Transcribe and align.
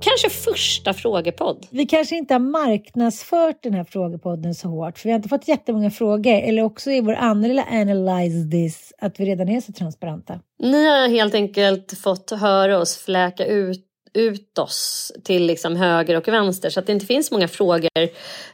kanske 0.00 0.30
första 0.30 0.94
frågepodd. 0.94 1.66
Vi 1.70 1.86
kanske 1.86 2.16
inte 2.16 2.34
har 2.34 2.38
marknadsfört 2.38 3.62
den 3.62 3.74
här 3.74 3.84
frågepodden 3.84 4.54
så 4.54 4.68
hårt 4.68 4.98
för 4.98 5.04
vi 5.04 5.10
har 5.10 5.16
inte 5.16 5.28
fått 5.28 5.48
jättemånga 5.48 5.90
frågor 5.90 6.32
eller 6.32 6.62
också 6.62 6.90
är 6.90 7.02
vår 7.02 7.14
andra 7.14 7.48
lilla 7.48 7.66
analyze 7.70 8.50
this 8.50 8.92
att 8.98 9.20
vi 9.20 9.24
redan 9.24 9.48
är 9.48 9.60
så 9.60 9.72
transparenta. 9.72 10.40
Ni 10.58 10.86
har 10.86 11.08
helt 11.08 11.34
enkelt 11.34 11.98
fått 11.98 12.30
höra 12.30 12.78
oss 12.78 12.96
fläka 12.96 13.46
ut 13.46 13.90
ut 14.16 14.58
oss 14.58 15.12
till 15.24 15.46
liksom 15.46 15.76
höger 15.76 16.16
och 16.16 16.28
vänster 16.28 16.70
så 16.70 16.80
att 16.80 16.86
det 16.86 16.92
inte 16.92 17.06
finns 17.06 17.30
många 17.30 17.48
frågor 17.48 17.88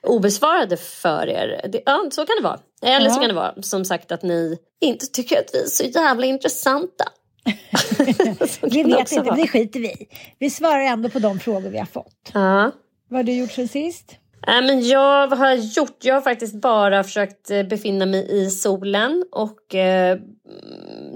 obesvarade 0.02 0.76
för 0.76 1.26
er. 1.28 1.60
Det, 1.72 1.82
ja, 1.86 2.04
så 2.10 2.26
kan 2.26 2.36
det 2.36 2.42
vara. 2.42 2.58
Eller 2.82 3.06
Ja. 3.06 3.12
så 3.14 3.20
kan 3.20 3.28
det 3.28 3.34
vara 3.34 3.54
som 3.62 3.84
sagt 3.84 4.12
att 4.12 4.22
ni 4.22 4.58
inte 4.80 5.06
tycker 5.06 5.38
att 5.38 5.50
vi 5.52 5.62
är 5.62 5.66
så 5.66 5.84
jävla 5.84 6.26
intressanta. 6.26 7.04
Vi 8.62 8.82
vet 8.82 9.12
inte, 9.12 9.22
vara. 9.22 9.36
det 9.36 9.48
skiter 9.48 9.80
vi 9.80 9.88
i. 9.88 10.08
Vi 10.38 10.50
svarar 10.50 10.80
ändå 10.80 11.08
på 11.08 11.18
de 11.18 11.40
frågor 11.40 11.70
vi 11.70 11.78
har 11.78 11.86
fått. 11.86 12.30
Ja. 12.34 12.70
Vad 13.08 13.18
har 13.18 13.22
du 13.22 13.32
gjort 13.32 13.52
sen 13.52 13.68
sist? 13.68 14.16
Nej, 14.46 14.62
men 14.62 14.88
jag 14.88 15.28
vad 15.28 15.38
har 15.38 15.46
jag 15.46 15.58
gjort? 15.58 16.04
Jag 16.04 16.14
har 16.14 16.20
faktiskt 16.20 16.54
bara 16.54 17.04
försökt 17.04 17.50
eh, 17.50 17.62
befinna 17.62 18.06
mig 18.06 18.28
i 18.30 18.50
solen 18.50 19.24
och 19.32 19.74
eh, 19.74 20.18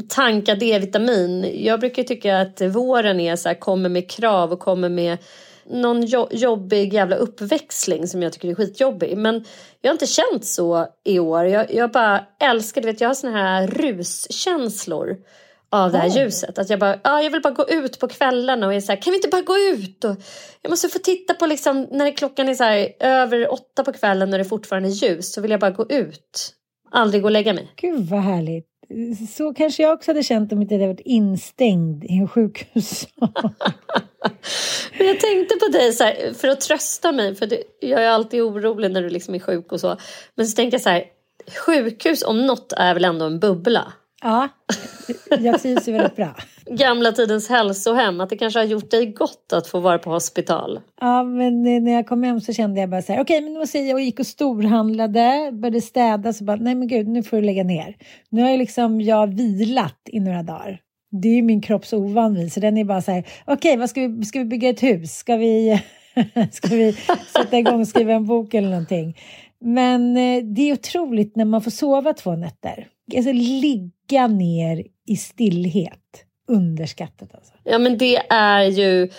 tanka 0.09 0.55
D-vitamin. 0.55 1.51
Jag 1.65 1.81
brukar 1.81 2.03
tycka 2.03 2.41
att 2.41 2.61
våren 2.61 3.21
är 3.21 3.37
så 3.37 3.49
här, 3.49 3.57
kommer 3.61 3.89
med 3.89 4.11
krav 4.11 4.53
och 4.53 4.61
kommer 4.61 4.89
med 4.89 5.19
någon 5.67 6.07
jo- 6.07 6.29
jobbig 6.31 6.95
jävla 6.95 7.17
uppväxling 7.17 8.09
som 8.09 8.23
jag 8.23 8.33
tycker 8.33 8.49
är 8.49 8.55
skitjobbig. 8.55 9.17
Men 9.17 9.45
jag 9.81 9.91
har 9.91 9.95
inte 9.95 10.07
känt 10.07 10.45
så 10.45 10.87
i 11.05 11.19
år. 11.19 11.45
Jag, 11.45 11.75
jag 11.75 11.91
bara 11.91 12.25
älskar, 12.41 12.81
du 12.81 12.87
vet 12.87 13.01
jag 13.01 13.09
har 13.09 13.15
såna 13.15 13.39
här 13.39 13.67
ruskänslor 13.67 15.17
av 15.75 15.93
det 15.93 15.99
här 15.99 16.09
Oj. 16.09 16.19
ljuset. 16.19 16.59
Att 16.59 16.71
jag 16.71 16.79
bara, 16.79 17.01
ja, 17.05 17.23
jag 17.23 17.31
vill 17.31 17.43
bara 17.43 17.53
gå 17.53 17.69
ut 17.69 17.99
på 17.99 18.09
kvällarna 18.09 18.67
och 18.67 18.75
är 18.75 18.81
så 18.81 18.93
här, 18.93 19.03
kan 19.03 19.11
vi 19.11 19.17
inte 19.17 19.29
bara 19.29 19.43
gå 19.43 19.57
ut? 19.59 20.05
Och 20.05 20.17
jag 20.63 20.71
måste 20.71 20.89
få 20.89 20.99
titta 20.99 21.35
på 21.35 21.47
liksom, 21.47 21.87
när 21.91 22.17
klockan 22.17 22.49
är 22.49 22.55
så 22.55 22.65
här, 22.65 22.93
över 23.01 23.53
åtta 23.53 23.85
på 23.85 23.93
kvällen 23.93 24.33
och 24.33 24.39
det 24.39 24.45
fortfarande 24.45 24.89
är 24.89 24.91
ljus 24.91 25.33
så 25.33 25.41
vill 25.41 25.51
jag 25.51 25.61
bara 25.61 25.71
gå 25.71 25.87
ut. 25.89 26.55
Aldrig 26.91 27.23
gå 27.23 27.27
och 27.27 27.33
lägga 27.33 27.55
mig. 27.55 27.73
Gud 27.77 28.09
vad 28.09 28.21
härligt. 28.21 28.67
Så 29.37 29.55
kanske 29.55 29.83
jag 29.83 29.95
också 29.95 30.11
hade 30.11 30.23
känt 30.23 30.53
om 30.53 30.63
inte 30.63 30.75
jag 30.75 30.81
hade 30.81 30.93
varit 30.93 31.07
instängd 31.07 32.05
i 32.05 32.19
en 32.19 32.29
sjukhus. 32.29 33.09
Men 34.99 35.07
jag 35.07 35.21
tänkte 35.21 35.57
på 35.57 35.69
dig 35.73 35.93
så 35.93 36.05
här, 36.05 36.33
för 36.35 36.49
att 36.49 36.61
trösta 36.61 37.13
mig, 37.13 37.35
för 37.35 37.49
jag 37.81 38.03
är 38.03 38.09
alltid 38.09 38.43
orolig 38.43 38.91
när 38.91 39.03
du 39.03 39.09
liksom 39.09 39.35
är 39.35 39.39
sjuk 39.39 39.73
och 39.73 39.81
så. 39.81 39.97
Men 40.35 40.47
så 40.47 40.57
tänker 40.57 40.75
jag 40.75 40.83
så 40.83 40.89
här, 40.89 41.05
sjukhus 41.67 42.25
om 42.25 42.47
något 42.47 42.73
är 42.73 42.95
väl 42.95 43.05
ändå 43.05 43.25
en 43.25 43.41
bubbla. 43.41 43.93
Ja, 44.25 44.49
jag 45.41 45.63
trivs 45.63 45.89
ju 45.89 45.93
väldigt 45.93 46.17
bra. 46.17 46.37
Gamla 46.67 47.13
tidens 47.13 47.49
hälsohem, 47.49 48.21
att 48.21 48.31
det 48.31 48.37
kanske 48.37 48.59
har 48.59 48.65
gjort 48.67 48.91
dig 48.91 49.07
gott 49.07 49.53
att 49.53 49.67
få 49.67 49.81
vara 49.81 49.99
på 49.99 50.11
hospital. 50.11 50.81
Ja, 51.01 51.23
men 51.23 51.67
eh, 51.67 51.83
när 51.83 51.93
jag 51.93 52.07
kom 52.07 52.23
hem 52.23 52.41
så 52.41 52.53
kände 52.53 52.81
jag 52.81 52.91
bara 52.91 53.03
så 53.03 53.13
här, 53.13 53.21
okej, 53.21 53.41
men 53.41 53.53
nu 53.53 53.59
måste 53.59 53.79
jag, 53.79 53.87
jag 53.89 54.01
gick 54.01 54.21
och 54.21 54.27
storhandlade, 54.27 55.51
började 55.53 55.81
städa, 55.81 56.33
så 56.33 56.45
bara, 56.45 56.57
nej 56.57 56.75
men 56.75 56.89
gud, 56.89 57.09
nu 57.09 57.23
får 57.23 57.37
du 57.37 57.43
lägga 57.43 57.65
ner. 57.65 57.97
Nu 58.29 58.43
har 58.43 58.51
jag 58.51 58.59
liksom, 58.59 59.01
jag 59.01 59.27
vilat 59.27 60.01
i 60.07 60.21
några 60.21 60.43
dagar. 60.43 60.81
Det 61.23 61.29
är 61.29 61.35
ju 61.35 61.43
min 61.43 61.61
kropps 61.61 61.93
ovan 61.93 62.35
vid, 62.35 62.53
så 62.53 62.61
den 62.61 62.77
är 62.77 62.85
bara 62.85 63.03
så 63.03 63.13
här, 63.13 63.25
okej, 63.45 63.77
vad 63.77 63.91
ska 63.91 64.01
vi, 64.01 64.25
ska 64.25 64.39
vi 64.39 64.45
bygga 64.45 64.69
ett 64.69 64.83
hus? 64.83 65.17
Ska 65.17 65.37
vi, 65.37 65.83
ska 66.53 66.69
vi 66.69 66.97
sätta 67.37 67.59
igång 67.59 67.81
och 67.81 67.89
skriva 67.89 68.13
en 68.13 68.27
bok 68.27 68.55
eller 68.55 68.69
någonting? 68.69 69.19
Men 69.61 70.17
eh, 70.17 70.45
det 70.45 70.71
är 70.71 70.73
otroligt 70.73 71.37
när 71.37 71.45
man 71.45 71.63
får 71.63 71.71
sova 71.71 72.13
två 72.13 72.37
nätter. 72.37 72.87
Alltså 73.17 73.33
ligga 73.33 73.94
ner 74.13 74.85
i 75.07 75.17
stillhet. 75.17 76.01
Underskattat 76.49 77.35
alltså. 77.35 77.53
Ja 77.65 77.79
men 77.79 77.99
det 77.99 78.17
är 78.31 78.63
ju 78.63 79.11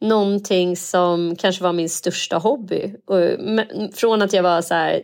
någonting 0.00 0.76
som 0.76 1.36
kanske 1.36 1.62
var 1.62 1.72
min 1.72 1.88
största 1.88 2.38
hobby. 2.38 2.94
Från 3.94 4.22
att 4.22 4.32
jag 4.32 4.42
var 4.42 4.62
så 4.62 4.74
här 4.74 5.02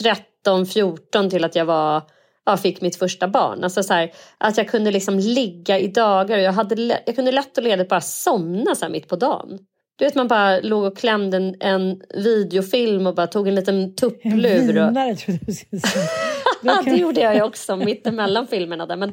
13, 0.00 0.66
14 0.66 1.30
till 1.30 1.44
att 1.44 1.54
jag 1.54 1.64
var 1.64 2.02
ja, 2.46 2.56
fick 2.56 2.80
mitt 2.80 2.96
första 2.96 3.28
barn. 3.28 3.64
Alltså 3.64 3.82
så 3.82 3.94
här, 3.94 4.12
att 4.38 4.56
jag 4.56 4.68
kunde 4.68 4.90
liksom 4.90 5.18
ligga 5.18 5.78
i 5.78 5.88
dagar 5.88 6.36
och 6.36 6.42
jag, 6.42 6.52
hade, 6.52 7.00
jag 7.06 7.14
kunde 7.14 7.32
lätt 7.32 7.58
och 7.58 7.64
ledigt 7.64 7.88
bara 7.88 8.00
somna 8.00 8.74
så 8.74 8.88
mitt 8.88 9.08
på 9.08 9.16
dagen. 9.16 9.58
Du 9.98 10.04
vet 10.04 10.14
man 10.14 10.28
bara 10.28 10.60
låg 10.60 10.84
och 10.84 10.98
klämde 10.98 11.36
en, 11.36 11.54
en 11.60 12.02
videofilm 12.14 13.06
och 13.06 13.14
bara 13.14 13.26
tog 13.26 13.48
en 13.48 13.54
liten 13.54 13.94
tupplur. 13.94 14.68
Och, 14.68 14.88
Vinare 14.88 15.16
trodde 15.16 15.40
du 15.46 15.52
skulle 15.52 15.80
säga. 15.80 16.04
Det 16.84 16.96
gjorde 16.96 17.20
jag 17.20 17.34
ju 17.34 17.42
också 17.42 17.76
mitt 17.76 18.06
emellan 18.06 18.46
filmerna 18.46 18.86
där. 18.86 18.96
Men 18.96 19.12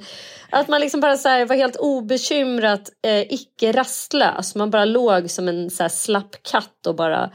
att 0.50 0.68
man 0.68 0.82
liksom 0.82 1.02
bara 1.02 1.18
så 1.18 1.30
här 1.30 1.46
var 1.46 1.56
helt 1.56 1.76
obekymrat, 1.76 2.90
eh, 3.08 3.34
icke 3.34 3.72
rastlös. 3.72 4.56
Man 4.56 4.70
bara 4.70 4.86
låg 4.86 5.30
som 5.30 5.48
en 5.48 5.70
så 5.70 5.84
här 5.84 5.90
slapp 5.90 6.36
katt 6.52 6.88
och 6.88 6.96
bara 6.96 7.32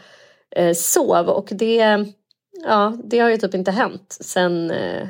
eh, 0.57 0.73
sov. 0.75 1.29
Och 1.29 1.49
det, 1.51 2.07
ja, 2.65 2.97
det 3.05 3.19
har 3.19 3.31
ju 3.31 3.37
typ 3.37 3.55
inte 3.55 3.71
hänt 3.71 4.17
sen 4.21 4.71
eh, 4.71 5.09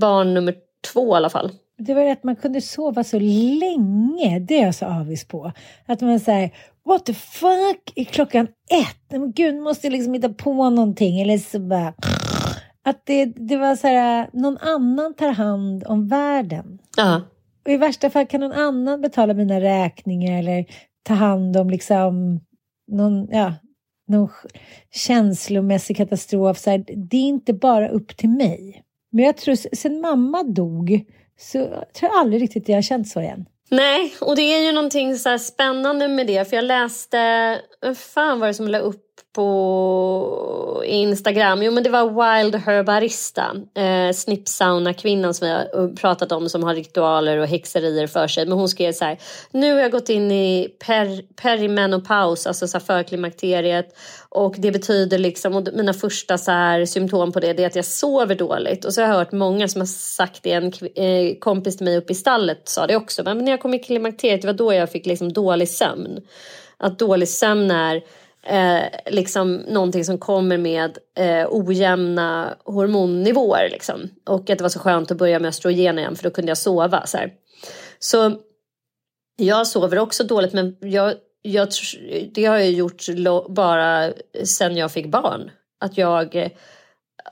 barn 0.00 0.34
nummer 0.34 0.54
två 0.92 1.14
i 1.14 1.16
alla 1.16 1.30
fall. 1.30 1.52
Det 1.78 1.94
var 1.94 2.10
att 2.10 2.24
man 2.24 2.36
kunde 2.36 2.60
sova 2.60 3.04
så 3.04 3.18
länge. 3.18 4.38
Det 4.38 4.60
är 4.60 4.64
jag 4.64 4.74
så 4.74 4.86
avis 4.86 5.28
på. 5.28 5.52
Att 5.86 6.00
man 6.00 6.20
säger 6.20 6.50
what 6.84 7.06
the 7.06 7.14
fuck, 7.14 7.92
är 7.94 8.04
klockan 8.04 8.48
ett? 8.70 9.10
Men 9.10 9.32
gud, 9.32 9.54
måste 9.54 9.90
liksom 9.90 10.14
hitta 10.14 10.28
på 10.28 10.70
någonting. 10.70 11.20
Eller 11.20 11.38
så 11.38 11.58
bara... 11.58 11.94
Att 12.88 13.06
det, 13.06 13.24
det 13.24 13.56
var 13.56 13.76
så 13.76 13.86
här, 13.86 14.30
någon 14.32 14.58
annan 14.58 15.14
tar 15.14 15.32
hand 15.32 15.84
om 15.86 16.08
världen. 16.08 16.78
Ja. 16.96 17.22
Och 17.64 17.72
i 17.72 17.76
värsta 17.76 18.10
fall 18.10 18.26
kan 18.26 18.40
någon 18.40 18.52
annan 18.52 19.00
betala 19.00 19.34
mina 19.34 19.60
räkningar 19.60 20.38
eller 20.38 20.64
ta 21.02 21.14
hand 21.14 21.56
om 21.56 21.70
liksom 21.70 22.40
någon, 22.92 23.28
ja, 23.30 23.54
någon 24.08 24.28
känslomässig 24.90 25.96
katastrof. 25.96 26.58
Så 26.58 26.70
här, 26.70 26.84
det 26.86 27.16
är 27.16 27.28
inte 27.28 27.52
bara 27.52 27.88
upp 27.88 28.16
till 28.16 28.28
mig. 28.28 28.84
Men 29.12 29.24
jag 29.24 29.36
tror, 29.36 29.76
sen 29.76 30.00
mamma 30.00 30.42
dog, 30.42 31.04
så 31.40 31.58
jag 31.58 31.92
tror 31.94 32.12
jag 32.12 32.20
aldrig 32.20 32.42
riktigt 32.42 32.68
jag 32.68 32.76
har 32.76 32.82
känt 32.82 33.08
så 33.08 33.20
igen. 33.20 33.44
Nej, 33.70 34.14
och 34.20 34.36
det 34.36 34.42
är 34.42 34.66
ju 34.66 34.72
någonting 34.72 35.16
så 35.16 35.38
spännande 35.38 36.08
med 36.08 36.26
det. 36.26 36.48
För 36.48 36.56
jag 36.56 36.64
läste, 36.64 37.18
vad 37.80 37.98
fan 37.98 38.40
var 38.40 38.46
det 38.46 38.54
som 38.54 38.68
la 38.68 38.78
upp 38.78 39.07
på 39.34 40.82
Instagram. 40.86 41.62
Jo 41.62 41.72
men 41.72 41.82
det 41.82 41.90
var 41.90 42.04
Wild 42.04 42.54
Herbarista. 42.54 43.56
Eh, 43.74 44.12
Snippsauna 44.12 44.94
kvinnan 44.94 45.34
som 45.34 45.46
vi 45.46 45.52
har 45.52 45.84
eh, 45.84 45.94
pratat 45.94 46.32
om 46.32 46.48
som 46.48 46.64
har 46.64 46.74
ritualer 46.74 47.36
och 47.36 47.46
häxerier 47.46 48.06
för 48.06 48.28
sig. 48.28 48.46
Men 48.46 48.58
hon 48.58 48.68
skrev 48.68 48.92
så 48.92 49.04
här. 49.04 49.18
Nu 49.50 49.72
har 49.72 49.80
jag 49.80 49.90
gått 49.90 50.08
in 50.08 50.32
i 50.32 50.68
per, 50.86 51.22
perimenopaus, 51.42 52.46
alltså 52.46 52.68
så 52.68 52.78
här 52.78 52.84
förklimakteriet. 52.84 53.96
Och 54.28 54.54
det 54.58 54.72
betyder 54.72 55.18
liksom, 55.18 55.54
och 55.54 55.68
mina 55.72 55.94
första 55.94 56.38
så 56.38 56.50
här 56.50 56.84
symptom 56.84 57.32
på 57.32 57.40
det, 57.40 57.52
det 57.52 57.62
är 57.62 57.66
att 57.66 57.76
jag 57.76 57.84
sover 57.84 58.34
dåligt. 58.34 58.84
Och 58.84 58.94
så 58.94 59.00
har 59.00 59.08
jag 59.08 59.14
hört 59.14 59.32
många 59.32 59.68
som 59.68 59.80
har 59.80 59.86
sagt 59.86 60.42
det. 60.42 60.52
En 60.52 60.72
eh, 60.94 61.38
kompis 61.38 61.76
till 61.76 61.84
mig 61.84 61.96
uppe 61.96 62.12
i 62.12 62.16
stallet 62.16 62.68
sa 62.68 62.86
det 62.86 62.96
också. 62.96 63.22
Men 63.24 63.38
när 63.38 63.50
jag 63.52 63.60
kom 63.60 63.74
i 63.74 63.78
klimakteriet, 63.78 64.42
det 64.42 64.48
var 64.48 64.54
då 64.54 64.74
jag 64.74 64.92
fick 64.92 65.06
liksom 65.06 65.32
dålig 65.32 65.68
sömn. 65.68 66.20
Att 66.76 66.98
dålig 66.98 67.28
sömn 67.28 67.70
är 67.70 68.02
eh, 68.46 68.84
liksom 69.06 69.54
någonting 69.54 70.04
som 70.04 70.18
kommer 70.18 70.58
med 70.58 70.98
eh, 71.18 71.46
ojämna 71.50 72.56
hormonnivåer. 72.64 73.68
Liksom. 73.70 74.10
Och 74.26 74.50
att 74.50 74.58
det 74.58 74.62
var 74.62 74.68
så 74.68 74.78
skönt 74.78 75.10
att 75.10 75.18
börja 75.18 75.38
med 75.38 75.48
östrogen 75.48 75.98
igen 75.98 76.16
för 76.16 76.24
då 76.24 76.30
kunde 76.30 76.50
jag 76.50 76.58
sova. 76.58 77.06
Så, 77.06 77.16
här. 77.16 77.32
så 77.98 78.32
jag 79.36 79.66
sover 79.66 79.98
också 79.98 80.24
dåligt 80.24 80.52
men 80.52 80.76
jag, 80.80 81.14
jag, 81.42 81.68
det 82.32 82.44
har 82.44 82.56
jag 82.58 82.70
gjort 82.70 83.02
bara 83.48 84.12
sen 84.44 84.76
jag 84.76 84.92
fick 84.92 85.06
barn. 85.06 85.50
Att 85.80 85.98
jag 85.98 86.36
eh, 86.36 86.50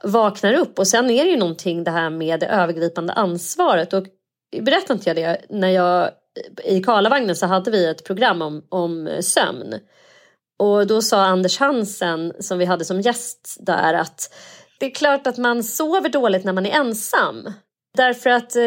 vaknar 0.03 0.53
upp 0.53 0.79
och 0.79 0.87
sen 0.87 1.09
är 1.09 1.25
det 1.25 1.31
ju 1.31 1.37
någonting 1.37 1.83
det 1.83 1.91
här 1.91 2.09
med 2.09 2.39
det 2.39 2.47
övergripande 2.47 3.13
ansvaret. 3.13 3.93
Och 3.93 4.03
berättade 4.61 4.93
inte 4.93 5.09
jag 5.09 5.15
det 5.17 5.41
när 5.49 5.69
jag 5.69 6.09
i 6.63 6.83
Karlavagnen 6.83 7.35
så 7.35 7.45
hade 7.45 7.71
vi 7.71 7.85
ett 7.85 8.03
program 8.03 8.41
om, 8.41 8.63
om 8.69 9.09
sömn. 9.21 9.75
Och 10.57 10.87
då 10.87 11.01
sa 11.01 11.25
Anders 11.25 11.59
Hansen 11.59 12.33
som 12.39 12.57
vi 12.57 12.65
hade 12.65 12.85
som 12.85 13.01
gäst 13.01 13.57
där 13.59 13.93
att 13.93 14.33
det 14.79 14.85
är 14.85 14.95
klart 14.95 15.27
att 15.27 15.37
man 15.37 15.63
sover 15.63 16.09
dåligt 16.09 16.43
när 16.45 16.53
man 16.53 16.65
är 16.65 16.79
ensam. 16.79 17.53
Därför 17.97 18.29
att 18.29 18.55
eh, 18.55 18.61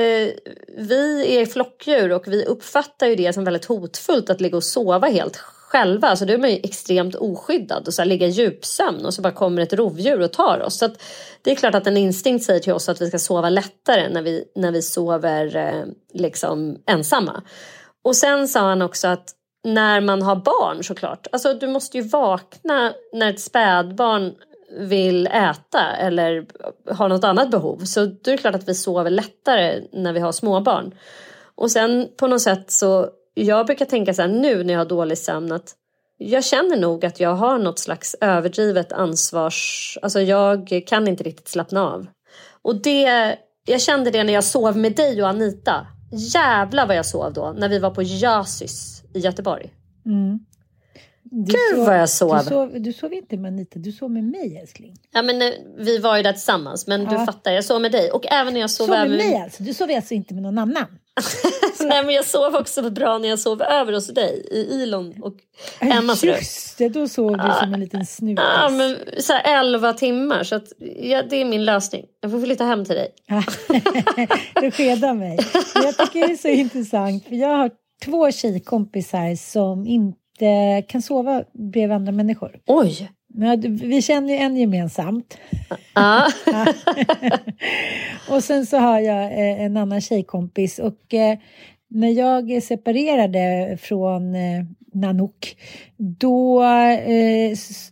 vi 0.78 1.36
är 1.36 1.46
flockdjur 1.46 2.12
och 2.12 2.28
vi 2.28 2.44
uppfattar 2.44 3.06
ju 3.06 3.16
det 3.16 3.32
som 3.32 3.44
väldigt 3.44 3.64
hotfullt 3.64 4.30
att 4.30 4.40
ligga 4.40 4.56
och 4.56 4.64
sova 4.64 5.08
helt 5.08 5.36
själva. 5.36 6.08
Alltså 6.08 6.24
då 6.24 6.32
är 6.32 6.38
man 6.38 6.50
ju 6.50 6.56
extremt 6.62 7.14
oskyddad 7.14 7.86
och 7.86 7.94
så 7.94 8.04
ligga 8.04 8.26
i 8.26 8.30
djupsömn 8.30 9.06
och 9.06 9.14
så 9.14 9.22
bara 9.22 9.32
kommer 9.32 9.62
ett 9.62 9.72
rovdjur 9.72 10.20
och 10.20 10.32
tar 10.32 10.60
oss. 10.60 10.78
Så 10.78 10.88
det 11.42 11.50
är 11.50 11.54
klart 11.54 11.74
att 11.74 11.86
en 11.86 11.96
instinkt 11.96 12.44
säger 12.44 12.60
till 12.60 12.72
oss 12.72 12.88
att 12.88 13.00
vi 13.00 13.08
ska 13.08 13.18
sova 13.18 13.50
lättare 13.50 14.08
när 14.08 14.22
vi, 14.22 14.44
när 14.54 14.72
vi 14.72 14.82
sover 14.82 15.56
eh, 15.56 15.84
liksom 16.14 16.78
ensamma. 16.86 17.42
Och 18.04 18.16
sen 18.16 18.48
sa 18.48 18.60
han 18.60 18.82
också 18.82 19.08
att 19.08 19.34
när 19.64 20.00
man 20.00 20.22
har 20.22 20.36
barn 20.36 20.84
såklart. 20.84 21.26
Alltså 21.32 21.54
du 21.54 21.66
måste 21.66 21.96
ju 21.96 22.02
vakna 22.02 22.92
när 23.12 23.30
ett 23.30 23.40
spädbarn 23.40 24.34
vill 24.78 25.26
äta 25.26 25.96
eller 25.96 26.46
har 26.90 27.08
något 27.08 27.24
annat 27.24 27.50
behov. 27.50 27.78
Så 27.78 28.00
då 28.04 28.30
är 28.30 28.32
det 28.32 28.36
klart 28.36 28.54
att 28.54 28.68
vi 28.68 28.74
sover 28.74 29.10
lättare 29.10 29.82
när 29.92 30.12
vi 30.12 30.20
har 30.20 30.32
småbarn. 30.32 30.94
Och 31.54 31.70
sen 31.70 32.08
på 32.16 32.26
något 32.26 32.42
sätt 32.42 32.70
så, 32.70 33.08
jag 33.34 33.66
brukar 33.66 33.84
tänka 33.84 34.14
så 34.14 34.22
här 34.22 34.28
nu 34.28 34.64
när 34.64 34.74
jag 34.74 34.80
har 34.80 34.86
dålig 34.86 35.18
sömn 35.18 35.52
att 35.52 35.74
jag 36.18 36.44
känner 36.44 36.76
nog 36.76 37.04
att 37.04 37.20
jag 37.20 37.34
har 37.34 37.58
något 37.58 37.78
slags 37.78 38.16
överdrivet 38.20 38.92
ansvars... 38.92 39.98
Alltså 40.02 40.20
jag 40.20 40.82
kan 40.86 41.08
inte 41.08 41.24
riktigt 41.24 41.48
slappna 41.48 41.82
av. 41.82 42.06
Och 42.62 42.82
det, 42.82 43.36
jag 43.66 43.80
kände 43.80 44.10
det 44.10 44.24
när 44.24 44.32
jag 44.32 44.44
sov 44.44 44.76
med 44.76 44.96
dig 44.96 45.22
och 45.22 45.28
Anita. 45.28 45.86
Jävlar 46.34 46.86
vad 46.86 46.96
jag 46.96 47.06
sov 47.06 47.32
då 47.32 47.54
när 47.56 47.68
vi 47.68 47.78
var 47.78 47.90
på 47.90 48.02
JASIS 48.02 48.99
i 49.14 49.18
Göteborg. 49.18 49.70
Mm. 50.06 50.38
Du 51.22 51.52
Gud 51.52 51.76
sov, 51.76 51.86
vad 51.86 51.98
jag 51.98 52.08
sov. 52.08 52.38
Du 52.38 52.44
sov, 52.44 52.80
du 52.80 52.92
sov 52.92 53.12
inte 53.12 53.36
med 53.36 53.48
Anita, 53.52 53.78
du 53.78 53.92
sov 53.92 54.10
med 54.10 54.24
mig 54.24 54.58
älskling. 54.62 54.96
Ja 55.12 55.22
men 55.22 55.42
eh, 55.42 55.48
vi 55.78 55.98
var 55.98 56.16
ju 56.16 56.22
där 56.22 56.32
tillsammans 56.32 56.86
men 56.86 57.02
ja. 57.02 57.10
du 57.10 57.26
fattar, 57.26 57.50
jag 57.50 57.64
sov 57.64 57.80
med 57.80 57.92
dig. 57.92 58.10
Och 58.10 58.26
även 58.26 58.54
när 58.54 58.60
jag 58.60 58.70
sov, 58.70 58.86
sov 58.86 58.96
med 58.96 59.10
mig 59.10 59.36
alltså? 59.36 59.62
Du 59.62 59.74
sov 59.74 59.90
alltså 59.90 60.14
inte 60.14 60.34
med 60.34 60.42
någon 60.42 60.58
annan? 60.58 60.86
Nej 61.80 62.04
men 62.04 62.14
jag 62.14 62.24
sov 62.24 62.54
också 62.54 62.90
bra 62.90 63.18
när 63.18 63.28
jag 63.28 63.38
sov 63.38 63.62
över 63.62 63.92
hos 63.92 64.06
dig 64.06 64.48
i 64.50 64.82
Ilon 64.82 65.14
och 65.22 65.34
Emmas 65.80 66.24
rum. 66.24 66.34
Just 66.34 66.78
det, 66.78 66.88
då 66.88 67.08
sov 67.08 67.36
du 67.36 67.52
som 67.60 67.74
en 67.74 67.80
liten 67.80 68.06
snutis. 68.06 68.44
Ja 68.44 68.68
men 68.70 68.96
så 69.18 69.32
här 69.32 69.60
11 69.60 69.92
timmar 69.92 70.44
så 70.44 70.54
att, 70.54 70.72
ja, 70.96 71.22
det 71.22 71.36
är 71.36 71.44
min 71.44 71.64
lösning. 71.64 72.06
Jag 72.20 72.30
får 72.30 72.40
flytta 72.40 72.64
hem 72.64 72.84
till 72.84 72.94
dig. 72.94 73.14
du 74.60 74.70
skedar 74.70 75.14
mig. 75.14 75.38
Jag 75.74 75.98
tycker 75.98 76.26
det 76.26 76.32
är 76.32 76.36
så 76.36 76.48
intressant 76.48 77.24
för 77.24 77.34
jag 77.34 77.56
har 77.56 77.70
två 78.04 78.30
tjejkompisar 78.30 79.34
som 79.34 79.86
inte 79.86 80.82
kan 80.88 81.02
sova 81.02 81.44
bredvid 81.52 81.96
andra 81.96 82.12
människor. 82.12 82.60
Oj! 82.66 83.10
Men 83.34 83.76
vi 83.76 84.02
känner 84.02 84.28
ju 84.28 84.38
en 84.38 84.56
gemensamt. 84.56 85.38
Ah. 85.92 86.30
och 88.30 88.44
sen 88.44 88.66
så 88.66 88.76
har 88.76 89.00
jag 89.00 89.24
eh, 89.24 89.60
en 89.60 89.76
annan 89.76 90.00
tjejkompis 90.00 90.78
och 90.78 91.14
eh, 91.14 91.38
när 91.88 92.08
jag 92.08 92.62
separerade 92.62 93.76
från 93.80 94.34
eh, 94.34 94.64
Nanook 94.92 95.56
då 95.96 96.64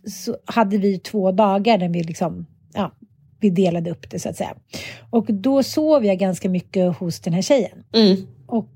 så 0.05 0.37
hade 0.45 0.77
vi 0.77 0.99
två 0.99 1.31
dagar 1.31 1.77
där 1.77 1.89
vi 1.89 2.03
liksom 2.03 2.45
ja, 2.73 2.91
vi 3.39 3.49
delade 3.49 3.91
upp 3.91 4.09
det 4.09 4.19
så 4.19 4.29
att 4.29 4.37
säga. 4.37 4.55
Och 5.09 5.25
då 5.33 5.63
sov 5.63 6.05
jag 6.05 6.17
ganska 6.17 6.49
mycket 6.49 6.97
hos 6.97 7.19
den 7.19 7.33
här 7.33 7.41
tjejen. 7.41 7.83
Mm. 7.93 8.17
Och 8.47 8.69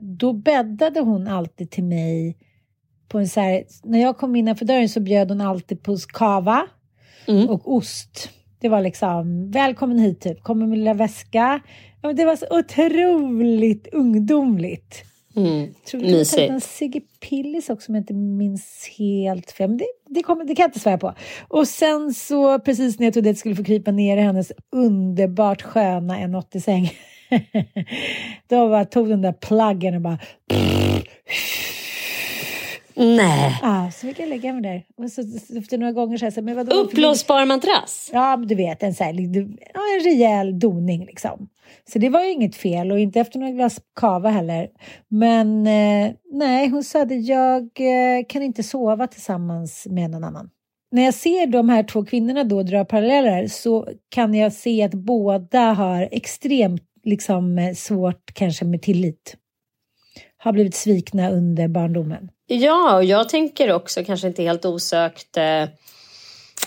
då 0.00 0.32
bäddade 0.32 1.00
hon 1.00 1.28
alltid 1.28 1.70
till 1.70 1.84
mig 1.84 2.36
på 3.08 3.18
en 3.18 3.28
så 3.28 3.40
här, 3.40 3.64
när 3.82 4.00
jag 4.00 4.18
kom 4.18 4.36
innanför 4.36 4.64
dörren 4.64 4.88
så 4.88 5.00
bjöd 5.00 5.30
hon 5.30 5.40
alltid 5.40 5.82
på 5.82 5.96
kava 6.12 6.66
mm. 7.28 7.50
och 7.50 7.74
ost. 7.74 8.30
Det 8.60 8.68
var 8.68 8.80
liksom, 8.80 9.50
välkommen 9.50 9.98
hit 9.98 10.20
typ, 10.20 10.42
kommer 10.42 10.66
med 10.66 10.78
lilla 10.78 10.94
väska. 10.94 11.60
Ja, 12.02 12.12
det 12.12 12.24
var 12.24 12.36
så 12.36 12.46
otroligt 12.50 13.88
ungdomligt. 13.92 15.04
Mm. 15.36 15.74
Tror 15.90 16.00
du 16.00 16.06
Mysigt. 16.06 16.50
en 16.50 16.60
Sigge 16.60 17.00
Pillis 17.00 17.70
också 17.70 17.92
om 17.92 17.94
jag 17.94 18.02
inte 18.02 18.14
minns 18.14 18.90
helt 18.98 19.50
fel. 19.50 19.68
Men 19.68 19.78
det, 19.78 19.86
det, 20.08 20.22
kommer, 20.22 20.44
det 20.44 20.54
kan 20.54 20.62
jag 20.62 20.68
inte 20.68 20.80
svära 20.80 20.98
på. 20.98 21.14
Och 21.48 21.68
sen 21.68 22.14
så 22.14 22.58
precis 22.58 22.98
när 22.98 23.06
jag 23.06 23.14
trodde 23.14 23.30
att 23.30 23.34
jag 23.34 23.38
skulle 23.38 23.56
få 23.56 23.64
krypa 23.64 23.90
ner 23.90 24.16
i 24.16 24.20
hennes 24.20 24.52
underbart 24.72 25.62
sköna 25.62 26.16
1,80-säng 26.16 26.92
Då 28.48 28.68
bara 28.68 28.84
tog 28.84 29.08
den 29.08 29.22
där 29.22 29.32
plaggen 29.32 29.94
och 29.94 30.00
bara... 30.00 30.18
Nej. 32.94 33.58
Ja, 33.62 33.90
så 33.94 34.06
fick 34.06 34.20
jag 34.20 34.28
lägga 34.28 34.52
mig 34.52 34.62
där. 34.62 34.84
Och 34.96 35.10
så, 35.10 35.20
efter 35.58 35.78
några 35.78 35.92
gånger 35.92 36.18
så 36.18 36.24
här, 36.24 36.42
men 36.42 36.56
vadå? 36.56 36.76
Uppblåsbar 36.76 37.46
madrass? 37.46 38.10
Ja, 38.12 38.36
du 38.36 38.54
vet, 38.54 38.82
en, 38.82 38.94
så 38.94 39.04
här, 39.04 39.12
ja, 39.74 39.80
en 39.98 40.04
rejäl 40.04 40.58
doning 40.58 41.04
liksom. 41.06 41.48
Så 41.92 41.98
det 41.98 42.08
var 42.08 42.24
ju 42.24 42.30
inget 42.30 42.56
fel 42.56 42.92
och 42.92 42.98
inte 42.98 43.20
efter 43.20 43.38
några 43.38 43.52
glas 43.52 43.80
kava 43.96 44.30
heller. 44.30 44.68
Men 45.08 45.66
eh, 45.66 46.12
nej, 46.32 46.68
hon 46.68 46.84
sa 46.84 47.02
att 47.02 47.26
jag 47.26 47.62
eh, 47.62 48.24
kan 48.28 48.42
inte 48.42 48.62
sova 48.62 49.06
tillsammans 49.06 49.86
med 49.90 50.10
någon 50.10 50.24
annan. 50.24 50.50
När 50.90 51.02
jag 51.02 51.14
ser 51.14 51.46
de 51.46 51.68
här 51.68 51.82
två 51.82 52.04
kvinnorna 52.04 52.44
då 52.44 52.62
dra 52.62 52.84
paralleller 52.84 53.46
så 53.46 53.88
kan 54.08 54.34
jag 54.34 54.52
se 54.52 54.82
att 54.82 54.94
båda 54.94 55.72
har 55.72 56.08
extremt 56.12 56.91
liksom 57.04 57.58
eh, 57.58 57.74
svårt 57.74 58.34
kanske 58.34 58.64
med 58.64 58.82
tillit. 58.82 59.36
Har 60.36 60.52
blivit 60.52 60.74
svikna 60.74 61.30
under 61.30 61.68
barndomen. 61.68 62.28
Ja, 62.46 62.96
och 62.96 63.04
jag 63.04 63.28
tänker 63.28 63.72
också 63.72 64.04
kanske 64.04 64.26
inte 64.26 64.42
helt 64.42 64.64
osökt 64.64 65.36
eh, 65.36 65.64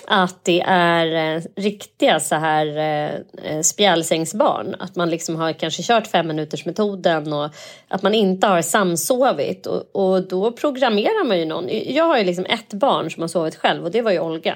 att 0.08 0.46
det 0.46 0.62
är 0.68 1.36
eh, 1.36 1.42
riktiga 1.56 2.20
så 2.20 2.36
här 2.36 3.64
spjälsängsbarn. 3.64 4.76
Att 4.80 4.96
man 4.96 5.10
liksom 5.10 5.36
har 5.36 5.54
kanske 5.54 5.84
kört 5.84 6.08
fem 6.08 6.28
minuters 6.28 6.66
metoden 6.66 7.34
och 7.34 7.50
att 7.88 8.02
man 8.02 8.14
inte 8.14 8.48
har 8.48 8.62
samsovit 8.62 9.66
och, 9.66 9.96
och 9.96 10.28
då 10.28 10.52
programmerar 10.52 11.26
man 11.26 11.40
ju 11.40 11.46
någon. 11.46 11.70
Jag 11.94 12.06
har 12.06 12.18
ju 12.18 12.24
liksom 12.24 12.46
ett 12.46 12.74
barn 12.74 13.12
som 13.12 13.22
har 13.22 13.28
sovit 13.28 13.56
själv 13.56 13.84
och 13.84 13.92
det 13.92 14.02
var 14.02 14.12
ju 14.12 14.20
Olga. 14.20 14.56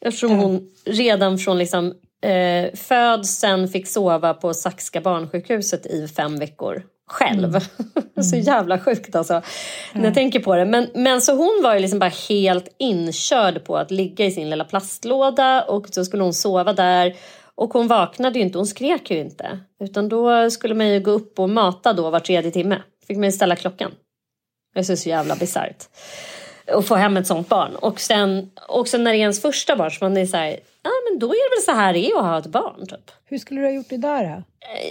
Eftersom 0.00 0.30
hon 0.30 0.70
redan 0.84 1.38
från 1.38 1.58
liksom 1.58 1.94
eh, 2.22 2.74
föds, 2.74 3.38
sen 3.38 3.68
fick 3.68 3.88
sova 3.88 4.34
på 4.34 4.54
Saxka 4.54 5.00
barnsjukhuset 5.00 5.86
i 5.86 6.08
fem 6.08 6.36
veckor 6.36 6.82
själv. 7.08 7.56
Mm. 7.56 8.22
så 8.22 8.36
jävla 8.36 8.78
sjukt 8.78 9.14
alltså. 9.14 9.32
Mm. 9.32 9.44
När 9.92 10.04
jag 10.04 10.14
tänker 10.14 10.40
på 10.40 10.56
det. 10.56 10.64
Men, 10.64 10.90
men 10.94 11.20
så 11.20 11.32
hon 11.34 11.60
var 11.62 11.74
ju 11.74 11.80
liksom 11.80 11.98
bara 11.98 12.12
helt 12.28 12.74
inkörd 12.78 13.64
på 13.64 13.76
att 13.76 13.90
ligga 13.90 14.24
i 14.24 14.30
sin 14.30 14.50
lilla 14.50 14.64
plastlåda 14.64 15.62
och 15.62 15.88
så 15.88 16.04
skulle 16.04 16.22
hon 16.22 16.34
sova 16.34 16.72
där. 16.72 17.16
Och 17.54 17.72
hon 17.72 17.88
vaknade 17.88 18.38
ju 18.38 18.44
inte, 18.44 18.58
hon 18.58 18.66
skrek 18.66 19.10
ju 19.10 19.18
inte. 19.18 19.58
Utan 19.80 20.08
då 20.08 20.50
skulle 20.50 20.74
man 20.74 20.88
ju 20.88 21.00
gå 21.00 21.10
upp 21.10 21.38
och 21.38 21.50
mata 21.50 21.92
då 21.92 22.10
var 22.10 22.20
tredje 22.20 22.50
timme. 22.50 22.82
Fick 23.06 23.16
man 23.16 23.24
ju 23.24 23.32
ställa 23.32 23.56
klockan. 23.56 23.90
Det 24.74 24.80
är 24.80 24.96
så 24.96 25.08
jävla 25.08 25.36
bisarrt. 25.36 25.88
Att 26.72 26.86
få 26.86 26.94
hem 26.94 27.16
ett 27.16 27.26
sånt 27.26 27.48
barn. 27.48 27.76
Och 27.76 28.00
sen, 28.00 28.50
och 28.68 28.88
sen 28.88 29.04
när 29.04 29.12
det 29.12 29.16
är 29.16 29.20
ens 29.20 29.42
första 29.42 29.76
barn 29.76 29.90
så 29.90 30.04
man 30.04 30.16
är 30.16 30.26
så 30.26 30.36
här, 30.36 30.60
ja 30.82 30.90
men 31.10 31.18
då 31.18 31.26
är 31.26 31.50
det 31.50 31.56
väl 31.56 31.64
så 31.64 31.80
här 31.80 31.92
det 31.92 32.10
är 32.10 32.18
att 32.18 32.24
ha 32.24 32.38
ett 32.38 32.46
barn 32.46 32.86
typ. 32.86 33.10
Hur 33.24 33.38
skulle 33.38 33.60
du 33.60 33.66
ha 33.66 33.72
gjort 33.72 33.92
idag 33.92 34.24
då? 34.24 34.42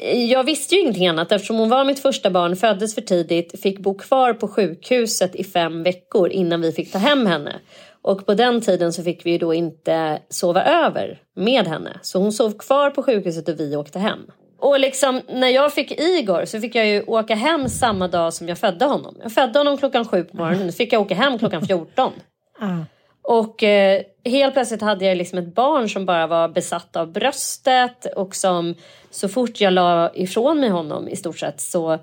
Eh, 0.04 0.24
jag 0.24 0.44
visste 0.44 0.76
ju 0.76 0.82
ingenting 0.82 1.08
annat 1.08 1.32
eftersom 1.32 1.58
hon 1.58 1.70
var 1.70 1.86
mitt 1.86 2.00
första 2.00 2.30
barn, 2.30 2.56
föddes 2.56 2.96
för 2.96 3.02
tidigt, 3.02 3.62
fick 3.62 3.80
bo 3.80 3.98
kvar 3.98 4.34
på 4.34 4.48
sjukhuset 4.48 5.36
i 5.36 5.44
fem 5.44 5.84
veckor 5.84 6.30
innan 6.30 6.62
vi 6.62 6.72
fick 6.72 6.92
ta 6.92 6.98
hem 6.98 7.26
henne. 7.26 7.56
Och 8.02 8.26
på 8.26 8.34
den 8.34 8.62
tiden 8.62 8.94
så 8.94 9.04
fick 9.04 9.26
vi 9.26 9.32
ju 9.32 9.38
då 9.38 9.54
inte 9.54 10.22
sova 10.30 10.64
över 10.64 11.22
med 11.36 11.68
henne. 11.68 12.00
Så 12.02 12.20
hon 12.20 12.32
sov 12.34 12.58
kvar 12.58 12.90
på 12.90 13.04
sjukhuset 13.04 13.50
och 13.50 13.60
vi 13.60 13.76
åkte 13.76 14.00
hem. 14.00 14.20
Och 14.60 14.80
liksom 14.80 15.22
när 15.30 15.48
jag 15.48 15.74
fick 15.74 16.00
Igor 16.00 16.46
så 16.46 16.60
fick 16.60 16.76
jag 16.76 16.88
ju 16.88 17.04
åka 17.04 17.36
hem 17.36 17.70
samma 17.70 18.08
dag 18.08 18.34
som 18.34 18.48
jag 18.48 18.58
födde 18.58 18.86
honom. 18.86 19.16
Jag 19.24 19.32
födde 19.32 19.60
honom 19.60 19.78
klockan 19.78 20.06
sju 20.06 20.24
på 20.24 20.38
morgonen, 20.38 20.72
så 20.72 20.78
fick 20.78 20.94
jag 20.94 21.02
åka 21.02 21.16
hem 21.16 21.40
klockan 21.40 21.66
14. 21.66 22.14
Ah. 22.60 22.86
Och 23.22 23.64
eh, 23.64 24.02
helt 24.26 24.54
plötsligt 24.54 24.82
hade 24.82 25.06
jag 25.06 25.18
liksom 25.18 25.40
ett 25.40 25.56
barn 25.56 25.90
som 25.90 26.06
bara 26.06 26.28
var 26.28 26.48
besatt 26.48 26.96
av 26.96 27.12
bröstet 27.12 28.06
och 28.16 28.36
som 28.36 28.76
så 29.10 29.30
fort 29.30 29.62
jag 29.62 29.74
la 29.74 30.12
ifrån 30.14 30.60
mig 30.60 30.70
honom 30.70 31.08
i 31.08 31.16
stort 31.16 31.40
sett 31.40 31.62
så 31.62 32.00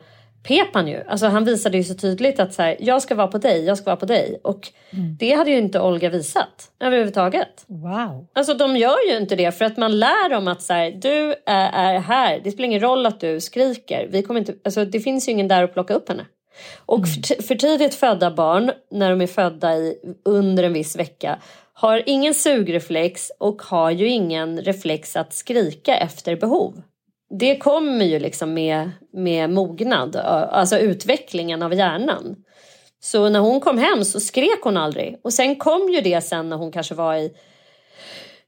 pep 0.48 0.74
han 0.74 0.88
ju. 0.88 1.04
Alltså 1.08 1.26
han 1.26 1.44
visade 1.44 1.76
ju 1.76 1.84
så 1.84 1.94
tydligt 1.94 2.40
att 2.40 2.54
så 2.54 2.62
här, 2.62 2.76
jag 2.80 3.02
ska 3.02 3.14
vara 3.14 3.26
på 3.26 3.38
dig, 3.38 3.64
jag 3.64 3.78
ska 3.78 3.84
vara 3.84 3.96
på 3.96 4.06
dig. 4.06 4.40
Och 4.44 4.68
mm. 4.90 5.16
det 5.18 5.32
hade 5.32 5.50
ju 5.50 5.58
inte 5.58 5.80
Olga 5.80 6.10
visat 6.10 6.70
överhuvudtaget. 6.80 7.64
Wow. 7.66 8.26
Alltså 8.32 8.54
de 8.54 8.76
gör 8.76 9.10
ju 9.10 9.16
inte 9.16 9.36
det 9.36 9.52
för 9.52 9.64
att 9.64 9.76
man 9.76 9.98
lär 9.98 10.30
dem 10.30 10.48
att 10.48 10.62
så 10.62 10.72
här, 10.72 10.90
du 10.90 11.34
är, 11.46 11.72
är, 11.72 11.98
här, 11.98 12.40
det 12.44 12.50
spelar 12.50 12.66
ingen 12.66 12.80
roll 12.80 13.06
att 13.06 13.20
du 13.20 13.40
skriker. 13.40 14.08
Vi 14.10 14.22
kommer 14.22 14.40
inte, 14.40 14.54
alltså, 14.64 14.84
det 14.84 15.00
finns 15.00 15.28
ju 15.28 15.32
ingen 15.32 15.48
där 15.48 15.62
att 15.62 15.74
plocka 15.74 15.94
upp 15.94 16.08
henne. 16.08 16.26
Och 16.86 16.98
mm. 16.98 17.08
för, 17.08 17.42
för 17.42 17.54
tidigt 17.54 17.94
födda 17.94 18.30
barn, 18.30 18.70
när 18.90 19.10
de 19.10 19.20
är 19.20 19.26
födda 19.26 19.76
i, 19.76 19.96
under 20.24 20.64
en 20.64 20.72
viss 20.72 20.96
vecka, 20.96 21.38
har 21.72 22.02
ingen 22.06 22.34
sugreflex 22.34 23.32
och 23.38 23.62
har 23.62 23.90
ju 23.90 24.08
ingen 24.08 24.60
reflex 24.60 25.16
att 25.16 25.32
skrika 25.32 25.96
efter 25.96 26.36
behov 26.36 26.82
det 27.38 27.56
kommer 27.56 28.04
ju 28.04 28.18
liksom 28.18 28.54
med, 28.54 28.90
med 29.12 29.50
mognad, 29.50 30.16
alltså 30.16 30.78
utvecklingen 30.78 31.62
av 31.62 31.74
hjärnan. 31.74 32.36
Så 33.00 33.28
när 33.28 33.40
hon 33.40 33.60
kom 33.60 33.78
hem 33.78 34.04
så 34.04 34.20
skrek 34.20 34.60
hon 34.62 34.76
aldrig. 34.76 35.20
Och 35.24 35.32
sen 35.32 35.56
kom 35.56 35.92
ju 35.92 36.00
det 36.00 36.20
sen 36.20 36.48
när 36.48 36.56
hon 36.56 36.72
kanske 36.72 36.94
var 36.94 37.14
i 37.14 37.32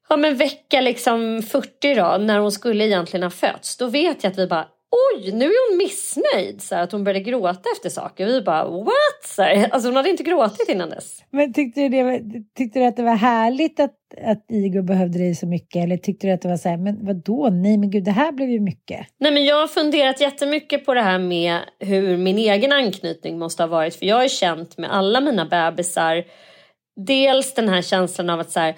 ja, 0.09 0.17
men 0.17 0.37
vecka 0.37 0.81
liksom 0.81 1.43
40 1.43 1.95
då, 1.95 2.17
när 2.21 2.39
hon 2.39 2.53
skulle 2.53 2.85
egentligen 2.85 3.23
ha 3.23 3.31
fötts. 3.31 3.77
Då 3.77 3.87
vet 3.87 4.25
jag 4.25 4.31
att 4.31 4.39
vi 4.39 4.47
bara 4.47 4.69
oj, 4.91 5.33
nu 5.33 5.45
är 5.45 5.71
hon 5.71 5.79
missnöjd. 5.79 6.63
Så 6.63 6.75
att 6.75 6.93
hon 6.93 7.05
började 7.05 7.31
gråta 7.31 7.71
efter 7.73 7.91
saker. 7.91 8.27
Vi 8.27 8.43
bara 8.43 8.65
what? 8.65 9.25
Så 9.25 9.43
här, 9.43 9.69
alltså 9.71 9.89
hon 9.89 9.97
hade 9.97 10.11
inte 10.11 10.23
gråtit 10.23 10.69
innan 10.69 10.91
dess. 10.91 11.23
Men 11.31 11.53
tyckte 11.53 11.81
du, 11.81 11.89
det, 11.89 12.23
tyckte 12.57 12.79
du 12.79 12.85
att 12.85 12.97
det 12.97 13.03
var 13.03 13.17
härligt 13.17 13.81
att, 13.81 13.95
att 14.25 14.45
Igor 14.51 14.83
behövde 14.83 15.19
dig 15.19 15.35
så 15.35 15.47
mycket? 15.47 15.85
Eller 15.85 15.97
tyckte 15.97 16.27
du 16.27 16.33
att 16.33 16.43
det 16.43 16.49
var 16.49 16.57
så 16.57 16.69
här, 16.69 16.77
men 16.77 17.07
vadå, 17.07 17.49
nej 17.51 17.79
men 17.79 17.91
gud, 17.91 18.05
det 18.05 18.11
här 18.11 18.33
blev 18.33 18.51
ju 18.51 18.61
mycket. 18.61 19.07
Nej 19.21 19.33
men 19.33 19.45
jag 19.45 19.61
har 19.61 19.67
funderat 19.67 20.21
jättemycket 20.21 20.87
på 20.87 20.95
det 20.95 21.03
här 21.03 21.19
med 21.19 21.61
hur 21.79 22.17
min 22.17 22.39
egen 22.39 22.73
anknytning 22.73 23.39
måste 23.39 23.63
ha 23.63 23.69
varit. 23.69 23.95
För 23.95 24.07
jag 24.07 24.17
har 24.17 24.29
känt 24.29 24.79
med 24.79 24.93
alla 24.93 25.21
mina 25.21 25.47
bebisar, 25.47 26.25
dels 27.07 27.55
den 27.55 27.69
här 27.69 27.83
känslan 27.83 28.31
av 28.31 28.41
att 28.41 28.51
så 28.51 28.61
här, 28.61 28.75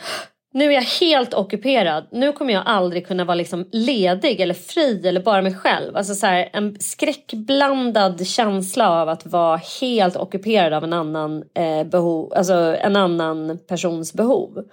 nu 0.55 0.65
är 0.65 0.71
jag 0.71 0.83
helt 0.83 1.35
ockuperad. 1.35 2.09
Nu 2.13 2.33
kommer 2.33 2.53
jag 2.53 2.63
aldrig 2.67 3.07
kunna 3.07 3.25
vara 3.25 3.35
liksom 3.35 3.69
ledig 3.73 4.41
eller 4.41 4.55
fri 4.55 5.09
eller 5.09 5.21
bara 5.21 5.43
mig 5.43 5.55
själv. 5.55 5.97
Alltså 5.97 6.15
så 6.15 6.27
här, 6.27 6.51
en 6.53 6.77
skräckblandad 6.81 8.27
känsla 8.27 8.91
av 8.91 9.09
att 9.09 9.27
vara 9.27 9.61
helt 9.81 10.17
ockuperad 10.17 10.73
av 10.73 10.85
en 10.85 10.93
annan, 10.93 11.45
eh, 11.55 11.85
behov, 11.85 12.33
alltså 12.37 12.55
en 12.55 12.97
annan 12.97 13.59
persons 13.69 14.15
behov. 14.15 14.65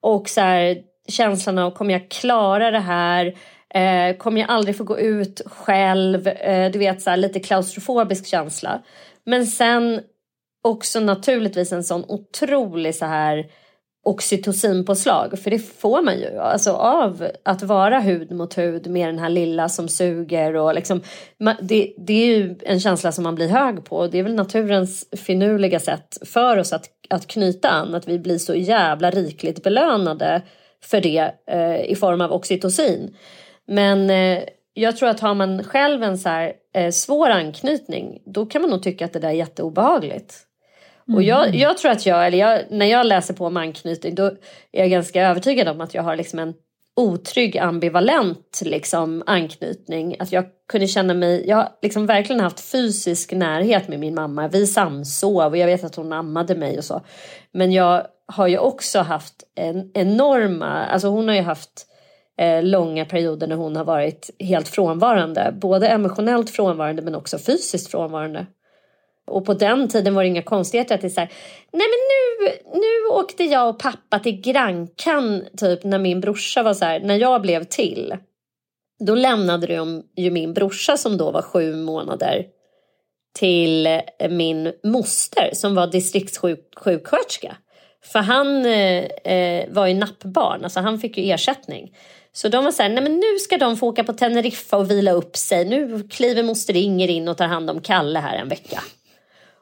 Och 0.00 0.28
så 0.28 0.40
här, 0.40 0.76
känslan 1.08 1.58
av 1.58 1.70
kommer 1.70 1.92
jag 1.92 2.10
klara 2.10 2.70
det 2.70 2.78
här? 2.78 3.34
Eh, 3.74 4.16
kommer 4.16 4.40
jag 4.40 4.50
aldrig 4.50 4.76
få 4.76 4.84
gå 4.84 4.98
ut 4.98 5.40
själv? 5.46 6.28
Eh, 6.28 6.70
du 6.70 6.78
vet 6.78 7.02
så 7.02 7.10
här, 7.10 7.16
lite 7.16 7.40
klaustrofobisk 7.40 8.26
känsla. 8.26 8.82
Men 9.26 9.46
sen 9.46 10.00
också 10.62 11.00
naturligtvis 11.00 11.72
en 11.72 11.84
sån 11.84 12.04
otrolig 12.08 12.94
så 12.94 13.06
här 13.06 13.46
oxytocinpåslag. 14.04 15.38
För 15.38 15.50
det 15.50 15.58
får 15.58 16.02
man 16.02 16.18
ju 16.18 16.38
alltså 16.38 16.72
av 16.72 17.28
att 17.44 17.62
vara 17.62 18.00
hud 18.00 18.32
mot 18.32 18.58
hud 18.58 18.86
med 18.86 19.08
den 19.08 19.18
här 19.18 19.28
lilla 19.28 19.68
som 19.68 19.88
suger. 19.88 20.56
Och 20.56 20.74
liksom, 20.74 21.00
det, 21.60 21.94
det 21.98 22.12
är 22.12 22.26
ju 22.26 22.58
en 22.62 22.80
känsla 22.80 23.12
som 23.12 23.24
man 23.24 23.34
blir 23.34 23.48
hög 23.48 23.84
på. 23.84 23.96
och 23.96 24.10
Det 24.10 24.18
är 24.18 24.22
väl 24.22 24.34
naturens 24.34 25.06
finurliga 25.12 25.80
sätt 25.80 26.18
för 26.22 26.56
oss 26.56 26.72
att, 26.72 26.90
att 27.10 27.26
knyta 27.26 27.68
an. 27.68 27.94
Att 27.94 28.08
vi 28.08 28.18
blir 28.18 28.38
så 28.38 28.54
jävla 28.54 29.10
rikligt 29.10 29.62
belönade 29.62 30.42
för 30.82 31.00
det 31.00 31.34
eh, 31.50 31.84
i 31.84 31.96
form 31.96 32.20
av 32.20 32.32
oxytocin. 32.32 33.16
Men 33.66 34.10
eh, 34.10 34.42
jag 34.74 34.96
tror 34.96 35.08
att 35.08 35.20
har 35.20 35.34
man 35.34 35.64
själv 35.64 36.02
en 36.02 36.18
så 36.18 36.28
här, 36.28 36.52
eh, 36.74 36.90
svår 36.90 37.30
anknytning 37.30 38.22
då 38.26 38.46
kan 38.46 38.62
man 38.62 38.70
nog 38.70 38.82
tycka 38.82 39.04
att 39.04 39.12
det 39.12 39.18
där 39.18 39.28
är 39.28 39.32
jätteobehagligt. 39.32 40.43
Och 41.12 41.22
jag, 41.22 41.46
mm. 41.46 41.58
jag 41.58 41.78
tror 41.78 41.90
att 41.90 42.06
jag, 42.06 42.26
eller 42.26 42.38
jag, 42.38 42.60
när 42.70 42.86
jag 42.86 43.06
läser 43.06 43.34
på 43.34 43.46
om 43.46 43.56
anknytning 43.56 44.14
då 44.14 44.26
är 44.72 44.80
jag 44.80 44.90
ganska 44.90 45.22
övertygad 45.22 45.68
om 45.68 45.80
att 45.80 45.94
jag 45.94 46.02
har 46.02 46.16
liksom 46.16 46.38
en 46.38 46.54
otrygg 46.96 47.58
ambivalent 47.58 48.60
liksom, 48.64 49.22
anknytning. 49.26 50.16
Att 50.18 50.32
jag 50.32 50.44
kunde 50.68 50.86
känna 50.86 51.14
mig, 51.14 51.48
jag 51.48 51.56
har 51.56 51.68
liksom 51.82 52.06
verkligen 52.06 52.40
haft 52.40 52.60
fysisk 52.60 53.32
närhet 53.32 53.88
med 53.88 54.00
min 54.00 54.14
mamma. 54.14 54.48
Vi 54.48 54.66
samsov 54.66 55.52
och 55.52 55.56
jag 55.56 55.66
vet 55.66 55.84
att 55.84 55.96
hon 55.96 56.12
ammade 56.12 56.54
mig 56.54 56.78
och 56.78 56.84
så. 56.84 57.00
Men 57.52 57.72
jag 57.72 58.06
har 58.26 58.46
ju 58.46 58.58
också 58.58 58.98
haft 58.98 59.34
en 59.54 59.90
enorma, 59.94 60.84
alltså 60.84 61.08
hon 61.08 61.28
har 61.28 61.34
ju 61.34 61.42
haft 61.42 61.86
eh, 62.38 62.62
långa 62.62 63.04
perioder 63.04 63.46
när 63.46 63.56
hon 63.56 63.76
har 63.76 63.84
varit 63.84 64.30
helt 64.38 64.68
frånvarande. 64.68 65.54
Både 65.60 65.88
emotionellt 65.88 66.50
frånvarande 66.50 67.02
men 67.02 67.14
också 67.14 67.38
fysiskt 67.38 67.90
frånvarande. 67.90 68.46
Och 69.26 69.44
på 69.44 69.54
den 69.54 69.88
tiden 69.88 70.14
var 70.14 70.22
det 70.22 70.28
inga 70.28 70.42
konstigheter 70.42 70.94
att 70.94 71.00
det 71.00 71.06
är 71.06 71.10
så 71.10 71.20
här, 71.20 71.32
nej 71.72 71.86
men 71.86 72.00
nu, 72.10 72.52
nu 72.80 73.14
åkte 73.14 73.44
jag 73.44 73.68
och 73.68 73.78
pappa 73.78 74.18
till 74.18 74.40
Grankan 74.40 75.44
typ 75.56 75.84
när 75.84 75.98
min 75.98 76.20
brorsa 76.20 76.62
var 76.62 76.74
så 76.74 76.84
här, 76.84 77.00
när 77.00 77.16
jag 77.16 77.42
blev 77.42 77.64
till. 77.64 78.16
Då 79.06 79.14
lämnade 79.14 79.66
de 79.66 80.02
ju 80.16 80.30
min 80.30 80.54
brorsa 80.54 80.96
som 80.96 81.16
då 81.16 81.30
var 81.30 81.42
sju 81.42 81.76
månader 81.76 82.46
till 83.38 83.86
eh, 83.86 84.30
min 84.30 84.72
moster 84.84 85.50
som 85.52 85.74
var 85.74 85.86
distriktssjuksköterska. 85.86 87.56
För 88.12 88.18
han 88.18 88.66
eh, 88.66 89.04
eh, 89.04 89.68
var 89.70 89.86
ju 89.86 89.94
nappbarn, 89.94 90.64
alltså 90.64 90.80
han 90.80 90.98
fick 90.98 91.18
ju 91.18 91.30
ersättning. 91.32 91.96
Så 92.32 92.48
de 92.48 92.64
var 92.64 92.72
så 92.72 92.82
här, 92.82 92.90
nej 92.90 93.02
men 93.02 93.14
nu 93.14 93.38
ska 93.38 93.58
de 93.58 93.76
få 93.76 93.88
åka 93.88 94.04
på 94.04 94.12
Teneriffa 94.12 94.76
och 94.76 94.90
vila 94.90 95.12
upp 95.12 95.36
sig. 95.36 95.64
Nu 95.64 96.08
kliver 96.08 96.42
moster 96.42 96.76
Inger 96.76 97.10
in 97.10 97.28
och 97.28 97.36
tar 97.36 97.46
hand 97.46 97.70
om 97.70 97.80
Kalle 97.80 98.18
här 98.18 98.36
en 98.36 98.48
vecka. 98.48 98.82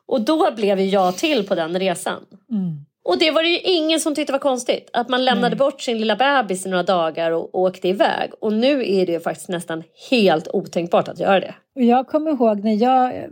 Och 0.08 0.20
då 0.20 0.54
blev 0.56 0.80
jag 0.80 1.16
till 1.16 1.46
på 1.46 1.54
den 1.54 1.78
resan. 1.78 2.24
Mm. 2.50 2.84
Och 3.04 3.18
det 3.18 3.30
var 3.30 3.42
det 3.42 3.48
ju 3.48 3.58
ingen 3.58 4.00
som 4.00 4.14
tyckte 4.14 4.32
var 4.32 4.38
konstigt. 4.38 4.90
Att 4.92 5.08
man 5.08 5.24
lämnade 5.24 5.46
mm. 5.46 5.58
bort 5.58 5.80
sin 5.80 5.98
lilla 5.98 6.16
bebis 6.16 6.66
i 6.66 6.68
några 6.68 6.82
dagar 6.82 7.30
och, 7.30 7.54
åkte 7.54 7.88
iväg. 7.88 8.30
Och 8.40 8.52
nu 8.52 8.92
är 8.92 9.06
det 9.06 9.20
faktiskt 9.20 9.48
nästan 9.48 9.82
helt 10.10 10.48
otänkbart 10.52 11.08
att 11.08 11.20
göra 11.20 11.40
det. 11.40 11.54
Jag 11.74 12.06
kommer 12.06 12.30
ihåg 12.30 12.64
när 12.64 12.74
jag 12.74 13.28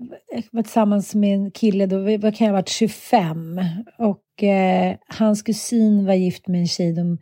var 0.50 0.62
tillsammans 0.62 1.14
med 1.14 1.34
en 1.34 1.50
kille, 1.50 1.86
då 1.86 1.96
kan 2.32 2.46
jag 2.46 2.46
ha 2.46 2.52
varit 2.52 2.68
25. 2.68 3.60
Och 3.98 4.44
eh, 4.44 4.96
hans 5.06 5.42
kusin 5.42 6.06
var 6.06 6.14
gift 6.14 6.48
med 6.48 6.60
en 6.60 6.66
tjej. 6.66 6.92
De 6.92 7.18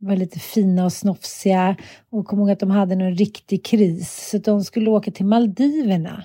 var 0.00 0.16
lite 0.16 0.38
fina 0.38 0.84
och 0.84 0.92
snofsiga. 0.92 1.76
Och 2.10 2.26
kom 2.26 2.38
ihåg 2.38 2.50
att 2.50 2.60
de 2.60 2.70
hade 2.70 2.94
en 2.94 3.14
riktig 3.14 3.64
kris. 3.64 4.28
Så 4.30 4.38
de 4.38 4.64
skulle 4.64 4.90
åka 4.90 5.10
till 5.10 5.26
Maldiverna. 5.26 6.24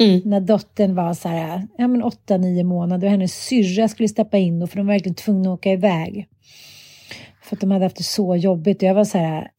Mm. 0.00 0.20
När 0.24 0.40
dottern 0.40 0.94
var 0.94 1.14
så 1.14 1.28
här, 1.28 1.68
ja 1.78 1.88
men 1.88 2.02
åtta, 2.02 2.36
nio 2.36 2.64
månader 2.64 3.06
och 3.06 3.10
hennes 3.10 3.34
syrra 3.46 3.88
skulle 3.88 4.08
steppa 4.08 4.38
in 4.38 4.62
och 4.62 4.70
för 4.70 4.76
de 4.76 4.86
var 4.86 4.94
verkligen 4.94 5.14
tvungna 5.14 5.52
att 5.52 5.58
åka 5.58 5.72
iväg. 5.72 6.28
För 7.42 7.56
att 7.56 7.60
de 7.60 7.70
hade 7.70 7.84
haft 7.84 7.96
det 7.96 8.04
så 8.04 8.36
jobbigt 8.36 8.76
och 8.76 8.88
jag 8.88 8.94
var 8.94 9.04
så 9.04 9.18
här, 9.18 9.50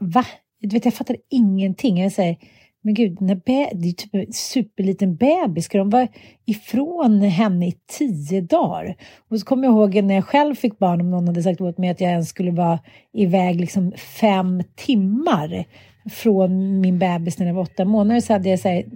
va? 0.00 0.24
Du 0.60 0.68
vet, 0.68 0.84
jag 0.84 0.94
fattade 0.94 1.18
ingenting. 1.30 1.98
Jag 2.00 2.12
säger, 2.12 2.36
men 2.82 2.94
gud, 2.94 3.16
den 3.18 3.28
här 3.28 3.40
be- 3.46 3.70
det 3.72 3.88
är 3.88 3.92
typ 3.92 4.14
en 4.14 4.32
superliten 4.32 5.16
bebis. 5.16 5.64
Ska 5.64 5.78
de 5.78 5.90
vara 5.90 6.08
ifrån 6.46 7.20
henne 7.20 7.68
i 7.68 7.74
tio 7.98 8.40
dagar? 8.40 8.96
Och 9.30 9.40
så 9.40 9.46
kommer 9.46 9.64
jag 9.64 9.74
ihåg 9.74 10.04
när 10.04 10.14
jag 10.14 10.24
själv 10.24 10.54
fick 10.54 10.78
barn, 10.78 11.00
om 11.00 11.10
någon 11.10 11.28
hade 11.28 11.42
sagt 11.42 11.60
åt 11.60 11.78
mig 11.78 11.90
att 11.90 12.00
jag 12.00 12.10
ens 12.10 12.28
skulle 12.28 12.50
vara 12.50 12.80
iväg 13.12 13.60
liksom 13.60 13.92
fem 13.92 14.62
timmar 14.74 15.64
från 16.10 16.80
min 16.80 16.98
bebis 16.98 17.38
när 17.38 17.46
den 17.46 17.54
var 17.54 17.62
åtta 17.62 17.84
månader 17.84 18.20
så 18.20 18.32
hade 18.32 18.48
jag 18.48 18.58
sagt, 18.58 18.88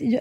jag, 0.00 0.20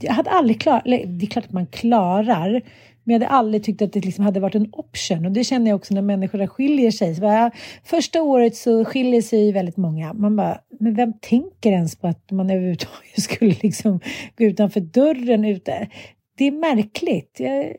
jag 0.00 0.12
hade 0.12 0.30
aldrig 0.30 0.60
klarat, 0.60 0.84
det 0.84 1.24
är 1.24 1.26
klart 1.26 1.44
att 1.44 1.52
man 1.52 1.66
klarar, 1.66 2.62
men 3.04 3.14
jag 3.14 3.20
hade 3.20 3.28
aldrig 3.28 3.64
tyckt 3.64 3.82
att 3.82 3.92
det 3.92 4.04
liksom 4.04 4.24
hade 4.24 4.40
varit 4.40 4.54
en 4.54 4.68
option. 4.72 5.26
Och 5.26 5.32
det 5.32 5.44
känner 5.44 5.70
jag 5.70 5.76
också 5.76 5.94
när 5.94 6.02
människor 6.02 6.46
skiljer 6.46 6.90
sig. 6.90 7.14
Så 7.14 7.20
bara, 7.20 7.50
första 7.84 8.22
året 8.22 8.56
så 8.56 8.84
skiljer 8.84 9.22
sig 9.22 9.52
väldigt 9.52 9.76
många. 9.76 10.12
Man 10.12 10.36
bara, 10.36 10.60
men 10.80 10.94
vem 10.94 11.12
tänker 11.12 11.72
ens 11.72 11.96
på 11.96 12.06
att 12.06 12.30
man 12.30 12.50
överhuvudtaget 12.50 13.12
skulle 13.22 13.54
liksom 13.62 14.00
gå 14.36 14.44
utanför 14.44 14.80
dörren 14.80 15.44
ute? 15.44 15.88
Det 16.38 16.44
är 16.44 16.52
märkligt. 16.52 17.36
Jag, 17.38 17.74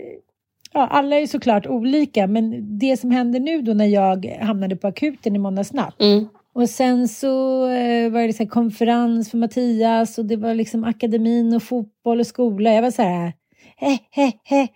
ja, 0.74 0.88
alla 0.88 1.16
är 1.16 1.28
såklart 1.28 1.68
olika, 1.68 2.28
men 2.28 2.66
det 2.80 2.98
som 2.98 3.12
hände 3.12 3.39
nu 3.39 3.62
då 3.62 3.74
när 3.74 3.86
jag 3.86 4.25
hamnade 4.42 4.75
på 4.75 4.88
akuten 4.88 5.36
i 5.36 5.39
måndags 5.39 5.74
natt. 5.74 6.01
Mm. 6.01 6.28
Och 6.53 6.70
sen 6.70 7.08
så 7.08 7.65
eh, 7.70 8.12
var 8.12 8.22
det 8.22 8.27
liksom 8.27 8.48
konferens 8.48 9.32
för 9.32 9.38
Mattias 9.38 10.18
och 10.18 10.25
det 10.25 10.36
var 10.36 10.53
liksom 10.53 10.84
akademin 10.84 11.53
och 11.53 11.63
fotboll 11.63 12.20
och 12.20 12.27
skola. 12.27 12.74
Jag 12.74 12.82
var 12.82 12.91
så 12.91 13.01
här, 13.01 13.34
he, 13.77 13.98
he, 14.12 14.32
he. 14.44 14.68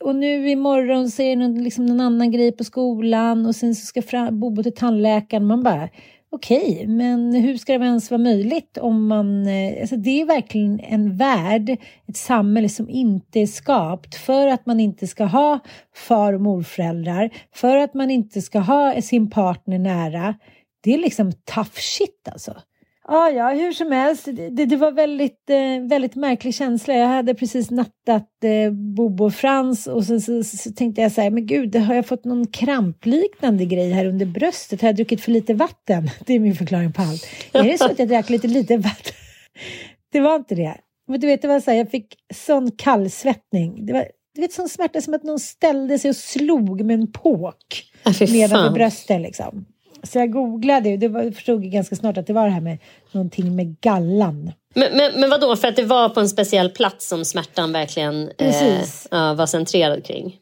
Och 0.00 0.16
nu 0.16 0.50
imorgon 0.50 1.10
så 1.10 1.22
är 1.22 1.36
det 1.36 1.48
någon, 1.48 1.64
liksom 1.64 1.86
någon 1.86 2.00
annan 2.00 2.30
grej 2.30 2.52
på 2.52 2.64
skolan 2.64 3.46
och 3.46 3.54
sen 3.54 3.74
så 3.74 3.86
ska 3.86 4.02
fram, 4.02 4.40
Bobo 4.40 4.62
till 4.62 4.74
tandläkaren. 4.74 5.46
Man 5.46 5.62
bara, 5.62 5.88
okej, 6.30 6.72
okay, 6.72 6.86
men 6.86 7.34
hur 7.34 7.56
ska 7.56 7.78
det 7.78 7.84
ens 7.84 8.10
vara 8.10 8.22
möjligt 8.22 8.78
om 8.78 9.06
man... 9.06 9.46
Eh, 9.46 9.80
alltså 9.80 9.96
det 9.96 10.20
är 10.20 10.26
verkligen 10.26 10.80
en 10.80 11.16
värld, 11.16 11.76
ett 12.08 12.16
samhälle 12.16 12.68
som 12.68 12.88
inte 12.88 13.40
är 13.40 13.46
skapt 13.46 14.14
för 14.14 14.46
att 14.46 14.66
man 14.66 14.80
inte 14.80 15.06
ska 15.06 15.24
ha 15.24 15.58
far 15.94 16.32
och 16.32 16.40
morföräldrar, 16.40 17.30
för 17.54 17.76
att 17.76 17.94
man 17.94 18.10
inte 18.10 18.42
ska 18.42 18.58
ha 18.58 19.02
sin 19.02 19.30
partner 19.30 19.78
nära. 19.78 20.34
Det 20.82 20.94
är 20.94 20.98
liksom 20.98 21.32
tough 21.32 21.74
shit 21.74 22.28
alltså. 22.32 22.62
Ja, 23.08 23.30
ja, 23.30 23.50
hur 23.50 23.72
som 23.72 23.92
helst. 23.92 24.24
Det, 24.24 24.64
det 24.66 24.76
var 24.76 24.92
väldigt, 24.92 25.50
eh, 25.50 25.88
väldigt 25.88 26.14
märklig 26.14 26.54
känsla. 26.54 26.94
Jag 26.94 27.06
hade 27.06 27.34
precis 27.34 27.70
nattat 27.70 28.44
eh, 28.44 28.72
Bobo 28.72 29.24
och 29.24 29.34
Frans 29.34 29.86
och 29.86 30.04
sen 30.04 30.20
så, 30.20 30.44
så, 30.44 30.56
så 30.56 30.72
tänkte 30.72 31.02
jag 31.02 31.12
så 31.12 31.20
här, 31.20 31.30
men 31.30 31.46
gud, 31.46 31.76
har 31.76 31.94
jag 31.94 32.06
fått 32.06 32.24
någon 32.24 32.46
krampliknande 32.46 33.64
grej 33.64 33.90
här 33.90 34.06
under 34.06 34.26
bröstet? 34.26 34.80
Har 34.80 34.88
jag 34.88 34.96
druckit 34.96 35.20
för 35.20 35.32
lite 35.32 35.54
vatten? 35.54 36.10
Det 36.26 36.32
är 36.32 36.40
min 36.40 36.54
förklaring 36.54 36.92
på 36.92 37.02
allt. 37.02 37.26
Är 37.52 37.62
det 37.62 37.78
så 37.78 37.84
att 37.84 37.98
jag 37.98 38.08
drack 38.08 38.30
lite 38.30 38.48
lite 38.48 38.76
vatten? 38.76 39.14
Det 40.12 40.20
var 40.20 40.36
inte 40.36 40.54
det. 40.54 40.74
Men 41.08 41.20
du 41.20 41.26
vet, 41.26 41.42
det 41.42 41.48
var 41.48 41.60
så 41.60 41.70
här, 41.70 41.78
jag 41.78 41.90
fick 41.90 42.14
sån 42.34 42.70
kallsvettning. 42.70 43.86
Det 43.86 43.92
var, 43.92 44.06
du 44.34 44.40
vet, 44.40 44.52
sån 44.52 44.68
smärta 44.68 45.00
som 45.00 45.14
att 45.14 45.22
någon 45.22 45.38
ställde 45.38 45.98
sig 45.98 46.08
och 46.08 46.16
slog 46.16 46.84
med 46.84 46.94
en 46.94 47.12
påk 47.12 47.92
Ja, 48.04 48.12
nedanför 48.20 48.70
bröstet 48.70 49.20
liksom. 49.20 49.66
Så 50.02 50.18
jag 50.18 50.30
googlade 50.30 50.92
och 50.92 50.98
det 50.98 51.08
var, 51.08 51.30
förstod 51.30 51.62
ganska 51.62 51.96
snart 51.96 52.16
att 52.16 52.26
det 52.26 52.32
var 52.32 52.44
det 52.44 52.52
här 52.52 52.60
med 52.60 52.78
någonting 53.12 53.56
med 53.56 53.80
gallan. 53.80 54.52
Men, 54.74 54.96
men, 54.96 55.20
men 55.20 55.30
vadå, 55.30 55.56
för 55.56 55.68
att 55.68 55.76
det 55.76 55.84
var 55.84 56.08
på 56.08 56.20
en 56.20 56.28
speciell 56.28 56.70
plats 56.70 57.08
som 57.08 57.24
smärtan 57.24 57.72
verkligen 57.72 58.22
eh, 58.22 58.34
Precis. 58.36 59.08
var 59.10 59.46
centrerad 59.46 60.04
kring? 60.04 60.36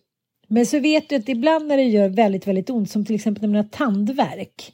Men 0.48 0.66
så 0.66 0.78
vet 0.78 1.08
du 1.08 1.16
att 1.16 1.28
ibland 1.28 1.66
när 1.66 1.76
det 1.76 1.82
gör 1.82 2.08
väldigt, 2.08 2.46
väldigt 2.46 2.70
ont, 2.70 2.90
som 2.90 3.04
till 3.04 3.14
exempel 3.14 3.42
när 3.42 3.48
man 3.48 3.56
har 3.56 3.70
tandvärk. 3.70 4.72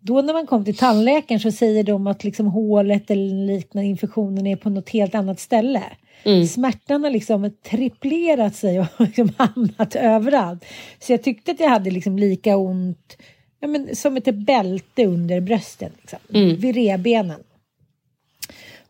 Då 0.00 0.22
när 0.22 0.32
man 0.32 0.46
kommer 0.46 0.64
till 0.64 0.76
tandläkaren 0.76 1.40
så 1.40 1.52
säger 1.52 1.84
de 1.84 2.06
att 2.06 2.24
liksom 2.24 2.46
hålet 2.46 3.10
eller 3.10 3.46
liknande 3.46 3.88
infektionen 3.88 4.46
är 4.46 4.56
på 4.56 4.70
något 4.70 4.88
helt 4.88 5.14
annat 5.14 5.40
ställe. 5.40 5.82
Mm. 6.24 6.46
Smärtan 6.46 7.04
har 7.04 7.10
liksom 7.10 7.50
triplerat 7.70 8.56
sig 8.56 8.80
och 8.80 8.86
liksom 8.98 9.32
hamnat 9.36 9.94
överallt. 9.94 10.64
Så 11.00 11.12
jag 11.12 11.22
tyckte 11.22 11.50
att 11.50 11.60
jag 11.60 11.68
hade 11.68 11.90
liksom 11.90 12.18
lika 12.18 12.56
ont 12.56 13.16
ja, 13.64 13.68
men 13.68 13.96
som 13.96 14.16
ett 14.16 14.34
bälte 14.34 15.06
under 15.06 15.40
brösten. 15.40 15.92
Liksom, 16.00 16.18
Mm. 16.34 16.56
Vid 16.56 16.74
revbenen. 16.74 17.40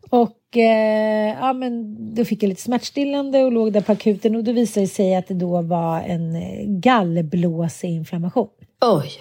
Och 0.09 0.57
eh, 0.57 1.37
ja, 1.39 1.53
men 1.53 1.95
då 2.15 2.25
fick 2.25 2.43
jag 2.43 2.49
lite 2.49 2.61
smärtstillande 2.61 3.43
och 3.43 3.51
låg 3.51 3.73
där 3.73 3.81
på 3.81 3.91
akuten 3.91 4.35
och 4.35 4.43
då 4.43 4.51
visade 4.51 4.85
det 4.85 4.89
sig 4.89 5.15
att 5.15 5.27
det 5.27 5.33
då 5.33 5.61
var 5.61 6.01
en 6.01 6.35
eh, 6.35 6.65
gallblåseinflammation. 6.65 8.49
Oj. 8.81 9.11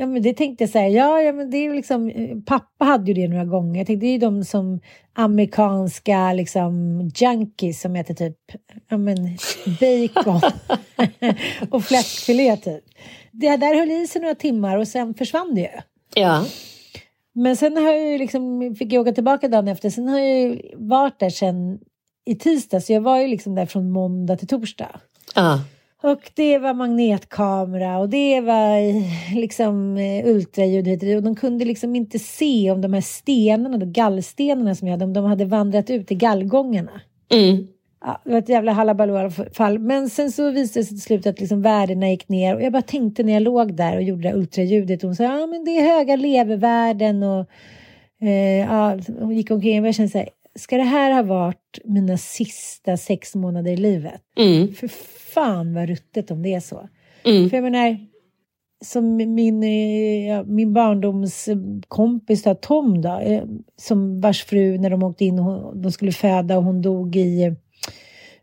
Ja, 0.00 0.06
men 0.06 0.22
det 0.22 0.34
tänkte 0.34 0.64
jag 0.64 0.70
säga, 0.70 0.88
ja, 0.88 1.22
ja 1.22 1.32
men 1.32 1.50
det 1.50 1.56
är 1.56 1.74
liksom, 1.74 2.08
eh, 2.08 2.36
pappa 2.46 2.84
hade 2.84 3.10
ju 3.10 3.14
det 3.14 3.28
några 3.28 3.44
gånger. 3.44 3.80
Jag 3.80 3.86
tänkte 3.86 4.06
det 4.06 4.10
är 4.10 4.12
ju 4.12 4.18
de 4.18 4.44
som 4.44 4.80
amerikanska 5.12 6.32
liksom 6.32 7.00
junkies 7.14 7.80
som 7.80 7.96
äter 7.96 8.14
typ 8.14 8.36
ja, 8.88 8.96
men, 8.96 9.16
bacon 9.80 10.40
och 11.70 11.84
fläskfilé 11.84 12.56
typ. 12.56 12.84
Det 13.32 13.56
där 13.56 13.78
höll 13.78 13.90
i 13.90 14.06
sig 14.06 14.22
några 14.22 14.34
timmar 14.34 14.76
och 14.76 14.88
sen 14.88 15.14
försvann 15.14 15.54
det 15.54 15.60
ju. 15.60 15.80
Ja. 16.14 16.44
Men 17.32 17.56
sen 17.56 17.76
har 17.76 17.92
jag 17.92 18.12
ju 18.12 18.18
liksom, 18.18 18.74
fick 18.78 18.92
jag 18.92 19.00
åka 19.00 19.12
tillbaka 19.12 19.48
dagen 19.48 19.68
efter. 19.68 19.90
Sen 19.90 20.08
har 20.08 20.18
jag 20.18 20.38
ju 20.38 20.60
varit 20.76 21.18
där 21.18 21.30
sen 21.30 21.78
i 22.26 22.34
tisdag. 22.34 22.80
Så 22.80 22.92
jag 22.92 23.00
var 23.00 23.18
ju 23.20 23.26
liksom 23.26 23.54
där 23.54 23.66
från 23.66 23.90
måndag 23.90 24.36
till 24.36 24.48
torsdag. 24.48 25.00
ja. 25.34 25.60
Och 26.02 26.30
det 26.34 26.58
var 26.58 26.74
magnetkamera 26.74 27.98
och 27.98 28.08
det 28.08 28.40
var 28.40 28.80
liksom 29.34 29.96
eh, 29.96 30.26
ultraljud 30.26 30.88
hit 30.88 31.16
och 31.16 31.22
de 31.22 31.36
kunde 31.36 31.64
liksom 31.64 31.96
inte 31.96 32.18
se 32.18 32.70
om 32.70 32.80
de 32.80 32.92
här 32.92 33.00
stenarna, 33.00 33.78
då, 33.78 33.86
gallstenarna 33.86 34.74
som 34.74 34.88
jag 34.88 34.92
hade, 34.92 35.04
om 35.04 35.12
de 35.12 35.24
hade 35.24 35.44
vandrat 35.44 35.90
ut 35.90 36.12
i 36.12 36.14
gallgångarna. 36.14 37.00
Mm. 37.32 37.66
Ja, 38.04 38.20
det 38.24 38.30
var 38.30 38.38
ett 38.38 38.48
jävla 38.48 38.72
halabaloo 38.72 39.16
i 39.16 39.18
alla 39.18 39.30
fall. 39.30 39.78
Men 39.78 40.10
sen 40.10 40.32
så 40.32 40.50
visade 40.50 40.80
det 40.80 40.84
sig 40.84 40.86
till 40.86 41.00
slut 41.00 41.26
att 41.26 41.40
liksom 41.40 41.62
värdena 41.62 42.10
gick 42.10 42.28
ner. 42.28 42.54
Och 42.54 42.62
jag 42.62 42.72
bara 42.72 42.82
tänkte 42.82 43.22
när 43.22 43.32
jag 43.32 43.42
låg 43.42 43.74
där 43.74 43.96
och 43.96 44.02
gjorde 44.02 44.22
det 44.22 44.34
ultraljudet. 44.34 45.02
Och 45.02 45.08
hon 45.08 45.16
sa 45.16 45.24
ja 45.24 45.46
men 45.46 45.64
det 45.64 45.70
är 45.70 45.96
höga 45.96 46.16
levervärden. 46.16 47.22
Och 47.22 47.46
eh, 48.20 48.58
ja, 48.58 48.98
hon 49.18 49.36
gick 49.36 49.50
omkring 49.50 49.80
och 49.80 49.86
jag 49.86 49.94
kände 49.94 50.10
så 50.10 50.18
här. 50.18 50.28
Ska 50.58 50.76
det 50.76 50.82
här 50.82 51.12
ha 51.12 51.22
varit 51.22 51.78
mina 51.84 52.18
sista 52.18 52.96
sex 52.96 53.34
månader 53.34 53.70
i 53.70 53.76
livet? 53.76 54.20
Mm. 54.36 54.74
För 54.74 54.88
fan 55.34 55.74
vad 55.74 55.88
ruttet 55.88 56.30
om 56.30 56.42
det 56.42 56.54
är 56.54 56.60
så. 56.60 56.88
Mm. 57.24 57.50
För 57.50 57.56
jag 57.56 57.64
menar, 57.64 58.06
som 58.84 59.16
min, 59.16 59.60
min 60.46 60.72
barndomskompis 60.72 62.42
då, 62.42 62.54
Tom 62.54 63.02
då, 63.02 63.18
eh, 63.18 63.44
som 63.76 64.20
vars 64.20 64.44
fru 64.44 64.78
när 64.78 64.90
de 64.90 65.02
åkte 65.02 65.24
in 65.24 65.38
och 65.38 65.76
de 65.76 65.92
skulle 65.92 66.12
föda 66.12 66.58
och 66.58 66.64
hon 66.64 66.82
dog 66.82 67.16
i 67.16 67.56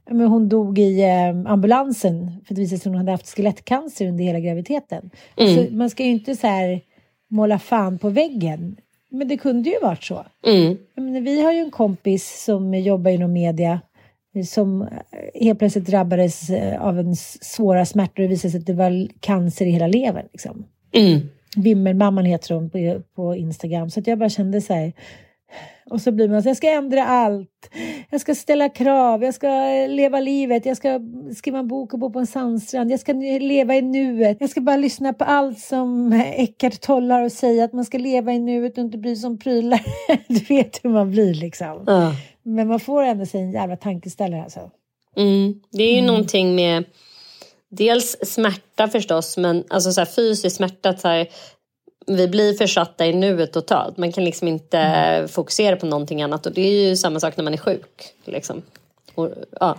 men 0.10 0.28
hon 0.28 0.50
dog 0.50 0.80
i 0.80 1.02
eh, 1.02 1.52
ambulansen 1.52 2.44
för 2.48 2.56
det 2.56 2.62
visade 2.62 2.80
sig 2.80 2.90
att 2.90 2.94
hon 2.94 2.98
hade 2.98 3.12
haft 3.12 3.36
skelettcancer 3.36 4.08
under 4.08 4.24
hela 4.24 4.40
graviditeten. 4.40 5.10
Mm. 5.38 5.56
Så 5.56 5.76
man 5.76 5.90
ska 5.90 6.04
ju 6.04 6.10
inte 6.10 6.36
så 6.36 6.48
här 6.48 6.82
måla 7.28 7.60
fan 7.60 7.98
på 7.98 8.10
väggen. 8.10 8.78
Men 9.10 9.28
det 9.28 9.38
kunde 9.38 9.70
ju 9.70 9.80
varit 9.80 10.04
så. 10.04 10.26
Mm. 10.46 10.78
Menar, 10.96 11.22
vi 11.22 11.42
har 11.42 11.54
ju 11.54 11.60
en 11.60 11.72
kompis 11.72 12.44
som 12.44 12.74
jobbar 12.74 13.12
inom 13.12 13.34
media 13.34 13.80
som 14.46 14.88
helt 15.36 15.60
plötsligt 15.60 15.86
drabbades 15.86 16.50
eh, 16.50 16.82
av 16.82 17.00
en 17.00 17.16
svåra 17.42 17.86
smärtor 17.86 18.24
och 18.24 18.30
det 18.30 18.34
visade 18.34 18.52
sig 18.52 18.60
att 18.60 18.66
det 18.66 18.74
var 18.74 19.08
cancer 19.20 19.66
i 19.66 19.72
hela 19.72 19.88
levern. 19.88 20.26
Liksom. 20.32 20.66
Mm. 20.92 21.20
Vimmelmamman 21.56 22.26
heter 22.26 22.56
hon 22.56 22.70
på, 22.70 23.02
på 23.16 23.36
Instagram. 23.36 23.90
Så 23.90 24.00
att 24.00 24.08
jag 24.08 24.20
bara 24.20 24.30
kände 24.30 24.62
så 24.62 24.74
här. 24.74 24.94
Och 25.90 26.02
så 26.02 26.12
blir 26.12 26.30
man 26.30 26.44
så 26.44 26.50
jag 26.50 26.58
ska 26.58 26.70
ändra 26.70 27.06
allt. 27.06 27.70
Jag 28.10 28.22
ska 28.22 28.36
ställa 28.36 28.70
krav, 28.70 29.24
jag 29.24 29.34
ska 29.34 29.48
eh, 29.48 29.90
leva 29.90 30.20
livet, 30.20 30.66
jag 30.66 30.78
ska 30.78 31.00
skriva 31.36 31.60
en 31.60 31.68
bok 31.68 31.94
och 31.94 32.00
bo 32.00 32.14
på 32.14 32.20
en 32.20 32.28
sandstrand. 32.28 32.92
Jag 32.92 33.00
ska 33.00 33.14
leva 33.40 33.76
i 33.76 33.82
nuet. 33.82 34.38
Jag 34.40 34.50
ska 34.50 34.62
bara 34.62 34.78
lyssna 34.78 35.14
på 35.14 35.24
allt 35.24 35.60
som 35.60 36.14
Eckart 36.36 36.82
Tolle 36.82 37.14
har 37.14 37.22
att 37.22 37.34
säga. 37.34 37.64
Att 37.64 37.74
man 37.74 37.86
ska 37.86 37.98
leva 37.98 38.34
i 38.34 38.40
nuet 38.40 38.78
och 38.78 38.84
inte 38.84 38.98
bry 38.98 39.16
sig 39.16 39.28
om 39.28 39.40
prylar. 39.40 39.82
Du 40.28 40.40
vet 40.40 40.80
hur 40.84 40.90
man 40.90 41.12
blir 41.12 41.34
liksom. 41.34 41.84
Ja. 41.88 42.14
Men 42.44 42.68
man 42.68 42.80
får 42.80 43.04
ändå 43.04 43.26
sig 43.26 43.42
en 43.42 43.52
jävla 43.52 43.78
tankeställare 43.78 44.44
alltså. 44.44 44.72
Mm. 45.18 45.62
Det 45.72 45.84
är 45.84 45.96
ju 45.96 46.02
någonting 46.02 46.56
med 46.56 46.84
dels 47.70 48.18
smärta 48.22 48.88
förstås, 48.88 49.38
men 49.38 49.64
alltså 49.70 49.92
så 49.92 50.02
här, 50.02 50.06
fysisk 50.06 50.56
smärta. 50.56 50.98
Så 50.98 51.08
här, 51.08 51.28
vi 52.08 52.28
blir 52.28 52.54
försatta 52.54 53.08
i 53.08 53.14
nuet 53.14 53.54
totalt. 53.54 53.98
Man 53.98 54.12
kan 54.12 54.24
liksom 54.24 54.48
inte 54.48 55.28
fokusera 55.30 55.76
på 55.76 55.86
någonting 55.86 56.22
annat. 56.22 56.46
Och 56.46 56.54
det 56.54 56.62
är 56.62 56.88
ju 56.90 56.96
samma 56.96 57.20
sak 57.20 57.38
när 57.38 57.44
man 57.44 57.54
är 57.54 57.58
sjuk. 57.58 58.14
Liksom. 58.26 58.62
Och, 59.16 59.30
ja, 59.60 59.78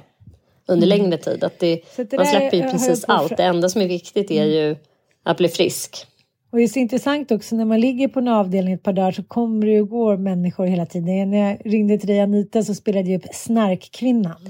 under 0.67 0.87
längre 0.87 1.17
tid. 1.17 1.45
Att 1.45 1.59
det, 1.59 1.83
det 1.97 2.17
man 2.17 2.27
släpper 2.27 2.57
ju 2.57 2.63
precis 2.63 3.05
allt. 3.09 3.37
Det 3.37 3.43
enda 3.43 3.69
som 3.69 3.81
är 3.81 3.89
viktigt 3.89 4.31
är 4.31 4.45
ju 4.45 4.77
att 5.23 5.37
bli 5.37 5.49
frisk. 5.49 6.07
Och 6.51 6.59
det 6.59 6.65
är 6.65 6.69
så 6.69 6.79
intressant 6.79 7.31
också 7.31 7.57
när 7.57 7.65
man 7.65 7.81
ligger 7.81 8.09
på 8.09 8.21
en 8.21 8.29
avdelning 8.29 8.75
ett 8.75 8.83
par 8.83 8.93
dagar 8.93 9.13
så 9.13 9.23
kommer 9.23 9.67
det 9.67 9.81
och 9.81 9.89
går 9.89 10.17
människor 10.17 10.67
hela 10.67 10.87
tiden. 10.87 11.31
När 11.31 11.49
jag 11.49 11.61
ringde 11.65 11.99
till 11.99 12.09
dig 12.09 12.21
Anita 12.21 12.63
så 12.63 12.75
spelade 12.75 13.11
jag 13.11 13.25
upp 13.25 13.35
Snarkkvinnan. 13.35 14.49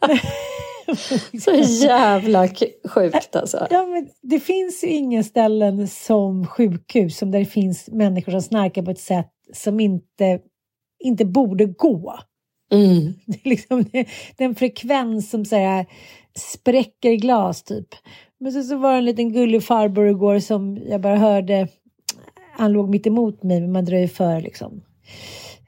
Så 1.40 1.50
jävla 1.84 2.48
sjukt 2.88 3.36
alltså. 3.36 3.66
Ja, 3.70 3.86
men 3.86 4.08
det 4.22 4.40
finns 4.40 4.84
ju 4.84 4.88
inga 4.88 5.22
ställen 5.22 5.88
som 5.88 6.46
sjukhus 6.46 7.18
som 7.18 7.30
där 7.30 7.38
det 7.38 7.44
finns 7.44 7.88
människor 7.88 8.32
som 8.32 8.42
snarkar 8.42 8.82
på 8.82 8.90
ett 8.90 9.00
sätt 9.00 9.30
som 9.52 9.80
inte 9.80 10.40
inte 10.98 11.24
borde 11.24 11.64
gå. 11.64 12.18
Mm. 12.72 13.14
Det 13.26 13.46
är 13.46 13.48
liksom 13.48 13.84
den 14.36 14.54
frekvens 14.54 15.30
som 15.30 15.44
så 15.44 15.56
här, 15.56 15.86
spräcker 16.34 17.12
glas 17.12 17.62
typ. 17.62 17.88
Men 18.40 18.52
så, 18.52 18.62
så 18.62 18.76
var 18.76 18.92
det 18.92 18.98
en 18.98 19.04
liten 19.04 19.32
gullig 19.32 19.64
farbror 19.64 20.08
igår 20.08 20.38
som 20.38 20.76
jag 20.76 21.00
bara 21.00 21.16
hörde, 21.16 21.68
han 22.56 22.72
låg 22.72 22.88
mitt 22.88 23.06
emot 23.06 23.42
mig 23.42 23.60
men 23.60 23.72
man 23.72 23.84
dröjer 23.84 24.08
för 24.08 24.40
liksom. 24.40 24.82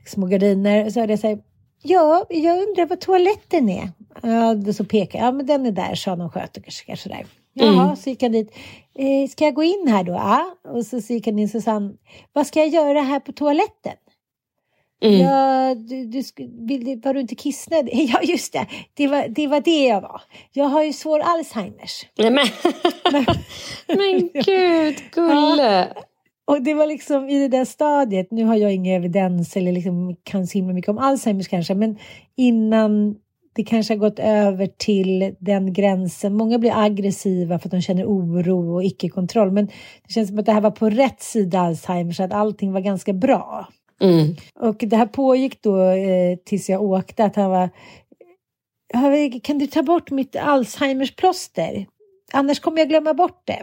Små 0.07 0.27
gardiner. 0.27 0.91
Så 0.91 1.01
hörde 1.01 1.13
jag 1.13 1.21
säga, 1.21 1.39
ja, 1.83 2.27
jag 2.29 2.69
undrar 2.69 2.87
vad 2.87 3.01
toaletten 3.01 3.69
är. 3.69 3.89
Ja, 4.23 4.73
så 4.73 4.85
pekade 4.85 5.25
ja 5.25 5.33
men 5.33 5.47
den 5.47 5.67
är 5.67 5.73
där 5.73 5.95
sa 5.95 6.15
någon 6.15 6.31
sköterska 6.31 6.97
sådär. 6.97 7.27
Jaha, 7.55 7.83
Mm. 7.85 7.97
så 7.97 8.11
gick 8.11 8.23
han 8.23 8.33
dit. 8.33 8.55
Eh, 8.95 9.29
ska 9.31 9.45
jag 9.45 9.55
gå 9.55 9.63
in 9.63 9.87
här 9.89 10.05
då? 10.05 10.13
Ja. 10.13 10.55
Och 10.69 10.87
så, 10.87 11.01
så 11.01 11.13
gick 11.13 11.27
han 11.27 11.39
in 11.39 11.45
och 11.45 11.51
så 11.51 11.61
sa 11.61 11.91
vad 12.33 12.47
ska 12.47 12.61
jag 12.61 12.69
göra 12.69 13.01
här 13.01 13.21
på 13.21 13.33
toaletten? 13.33 13.93
Mm. 15.03 15.21
Ja, 15.21 15.75
du, 15.75 16.05
du, 16.05 16.23
vill, 16.67 17.01
var 17.05 17.15
du 17.15 17.21
inte 17.21 17.35
kissnödig? 17.35 17.93
Ja, 18.13 18.23
just 18.23 18.53
det. 18.53 18.67
Det 18.95 19.07
var, 19.07 19.29
det 19.29 19.47
var 19.47 19.61
det 19.61 19.87
jag 19.87 20.01
var. 20.01 20.23
Jag 20.53 20.65
har 20.65 20.83
ju 20.83 20.93
svår 20.93 21.21
Alzheimers. 21.21 22.07
Nej, 22.19 22.31
men... 22.31 22.47
men 23.89 24.31
gud, 24.45 24.97
Gulle. 25.13 25.89
Och 26.45 26.63
det 26.63 26.75
var 26.75 26.87
liksom 26.87 27.29
i 27.29 27.39
det 27.39 27.49
där 27.49 27.65
stadiet, 27.65 28.31
nu 28.31 28.45
har 28.45 28.57
jag 28.57 28.75
ingen 28.75 28.97
evidens 28.97 29.57
eller 29.57 29.73
liksom 29.73 30.17
kan 30.23 30.47
så 30.47 30.59
himla 30.59 30.75
mycket 30.75 30.89
om 30.89 30.99
Alzheimers 30.99 31.49
kanske, 31.49 31.75
men 31.75 31.99
innan 32.37 33.17
det 33.53 33.65
kanske 33.65 33.95
har 33.95 33.99
gått 33.99 34.19
över 34.19 34.67
till 34.67 35.35
den 35.39 35.73
gränsen. 35.73 36.35
Många 36.35 36.59
blir 36.59 36.73
aggressiva 36.77 37.59
för 37.59 37.69
att 37.69 37.73
de 37.73 37.81
känner 37.81 38.05
oro 38.05 38.75
och 38.75 38.85
icke-kontroll, 38.85 39.51
men 39.53 39.67
det 40.07 40.13
känns 40.13 40.29
som 40.29 40.39
att 40.39 40.47
det 40.47 40.53
här 40.53 40.61
var 40.61 40.71
på 40.71 40.91
rätt 40.91 41.23
sida 41.23 41.61
Alzheimers, 41.61 42.17
så 42.17 42.23
att 42.23 42.33
allting 42.33 42.73
var 42.73 42.81
ganska 42.81 43.13
bra. 43.13 43.69
Mm. 44.01 44.37
Och 44.61 44.77
det 44.81 44.97
här 44.97 45.07
pågick 45.07 45.63
då 45.63 45.91
eh, 45.91 46.37
tills 46.45 46.69
jag 46.69 46.83
åkte, 46.83 47.25
att 47.25 47.37
han 47.37 47.51
var 47.51 47.71
"Ja, 48.93 49.41
kan 49.43 49.59
du 49.59 49.67
ta 49.67 49.83
bort 49.83 50.11
mitt 50.11 50.37
Alzheimers 50.37 51.17
plåster? 51.17 51.87
Annars 52.33 52.61
kommer 52.61 52.79
jag 52.79 52.89
glömma 52.89 53.15
bort 53.15 53.43
det. 53.45 53.63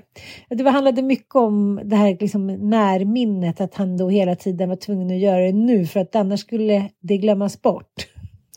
Det 0.55 0.69
handlade 0.69 1.01
mycket 1.01 1.35
om 1.35 1.81
det 1.83 1.95
här 1.95 2.17
liksom 2.19 2.47
närminnet, 2.47 3.61
att 3.61 3.75
han 3.75 3.97
då 3.97 4.09
hela 4.09 4.35
tiden 4.35 4.69
var 4.69 4.75
tvungen 4.75 5.11
att 5.11 5.19
göra 5.19 5.45
det 5.45 5.51
nu 5.51 5.85
för 5.85 5.99
att 5.99 6.15
annars 6.15 6.39
skulle 6.39 6.89
det 6.99 7.17
glömmas 7.17 7.61
bort. 7.61 8.07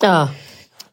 Ja. 0.03 0.29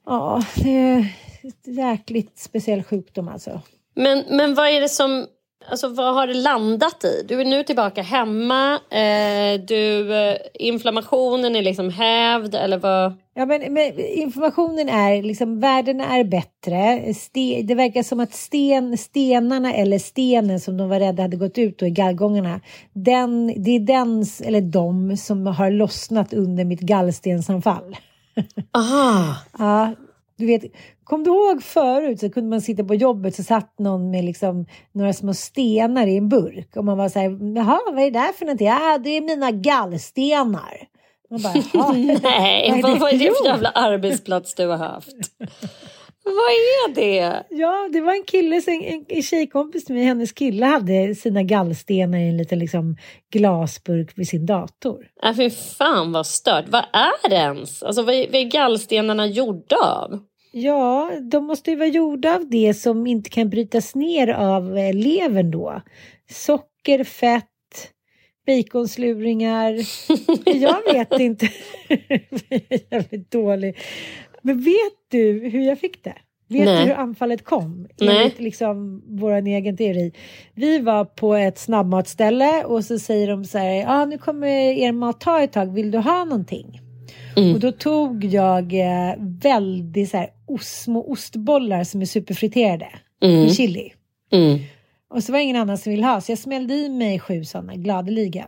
Ja, 0.07 0.43
det 0.55 0.69
är 0.69 0.99
ett 1.43 1.77
jäkligt 1.77 2.39
speciell 2.39 2.83
sjukdom 2.83 3.27
alltså. 3.27 3.61
Men, 3.95 4.23
men 4.29 4.55
vad 4.55 4.67
är 4.67 4.81
det 4.81 4.89
som... 4.89 5.25
Alltså 5.69 5.87
vad 5.87 6.13
har 6.13 6.27
det 6.27 6.33
landat 6.33 7.03
i? 7.03 7.25
Du 7.27 7.41
är 7.41 7.45
nu 7.45 7.63
tillbaka 7.63 8.01
hemma. 8.01 8.73
Eh, 8.73 9.61
du, 9.67 10.15
eh, 10.15 10.37
inflammationen 10.53 11.55
är 11.55 11.61
liksom 11.61 11.89
hävd 11.89 12.55
eller 12.55 12.77
vad? 12.77 13.13
Ja, 13.33 13.45
men, 13.45 13.73
men 13.73 13.99
informationen 13.99 14.89
är 14.89 15.23
liksom, 15.23 15.59
värdena 15.59 16.17
är 16.17 16.23
bättre. 16.23 17.13
Ste, 17.13 17.61
det 17.61 17.75
verkar 17.75 18.03
som 18.03 18.19
att 18.19 18.33
sten, 18.33 18.97
stenarna 18.97 19.73
eller 19.73 19.99
stenen 19.99 20.59
som 20.59 20.77
de 20.77 20.89
var 20.89 20.99
rädda 20.99 21.21
hade 21.21 21.37
gått 21.37 21.57
ut 21.57 21.79
då 21.79 21.85
i 21.85 21.89
gallgångarna. 21.89 22.61
Den, 22.93 23.63
det 23.63 23.71
är 23.71 23.79
den, 23.79 24.25
eller 24.43 24.61
de, 24.61 25.17
som 25.17 25.47
har 25.47 25.71
lossnat 25.71 26.33
under 26.33 26.65
mitt 26.65 26.81
gallstensanfall. 26.81 27.95
Aha. 28.73 29.35
Ja, 29.59 29.93
du 30.37 30.45
vet, 30.45 30.63
kom 31.03 31.23
du 31.23 31.29
ihåg 31.29 31.63
förut 31.63 32.19
så 32.19 32.29
kunde 32.29 32.49
man 32.49 32.61
sitta 32.61 32.83
på 32.83 32.95
jobbet 32.95 33.35
så 33.35 33.43
satt 33.43 33.79
någon 33.79 34.11
med 34.11 34.25
liksom 34.25 34.65
några 34.91 35.13
små 35.13 35.33
stenar 35.33 36.07
i 36.07 36.17
en 36.17 36.29
burk 36.29 36.75
och 36.75 36.85
man 36.85 36.97
var 36.97 37.09
så 37.09 37.19
här, 37.19 37.55
jaha, 37.55 37.79
vad 37.85 37.99
är 37.99 38.11
det 38.11 38.19
där 38.19 38.33
för 38.33 38.45
någonting? 38.45 38.67
Ja, 38.67 38.97
det 39.03 39.09
är 39.09 39.21
mina 39.21 39.51
gallstenar. 39.51 40.87
Man 41.29 41.41
bara. 41.41 41.53
Nej, 42.23 42.81
Vad 42.83 42.99
vad, 42.99 43.13
är 43.13 43.17
det 43.17 43.33
för 43.37 43.45
jävla 43.45 43.69
arbetsplats 43.69 44.55
du 44.55 44.67
har 44.67 44.77
haft? 44.77 45.15
Vad 46.27 46.51
är 46.51 46.95
det? 46.95 47.43
Ja, 47.49 47.89
det 47.93 48.01
var 48.01 48.13
en 48.13 48.23
kille, 48.23 48.61
en, 49.09 49.21
tjejkompis 49.23 49.85
till 49.85 49.95
mig, 49.95 50.03
hennes 50.03 50.31
kille 50.31 50.65
hade 50.65 51.15
sina 51.15 51.43
gallstenar 51.43 52.17
i 52.17 52.29
en 52.29 52.37
liten 52.37 52.59
liksom, 52.59 52.97
glasburk 53.33 54.17
vid 54.17 54.27
sin 54.27 54.45
dator. 54.45 55.07
Äh, 55.23 55.35
fy 55.35 55.49
fan 55.49 56.11
vad 56.11 56.27
stört. 56.27 56.65
Vad 56.67 56.85
är 56.93 57.29
det 57.29 57.35
ens? 57.35 57.83
Alltså, 57.83 58.01
vad, 58.01 58.15
är, 58.15 58.27
vad 58.31 58.35
är 58.35 58.51
gallstenarna 58.51 59.27
gjorda 59.27 59.75
av? 59.75 60.19
Ja, 60.51 61.11
de 61.31 61.45
måste 61.45 61.71
ju 61.71 61.77
vara 61.77 61.89
gjorda 61.89 62.35
av 62.35 62.49
det 62.49 62.73
som 62.73 63.07
inte 63.07 63.29
kan 63.29 63.49
brytas 63.49 63.95
ner 63.95 64.27
av 64.27 64.77
eh, 64.77 64.93
levern 64.93 65.51
då. 65.51 65.81
Socker, 66.29 67.03
fett, 67.03 67.45
baconsluringar. 68.47 69.73
jag 70.45 70.93
vet 70.93 71.19
inte. 71.19 71.49
jag 71.87 71.99
är 72.51 72.93
jävligt 72.93 73.31
dålig. 73.31 73.77
Men 74.41 74.59
vet 74.59 74.93
du 75.11 75.49
hur 75.49 75.61
jag 75.61 75.79
fick 75.79 76.03
det? 76.03 76.15
Vet 76.49 76.65
Nej. 76.65 76.83
du 76.85 76.89
hur 76.91 76.97
anfallet 76.97 77.43
kom? 77.45 77.87
Enligt 78.01 78.39
liksom 78.39 79.03
vår 79.07 79.47
egen 79.47 79.77
teori. 79.77 80.11
Vi 80.53 80.79
var 80.79 81.05
på 81.05 81.35
ett 81.35 81.57
snabbmatsställe 81.57 82.63
och 82.63 82.85
så 82.85 82.99
säger 82.99 83.27
de 83.27 83.45
så 83.45 83.57
här, 83.57 83.71
ja 83.71 83.85
ah, 83.87 84.05
nu 84.05 84.17
kommer 84.17 84.47
er 84.47 84.91
mat 84.91 85.21
ta 85.21 85.41
ett 85.41 85.51
tag, 85.51 85.73
vill 85.73 85.91
du 85.91 85.97
ha 85.97 86.25
någonting? 86.25 86.81
Mm. 87.37 87.53
Och 87.53 87.59
då 87.59 87.71
tog 87.71 88.23
jag 88.23 88.73
eh, 88.73 89.15
väldigt 89.19 90.09
så 90.09 90.17
här, 90.17 90.29
ost, 90.45 90.81
små 90.81 91.11
ostbollar 91.11 91.83
som 91.83 92.01
är 92.01 92.05
superfriterade 92.05 92.89
Mm. 93.21 93.45
i 93.45 93.53
chili. 93.53 93.93
Mm. 94.31 94.59
Och 95.09 95.23
så 95.23 95.31
var 95.31 95.39
det 95.39 95.43
ingen 95.43 95.55
annan 95.55 95.77
som 95.77 95.91
ville 95.91 96.05
ha 96.05 96.21
så 96.21 96.31
jag 96.31 96.39
smällde 96.39 96.73
i 96.73 96.89
mig 96.89 97.19
sju 97.19 97.43
sådana 97.43 97.75
gladeligen. 97.75 98.47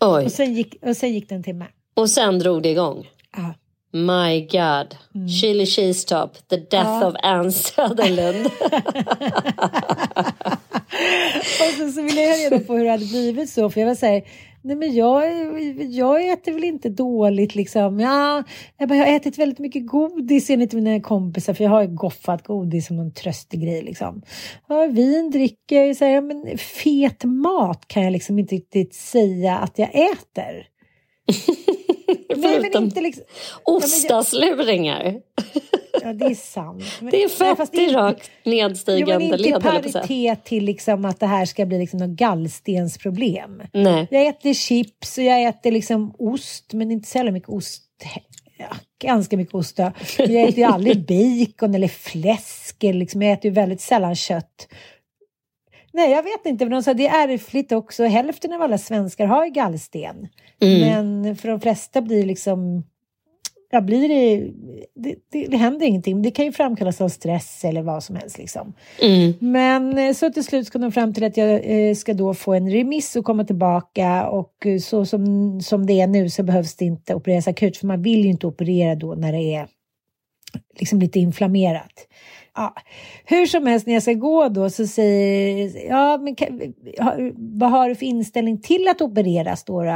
Oj. 0.00 0.24
Och 0.24 0.32
sen 0.32 0.54
gick, 0.54 0.76
och 0.82 0.96
sen 0.96 1.12
gick 1.12 1.28
det 1.28 1.34
en 1.34 1.42
timme. 1.42 1.66
Och 1.96 2.10
sen 2.10 2.38
drog 2.38 2.62
det 2.62 2.68
igång. 2.68 3.06
Ja. 3.36 3.54
My 3.92 4.40
God. 4.40 4.96
Chili 5.40 5.66
cheese 5.66 6.06
top. 6.06 6.48
The 6.48 6.56
death 6.56 7.00
Ja. 7.00 7.06
of 7.08 7.14
Anne 7.22 7.52
Sutherland. 7.52 8.46
Och 11.60 11.74
sen 11.76 11.92
så 11.92 12.02
ville 12.02 12.20
jag 12.22 12.38
reda 12.38 12.64
på 12.64 12.74
hur 12.74 12.84
det 12.84 12.90
hade 12.90 13.04
blivit 13.06 13.50
så 13.50 13.70
för 13.70 13.80
jag 13.80 13.88
var 13.88 13.94
så 13.94 14.06
här, 14.06 14.22
nej 14.62 14.76
men 14.76 14.94
jag, 14.94 15.24
jag 15.90 16.28
äter 16.28 16.52
väl 16.52 16.64
inte 16.64 16.88
dåligt 16.88 17.54
liksom. 17.54 18.00
Ja, 18.00 18.42
jag, 18.78 18.88
bara, 18.88 18.98
jag 18.98 19.06
har 19.06 19.16
ätit 19.16 19.38
väldigt 19.38 19.58
mycket 19.58 19.86
godis 19.86 20.50
enligt 20.50 20.72
mina 20.72 21.00
kompisar 21.00 21.54
för 21.54 21.64
jag 21.64 21.70
har 21.70 21.82
ju 21.82 21.88
goffat 21.88 22.46
godis 22.46 22.86
som 22.86 22.96
någon 22.96 23.12
tröstig 23.12 23.62
grej 23.62 23.82
liksom. 23.82 24.22
Ja, 24.68 24.86
vin 24.86 25.30
dricker 25.30 25.82
jag, 25.84 25.96
så 25.96 26.04
här, 26.04 26.12
ja, 26.12 26.20
men 26.20 26.58
fet 26.58 27.24
mat 27.24 27.88
kan 27.88 28.02
jag 28.04 28.12
liksom 28.12 28.38
inte 28.38 28.54
riktigt 28.54 28.94
säga 28.94 29.56
att 29.58 29.78
jag 29.78 29.88
äter. 29.94 30.66
Nej 32.08 32.24
men 32.28 32.42
Förutom 32.42 32.84
inte 32.84 33.00
liksom. 33.00 33.24
Ostasluringar. 33.64 35.20
Ja 36.02 36.12
det 36.12 36.24
är 36.24 36.34
sant. 36.34 36.84
Men, 37.00 37.10
Det 37.10 37.16
är 37.22 37.28
nej, 37.28 37.28
fett 37.28 37.56
fast 37.56 37.74
i 37.74 37.80
inte- 37.82 37.94
rakt 37.94 38.30
Jo, 38.44 38.50
men 38.50 38.68
nedstigande 38.68 39.24
inte 39.24 39.36
led, 39.36 39.62
paritet 39.62 40.44
till 40.44 40.64
liksom 40.64 41.04
att 41.04 41.20
det 41.20 41.26
här 41.26 41.46
ska 41.46 41.66
bli 41.66 41.78
liksom 41.78 41.98
något 41.98 42.08
gallstensproblem. 42.10 43.62
Nej. 43.72 44.08
Jag 44.10 44.26
äter 44.26 44.54
chips 44.54 45.18
och 45.18 45.24
jag 45.24 45.42
äter 45.44 45.70
liksom 45.72 46.14
ost, 46.18 46.72
men 46.72 46.90
inte 46.90 47.08
så 47.08 47.18
jävla 47.18 47.32
mycket 47.32 47.48
ost. 47.48 47.82
Ja, 48.58 48.76
ganska 49.02 49.36
mycket 49.36 49.54
ost 49.54 49.76
då. 49.76 49.92
Jag 50.18 50.42
äter 50.42 50.58
ju 50.58 50.64
aldrig 50.64 51.06
bacon 51.06 51.74
eller 51.74 51.88
fläsk. 51.88 52.76
Liksom, 52.82 53.22
jag 53.22 53.32
äter 53.32 53.44
ju 53.44 53.50
väldigt 53.54 53.80
sällan 53.80 54.14
kött. 54.14 54.68
Nej, 55.98 56.10
jag 56.10 56.22
vet 56.22 56.46
inte. 56.46 56.64
Men 56.64 56.72
de 56.72 56.82
sa 56.82 56.94
det 56.94 57.06
är 57.06 57.28
ärftligt 57.28 57.72
också. 57.72 58.04
Hälften 58.04 58.52
av 58.52 58.62
alla 58.62 58.78
svenskar 58.78 59.26
har 59.26 59.44
ju 59.44 59.50
gallsten. 59.50 60.28
Mm. 60.60 60.80
Men 60.80 61.36
för 61.36 61.48
de 61.48 61.60
flesta 61.60 62.02
blir 62.02 62.26
liksom... 62.26 62.84
Ja, 63.70 63.80
blir 63.80 64.08
det, 64.08 64.50
det, 64.94 65.14
det, 65.32 65.46
det 65.46 65.56
händer 65.56 65.86
ingenting. 65.86 66.22
Det 66.22 66.30
kan 66.30 66.44
ju 66.44 66.52
framkallas 66.52 67.00
av 67.00 67.08
stress 67.08 67.64
eller 67.64 67.82
vad 67.82 68.04
som 68.04 68.16
helst. 68.16 68.38
Liksom. 68.38 68.74
Mm. 69.02 69.32
Men 69.40 69.98
eh, 69.98 70.14
så 70.14 70.30
till 70.30 70.44
slut 70.44 70.70
kom 70.70 70.80
de 70.82 70.92
fram 70.92 71.14
till 71.14 71.24
att 71.24 71.36
jag 71.36 71.60
eh, 71.64 71.94
ska 71.94 72.14
då 72.14 72.34
få 72.34 72.54
en 72.54 72.70
remiss 72.70 73.16
och 73.16 73.24
komma 73.24 73.44
tillbaka 73.44 74.28
och 74.28 74.66
eh, 74.66 74.78
så 74.78 75.06
som, 75.06 75.60
som 75.60 75.86
det 75.86 76.00
är 76.00 76.06
nu 76.06 76.30
så 76.30 76.42
behövs 76.42 76.76
det 76.76 76.84
inte 76.84 77.14
opereras 77.14 77.48
akut 77.48 77.76
för 77.76 77.86
man 77.86 78.02
vill 78.02 78.24
ju 78.24 78.30
inte 78.30 78.46
operera 78.46 78.94
då 78.94 79.14
när 79.14 79.32
det 79.32 79.54
är 79.54 79.68
liksom 80.78 80.98
lite 80.98 81.18
inflammerat. 81.18 82.06
Ja. 82.58 82.74
Hur 83.24 83.46
som 83.46 83.66
helst 83.66 83.86
när 83.86 83.94
jag 83.94 84.02
ska 84.02 84.12
gå 84.12 84.48
då 84.48 84.70
så 84.70 84.86
säger 84.86 85.88
ja 85.88 86.18
men 86.18 86.34
kan, 86.34 86.60
ha, 86.98 87.16
vad 87.36 87.70
har 87.70 87.88
du 87.88 87.94
för 87.94 88.06
inställning 88.06 88.60
till 88.60 88.88
att 88.88 89.00
opereras 89.00 89.64
då, 89.64 89.82
då 89.82 89.90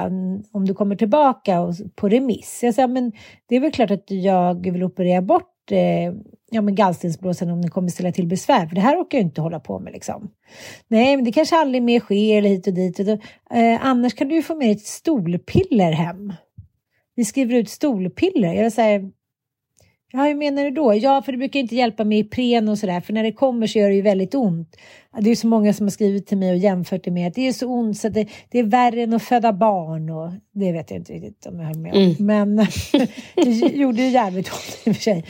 om 0.52 0.64
du 0.66 0.74
kommer 0.74 0.96
tillbaka 0.96 1.60
och, 1.60 1.74
på 1.94 2.08
remiss? 2.08 2.60
Jag 2.62 2.74
säger 2.74 2.88
men 2.88 3.12
det 3.48 3.56
är 3.56 3.60
väl 3.60 3.72
klart 3.72 3.90
att 3.90 4.04
jag 4.06 4.70
vill 4.70 4.82
operera 4.82 5.22
bort 5.22 5.70
eh, 5.70 6.14
ja, 6.50 6.62
men 6.62 6.74
gallstensblåsan 6.74 7.50
om 7.50 7.62
den 7.62 7.70
kommer 7.70 7.88
ställa 7.88 8.12
till 8.12 8.26
besvär 8.26 8.66
för 8.66 8.74
det 8.74 8.80
här 8.80 9.02
orkar 9.02 9.18
jag 9.18 9.26
inte 9.26 9.40
hålla 9.40 9.60
på 9.60 9.78
med 9.78 9.92
liksom. 9.92 10.30
Nej 10.88 11.16
men 11.16 11.24
det 11.24 11.32
kanske 11.32 11.56
aldrig 11.56 11.82
mer 11.82 12.00
sker 12.00 12.38
eller 12.38 12.48
hit 12.48 12.66
och 12.66 12.74
dit 12.74 12.98
och 12.98 13.04
då, 13.04 13.12
eh, 13.56 13.86
annars 13.86 14.14
kan 14.14 14.28
du 14.28 14.34
ju 14.34 14.42
få 14.42 14.54
med 14.54 14.72
ett 14.72 14.86
stolpiller 14.86 15.92
hem. 15.92 16.32
Vi 17.14 17.24
skriver 17.24 17.54
ut 17.54 17.70
stolpiller. 17.70 18.54
Jag 18.54 18.72
säger, 18.72 19.10
Ja, 20.14 20.24
hur 20.24 20.34
menar 20.34 20.64
du 20.64 20.70
då? 20.70 20.94
Ja, 20.94 21.22
för 21.22 21.32
det 21.32 21.38
brukar 21.38 21.60
inte 21.60 21.76
hjälpa 21.76 22.04
med 22.04 22.18
Ipren 22.18 22.68
och 22.68 22.78
sådär, 22.78 23.00
för 23.00 23.12
när 23.12 23.22
det 23.22 23.32
kommer 23.32 23.66
så 23.66 23.78
gör 23.78 23.88
det 23.88 23.94
ju 23.94 24.02
väldigt 24.02 24.34
ont. 24.34 24.76
Det 25.20 25.30
är 25.30 25.34
så 25.34 25.46
många 25.46 25.72
som 25.72 25.86
har 25.86 25.90
skrivit 25.90 26.26
till 26.26 26.38
mig 26.38 26.50
och 26.50 26.56
jämfört 26.56 27.04
det 27.04 27.10
med 27.10 27.28
att 27.28 27.34
det 27.34 27.48
är 27.48 27.52
så 27.52 27.66
ont 27.66 27.98
så 27.98 28.08
att 28.08 28.14
det, 28.14 28.28
det 28.50 28.58
är 28.58 28.62
värre 28.62 29.02
än 29.02 29.14
att 29.14 29.22
föda 29.22 29.52
barn 29.52 30.10
och 30.10 30.30
det 30.52 30.72
vet 30.72 30.90
jag 30.90 31.00
inte 31.00 31.12
riktigt 31.12 31.46
om 31.46 31.60
jag 31.60 31.66
höll 31.66 31.78
med 31.78 31.92
om. 31.92 31.98
Mm. 32.00 32.26
Men 32.26 32.56
det 33.34 33.50
gjorde 33.74 34.02
ju 34.02 34.08
jävligt 34.08 34.48
ont 34.48 34.78
i 34.84 34.90
och 34.90 34.96
för 34.96 35.02
sig. 35.02 35.24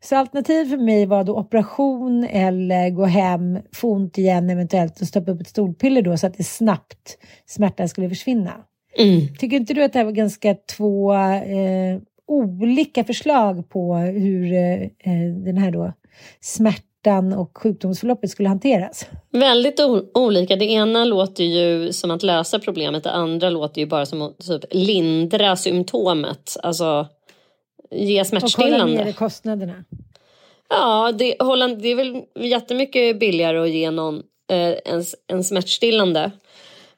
Så 0.00 0.16
alternativ 0.16 0.64
för 0.64 0.76
mig 0.76 1.06
var 1.06 1.24
då 1.24 1.38
operation 1.38 2.24
eller 2.24 2.90
gå 2.90 3.04
hem, 3.04 3.58
få 3.72 3.92
ont 3.92 4.18
igen 4.18 4.50
eventuellt 4.50 5.00
och 5.00 5.08
stoppa 5.08 5.30
upp 5.30 5.40
ett 5.40 5.48
stolpiller 5.48 6.02
då 6.02 6.16
så 6.16 6.26
att 6.26 6.36
det 6.36 6.44
snabbt 6.44 7.18
smärtan 7.46 7.88
skulle 7.88 8.08
försvinna. 8.08 8.52
Mm. 8.98 9.34
Tycker 9.38 9.56
inte 9.56 9.74
du 9.74 9.84
att 9.84 9.92
det 9.92 9.98
här 9.98 10.06
var 10.06 10.12
ganska 10.12 10.54
två 10.54 11.14
eh, 11.14 11.98
olika 12.28 13.04
förslag 13.04 13.68
på 13.68 13.94
hur 13.96 14.52
eh, 14.52 14.82
eh, 14.82 15.34
den 15.44 15.58
här 15.58 15.70
då 15.70 15.92
smärtan 16.40 17.32
och 17.32 17.58
sjukdomsförloppet 17.58 18.30
skulle 18.30 18.48
hanteras. 18.48 19.06
Väldigt 19.30 19.80
olika. 20.14 20.56
Det 20.56 20.64
ena 20.64 21.04
låter 21.04 21.44
ju 21.44 21.92
som 21.92 22.10
att 22.10 22.22
lösa 22.22 22.58
problemet, 22.58 23.04
det 23.04 23.10
andra 23.10 23.50
låter 23.50 23.80
ju 23.80 23.86
bara 23.86 24.06
som 24.06 24.22
att 24.22 24.38
typ, 24.38 24.64
lindra 24.70 25.56
symptomet. 25.56 26.56
Alltså 26.62 27.06
ge 27.90 28.24
smärtstillande. 28.24 28.76
Och 28.76 28.88
hålla 28.88 29.04
nere 29.04 29.12
kostnaderna. 29.12 29.84
Ja, 30.68 31.12
det, 31.12 31.36
hålla, 31.40 31.68
det 31.68 31.88
är 31.88 31.96
väl 31.96 32.22
jättemycket 32.34 33.20
billigare 33.20 33.58
att 33.58 33.70
ge 33.70 33.90
någon 33.90 34.22
eh, 34.50 34.74
en, 34.84 35.04
en 35.26 35.44
smärtstillande. 35.44 36.30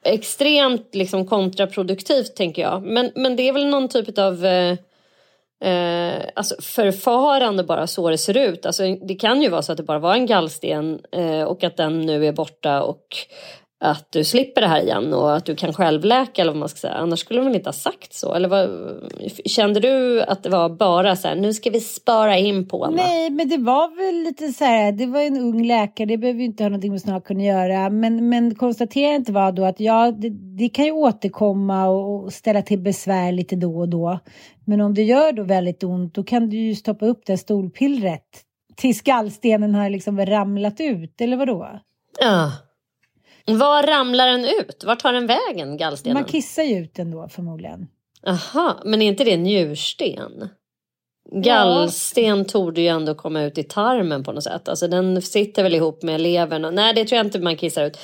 Extremt 0.03 0.95
liksom 0.95 1.27
kontraproduktivt 1.27 2.35
tänker 2.35 2.61
jag. 2.61 2.83
Men, 2.83 3.11
men 3.15 3.35
det 3.35 3.49
är 3.49 3.53
väl 3.53 3.67
någon 3.67 3.89
typ 3.89 4.17
av 4.17 4.45
eh, 4.45 4.77
eh, 5.61 6.21
alltså 6.33 6.55
förfarande 6.61 7.63
bara 7.63 7.87
så 7.87 8.09
det 8.09 8.17
ser 8.17 8.37
ut. 8.37 8.65
Alltså, 8.65 8.83
det 8.95 9.15
kan 9.15 9.41
ju 9.41 9.49
vara 9.49 9.61
så 9.61 9.71
att 9.71 9.77
det 9.77 9.83
bara 9.83 9.99
var 9.99 10.13
en 10.13 10.25
gallsten 10.25 10.99
eh, 11.11 11.43
och 11.43 11.63
att 11.63 11.77
den 11.77 12.01
nu 12.01 12.25
är 12.25 12.31
borta 12.31 12.81
och 12.81 13.05
att 13.83 14.11
du 14.11 14.23
slipper 14.23 14.61
det 14.61 14.67
här 14.67 14.81
igen 14.81 15.13
och 15.13 15.35
att 15.35 15.45
du 15.45 15.55
kan 15.55 15.73
självläka 15.73 16.41
eller 16.41 16.51
vad 16.51 16.59
man 16.59 16.69
ska 16.69 16.77
säga. 16.77 16.93
Annars 16.93 17.19
skulle 17.19 17.39
de 17.39 17.45
väl 17.45 17.55
inte 17.55 17.67
ha 17.67 17.73
sagt 17.73 18.13
så? 18.13 18.33
Eller 18.33 18.49
vad, 18.49 18.69
kände 19.45 19.79
du 19.79 20.21
att 20.21 20.43
det 20.43 20.49
var 20.49 20.69
bara 20.69 21.15
så 21.15 21.27
här, 21.27 21.35
nu 21.35 21.53
ska 21.53 21.69
vi 21.69 21.79
spara 21.79 22.37
in 22.37 22.67
på 22.67 22.85
Anna? 22.85 22.95
Nej, 22.95 23.29
men 23.29 23.49
det 23.49 23.57
var 23.57 23.95
väl 23.97 24.23
lite 24.23 24.47
så 24.47 24.65
här, 24.65 24.91
det 24.91 25.05
var 25.05 25.21
en 25.21 25.37
ung 25.37 25.65
läkare, 25.65 26.07
det 26.07 26.17
behöver 26.17 26.39
ju 26.39 26.45
inte 26.45 26.63
ha 26.63 26.69
någonting 26.69 26.91
med 26.91 27.01
snart 27.01 27.23
kunna 27.23 27.43
göra. 27.43 27.89
Men, 27.89 28.29
men 28.29 28.55
konstaterandet 28.55 29.29
var 29.29 29.51
då 29.51 29.65
att 29.65 29.79
ja, 29.79 30.11
det, 30.11 30.29
det, 30.29 30.69
kan 30.69 30.85
ju 30.85 30.91
återkomma 30.91 31.87
och 31.87 32.33
ställa 32.33 32.61
till 32.61 32.79
besvär 32.79 33.31
lite 33.31 33.55
då 33.55 33.77
och 33.77 33.89
då. 33.89 34.19
Men 34.65 34.81
om 34.81 34.93
det 34.93 35.03
gör 35.03 35.31
då 35.31 35.43
väldigt 35.43 35.83
ont, 35.83 36.13
då 36.13 36.23
kan 36.23 36.49
du 36.49 36.57
ju 36.57 36.75
stoppa 36.75 37.05
upp 37.05 37.25
det 37.25 37.37
stolpillret 37.37 38.25
tills 38.75 39.01
gallstenen 39.01 39.75
har 39.75 39.89
liksom 39.89 40.25
ramlat 40.25 40.79
ut, 40.79 41.21
eller 41.21 41.37
vadå? 41.37 41.79
Ja. 42.19 42.51
Var 43.57 43.83
ramlar 43.83 44.27
den 44.27 44.45
ut? 44.45 44.83
Var 44.83 44.95
tar 44.95 45.13
den 45.13 45.27
vägen, 45.27 45.77
gallstenen? 45.77 46.13
Man 46.13 46.23
kissar 46.23 46.63
ju 46.63 46.77
ut 46.77 46.95
den 46.95 47.11
då 47.11 47.27
förmodligen. 47.27 47.87
Aha, 48.27 48.81
men 48.85 49.01
är 49.01 49.05
inte 49.05 49.23
det 49.23 49.37
njursten? 49.37 50.49
Gallsten 51.31 52.37
ja. 52.37 52.43
torde 52.43 52.81
ju 52.81 52.87
ändå 52.87 53.15
komma 53.15 53.41
ut 53.41 53.57
i 53.57 53.63
tarmen 53.63 54.23
på 54.23 54.31
något 54.31 54.43
sätt. 54.43 54.69
Alltså 54.69 54.87
den 54.87 55.21
sitter 55.21 55.63
väl 55.63 55.75
ihop 55.75 56.03
med 56.03 56.21
levern. 56.21 56.75
Nej, 56.75 56.93
det 56.93 57.05
tror 57.05 57.17
jag 57.17 57.25
inte 57.25 57.39
man 57.39 57.57
kissar 57.57 57.83
ut. 57.83 57.97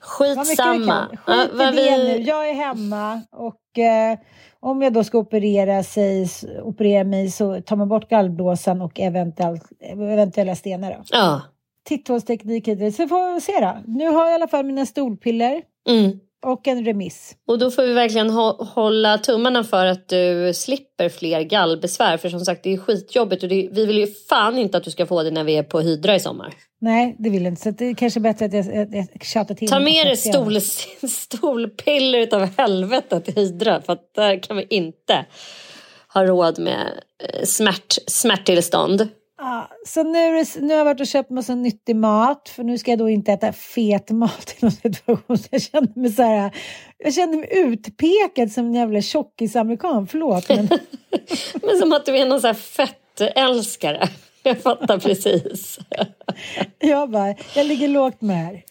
Skitsamma. 0.00 1.08
Skit 1.26 1.52
i 1.54 1.56
det 1.56 1.70
vi... 1.72 2.04
nu. 2.04 2.22
Jag 2.22 2.48
är 2.48 2.54
hemma 2.54 3.22
och 3.32 3.78
eh, 3.78 4.18
om 4.60 4.82
jag 4.82 4.92
då 4.92 5.04
ska 5.04 5.18
operera, 5.18 5.82
sig, 5.82 6.28
operera 6.62 7.04
mig 7.04 7.30
så 7.30 7.60
tar 7.60 7.76
man 7.76 7.88
bort 7.88 8.08
gallblåsan 8.08 8.82
och 8.82 9.00
eventuell, 9.00 9.60
eventuella 9.80 10.54
stenar. 10.54 10.90
Då. 10.90 11.02
Ja 11.10 11.42
titthålsteknik 11.84 12.68
hittills. 12.68 12.96
Så 12.96 13.08
får 13.08 13.34
vi 13.34 13.40
se 13.40 13.52
då. 13.60 13.82
Nu 13.86 14.08
har 14.08 14.24
jag 14.24 14.30
i 14.30 14.34
alla 14.34 14.48
fall 14.48 14.64
mina 14.64 14.86
stolpiller. 14.86 15.62
Mm. 15.88 16.18
Och 16.46 16.68
en 16.68 16.84
remiss. 16.84 17.36
Och 17.48 17.58
då 17.58 17.70
får 17.70 17.82
vi 17.82 17.92
verkligen 17.92 18.30
hålla 18.30 19.18
tummarna 19.18 19.64
för 19.64 19.86
att 19.86 20.08
du 20.08 20.52
slipper 20.54 21.08
fler 21.08 21.42
gallbesvär. 21.42 22.16
För 22.16 22.28
som 22.28 22.40
sagt, 22.40 22.62
det 22.64 22.72
är 22.72 22.76
skitjobbigt 22.76 23.42
och 23.42 23.48
det, 23.48 23.68
vi 23.72 23.86
vill 23.86 23.98
ju 23.98 24.06
fan 24.06 24.58
inte 24.58 24.76
att 24.76 24.84
du 24.84 24.90
ska 24.90 25.06
få 25.06 25.22
det 25.22 25.30
när 25.30 25.44
vi 25.44 25.56
är 25.56 25.62
på 25.62 25.80
Hydra 25.80 26.14
i 26.14 26.20
sommar. 26.20 26.54
Nej, 26.80 27.16
det 27.18 27.30
vill 27.30 27.42
jag 27.42 27.52
inte. 27.52 27.62
Så 27.62 27.70
det 27.70 27.84
är 27.84 27.94
kanske 27.94 28.20
bättre 28.20 28.44
att 28.44 28.52
jag, 28.52 28.66
jag, 28.66 28.94
jag 28.94 29.06
tjatar 29.22 29.54
till 29.54 29.68
Ta 29.68 29.80
med 29.80 30.06
dig 30.06 30.16
stol, 30.16 30.60
stolpiller 31.10 32.18
utav 32.18 32.48
helvete 32.58 33.20
till 33.20 33.34
Hydra. 33.34 33.82
För 33.82 33.92
att 33.92 34.14
där 34.14 34.42
kan 34.42 34.56
vi 34.56 34.66
inte 34.70 35.24
ha 36.14 36.24
råd 36.24 36.58
med 36.58 36.86
eh, 37.22 37.44
smärt, 37.44 37.98
smärttillstånd. 38.06 39.08
Ja, 39.44 39.68
så 39.86 40.02
nu, 40.02 40.44
nu 40.60 40.68
har 40.68 40.78
jag 40.78 40.84
varit 40.84 41.00
och 41.00 41.06
köpt 41.06 41.30
massa 41.30 41.54
nyttig 41.54 41.96
mat 41.96 42.48
för 42.48 42.64
nu 42.64 42.78
ska 42.78 42.90
jag 42.90 42.98
då 42.98 43.08
inte 43.08 43.32
äta 43.32 43.52
fet 43.52 44.10
mat 44.10 44.54
i 44.58 44.64
någon 44.64 44.72
situation. 44.82 45.38
Så 45.38 45.48
jag 45.50 45.62
kände 45.62 46.00
mig 46.00 46.12
så 46.12 46.22
här, 46.22 46.50
jag 46.98 47.14
kände 47.14 47.36
mig 47.36 47.48
utpekad 47.52 48.52
som 48.52 48.66
en 48.66 48.74
jävla 48.74 49.00
tjockisamerikan, 49.00 50.06
förlåt. 50.06 50.48
Men... 50.48 50.68
men 51.62 51.78
som 51.78 51.92
att 51.92 52.06
du 52.06 52.16
är 52.16 52.26
någon 52.26 52.40
så 52.40 52.46
här 52.46 52.54
fettälskare. 52.54 54.08
Jag 54.42 54.62
fattar 54.62 54.98
precis. 54.98 55.78
jag 56.78 57.10
bara, 57.10 57.34
jag 57.54 57.66
ligger 57.66 57.88
lågt 57.88 58.20
med 58.20 58.36
här. 58.36 58.62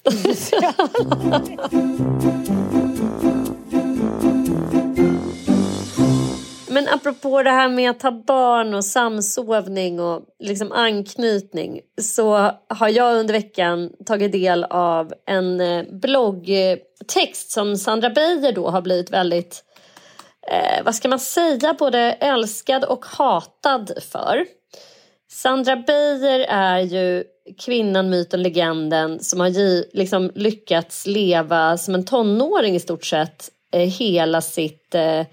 Men 6.81 6.93
apropå 6.93 7.43
det 7.43 7.49
här 7.49 7.69
med 7.69 7.89
att 7.89 8.01
ha 8.01 8.11
barn 8.11 8.73
och 8.73 8.85
samsovning 8.85 9.99
och 9.99 10.21
liksom 10.39 10.71
anknytning 10.71 11.81
så 12.01 12.51
har 12.67 12.89
jag 12.89 13.15
under 13.15 13.33
veckan 13.33 13.89
tagit 14.05 14.31
del 14.31 14.63
av 14.63 15.13
en 15.27 15.61
eh, 15.61 15.83
bloggtext 15.91 17.51
som 17.51 17.77
Sandra 17.77 18.09
Beijer 18.09 18.51
då 18.51 18.69
har 18.69 18.81
blivit 18.81 19.11
väldigt, 19.11 19.63
eh, 20.51 20.83
vad 20.85 20.95
ska 20.95 21.07
man 21.07 21.19
säga, 21.19 21.75
både 21.79 21.99
älskad 21.99 22.83
och 22.83 23.05
hatad 23.05 23.91
för. 24.11 24.45
Sandra 25.31 25.75
Beijer 25.75 26.39
är 26.49 26.79
ju 26.79 27.23
kvinnan, 27.59 28.09
myten, 28.09 28.43
legenden 28.43 29.19
som 29.19 29.39
har 29.39 29.49
liksom 29.97 30.31
lyckats 30.35 31.07
leva 31.07 31.77
som 31.77 31.95
en 31.95 32.05
tonåring 32.05 32.75
i 32.75 32.79
stort 32.79 33.05
sett 33.05 33.49
eh, 33.73 33.89
hela 33.89 34.41
sitt 34.41 34.95
eh, 34.95 35.23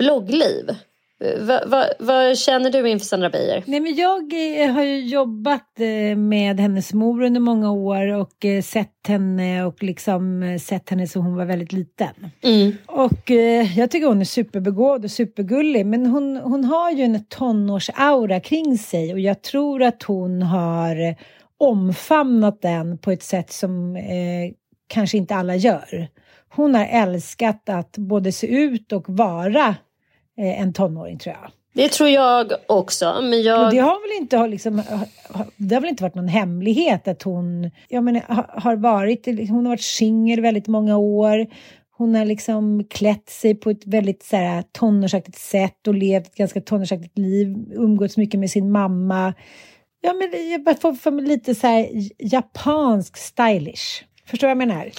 bloggliv. 0.00 0.76
Vad 1.38 1.70
va, 1.70 1.84
va 1.98 2.34
känner 2.34 2.70
du 2.70 2.88
inför 2.88 3.06
Sandra 3.06 3.30
Beijer? 3.30 3.62
Nej, 3.66 3.80
men 3.80 3.94
jag 3.94 4.32
eh, 4.62 4.72
har 4.72 4.82
ju 4.82 5.00
jobbat 5.00 5.80
eh, 5.80 6.16
med 6.16 6.60
hennes 6.60 6.92
mor 6.92 7.22
under 7.22 7.40
många 7.40 7.70
år 7.70 8.12
och 8.12 8.44
eh, 8.44 8.62
sett 8.62 9.06
henne 9.08 9.64
och 9.64 9.82
liksom 9.82 10.58
sett 10.62 10.90
henne 10.90 11.06
som 11.06 11.24
hon 11.24 11.36
var 11.36 11.44
väldigt 11.44 11.72
liten. 11.72 12.30
Mm. 12.42 12.72
Och 12.86 13.30
jag 13.76 13.90
tycker 13.90 14.06
hon 14.06 14.20
är 14.20 14.24
superbegåvad 14.24 15.04
och 15.04 15.10
supergullig 15.10 15.86
men 15.86 16.06
hon, 16.06 16.36
hon 16.36 16.64
har 16.64 16.90
ju 16.90 17.04
en 17.04 17.24
tonårsaura 17.24 18.40
kring 18.40 18.78
sig 18.78 19.12
och 19.12 19.20
jag 19.20 19.42
tror 19.42 19.82
att 19.82 20.02
hon 20.02 20.42
har 20.42 21.16
omfamnat 21.60 22.62
den 22.62 22.98
på 22.98 23.10
ett 23.10 23.22
sätt 23.22 23.52
som 23.52 23.96
eh, 23.96 24.52
kanske 24.86 25.16
inte 25.16 25.34
alla 25.34 25.56
gör. 25.56 26.08
Hon 26.48 26.74
har 26.74 26.86
älskat 26.86 27.68
att 27.68 27.96
både 27.98 28.32
se 28.32 28.46
ut 28.46 28.92
och 28.92 29.04
vara 29.08 29.74
en 30.40 30.72
tonåring 30.72 31.18
tror 31.18 31.36
jag. 31.40 31.50
Det 31.72 31.88
tror 31.88 32.08
jag 32.08 32.52
också. 32.66 33.20
Men 33.22 33.42
jag... 33.42 33.64
Och 33.64 33.72
det 33.72 33.78
har 33.78 34.08
väl 34.08 34.22
inte, 34.22 34.46
liksom, 34.46 34.82
det 35.56 35.74
har 35.74 35.80
väl 35.80 35.90
inte 35.90 36.02
varit 36.02 36.14
någon 36.14 36.28
hemlighet 36.28 37.08
att 37.08 37.22
hon 37.22 37.70
jag 37.88 38.04
menar, 38.04 38.22
har 38.60 38.76
varit, 38.76 39.26
hon 39.26 39.66
har 39.66 39.72
varit 39.72 39.82
singel 39.82 40.40
väldigt 40.40 40.66
många 40.66 40.96
år. 40.96 41.46
Hon 41.96 42.14
har 42.14 42.24
liksom 42.24 42.84
klätt 42.84 43.28
sig 43.28 43.54
på 43.54 43.70
ett 43.70 43.86
väldigt 43.86 44.22
så 44.22 44.36
här, 44.36 44.64
tonårsaktigt 44.72 45.38
sätt 45.38 45.86
och 45.86 45.94
levt 45.94 46.26
ett 46.26 46.34
ganska 46.34 46.60
tonårsaktigt 46.60 47.18
liv. 47.18 47.56
Umgåtts 47.72 48.16
mycket 48.16 48.40
med 48.40 48.50
sin 48.50 48.70
mamma. 48.70 49.34
Ja, 50.00 50.12
men 50.12 50.50
jag 50.50 50.80
får, 50.80 50.92
får 50.92 51.10
lite 51.10 51.54
så 51.54 51.66
här 51.66 51.88
japansk 52.18 53.16
stylish. 53.16 54.04
Förstår 54.26 54.48
du 54.48 54.54
vad 54.54 54.62
jag 54.62 54.68
menar? 54.68 54.90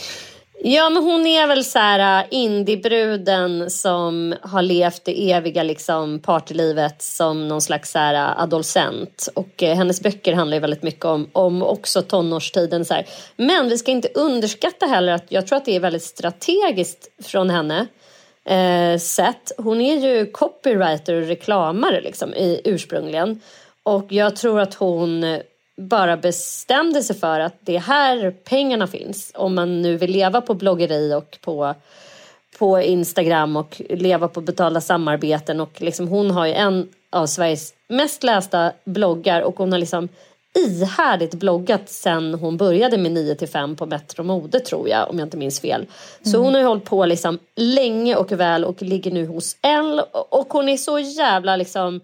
Ja, 0.63 0.89
men 0.89 1.03
hon 1.03 1.27
är 1.27 1.47
väl 1.47 1.63
så 1.63 1.79
här 1.79 2.21
äh, 2.21 2.27
indiebruden 2.29 3.69
som 3.69 4.35
har 4.41 4.61
levt 4.61 5.05
det 5.05 5.31
eviga 5.31 5.63
liksom, 5.63 6.19
partylivet 6.19 7.01
som 7.01 7.47
någon 7.47 7.61
slags 7.61 7.91
så 7.91 7.99
här, 7.99 8.13
äh, 8.13 8.41
adolescent. 8.41 9.29
Och 9.33 9.63
eh, 9.63 9.75
hennes 9.75 10.01
böcker 10.01 10.33
handlar 10.33 10.57
ju 10.57 10.61
väldigt 10.61 10.83
mycket 10.83 11.05
om, 11.05 11.29
om 11.31 11.63
också 11.63 12.01
tonårstiden. 12.01 12.85
Så 12.85 12.93
här. 12.93 13.05
Men 13.35 13.69
vi 13.69 13.77
ska 13.77 13.91
inte 13.91 14.09
underskatta 14.15 14.85
heller 14.85 15.13
att 15.13 15.25
jag 15.27 15.47
tror 15.47 15.57
att 15.57 15.65
det 15.65 15.75
är 15.75 15.79
väldigt 15.79 16.03
strategiskt 16.03 17.07
från 17.23 17.49
henne 17.49 17.87
eh, 18.45 18.99
sett. 18.99 19.51
Hon 19.57 19.81
är 19.81 19.95
ju 19.95 20.25
copywriter 20.25 21.13
och 21.13 21.27
reklamare 21.27 22.01
liksom, 22.01 22.33
i, 22.33 22.61
ursprungligen. 22.63 23.41
Och 23.83 24.05
jag 24.09 24.35
tror 24.35 24.59
att 24.59 24.73
hon 24.73 25.23
bara 25.81 26.17
bestämde 26.17 27.03
sig 27.03 27.15
för 27.15 27.39
att 27.39 27.55
det 27.59 27.75
är 27.75 27.79
här 27.79 28.31
pengarna 28.43 28.87
finns. 28.87 29.31
Om 29.35 29.55
man 29.55 29.81
nu 29.81 29.97
vill 29.97 30.11
leva 30.11 30.41
på 30.41 30.53
bloggeri 30.53 31.13
och 31.13 31.37
på 31.41 31.75
på 32.59 32.81
Instagram 32.81 33.55
och 33.55 33.81
leva 33.89 34.27
på 34.27 34.41
betalda 34.41 34.81
samarbeten. 34.81 35.59
Och 35.59 35.81
liksom 35.81 36.07
hon 36.07 36.31
har 36.31 36.45
ju 36.45 36.53
en 36.53 36.89
av 37.09 37.25
Sveriges 37.25 37.73
mest 37.87 38.23
lästa 38.23 38.71
bloggar. 38.85 39.41
Och 39.41 39.57
hon 39.57 39.71
har 39.71 39.79
liksom 39.79 40.09
ihärdigt 40.53 41.33
bloggat 41.33 41.89
sen 41.89 42.33
hon 42.33 42.57
började 42.57 42.97
med 42.97 43.11
9 43.11 43.35
till 43.35 43.47
5 43.47 43.75
på 43.75 43.85
Metro 43.85 44.23
Mode 44.23 44.59
tror 44.59 44.89
jag 44.89 45.09
om 45.09 45.19
jag 45.19 45.25
inte 45.25 45.37
minns 45.37 45.59
fel. 45.59 45.85
Så 46.23 46.37
hon 46.37 46.53
har 46.53 46.61
ju 46.61 46.67
hållit 46.67 46.85
på 46.85 47.05
liksom 47.05 47.39
länge 47.55 48.15
och 48.15 48.31
väl 48.31 48.65
och 48.65 48.81
ligger 48.81 49.11
nu 49.11 49.27
hos 49.27 49.57
L. 49.61 50.01
Och 50.29 50.53
hon 50.53 50.69
är 50.69 50.77
så 50.77 50.99
jävla 50.99 51.55
liksom 51.55 52.01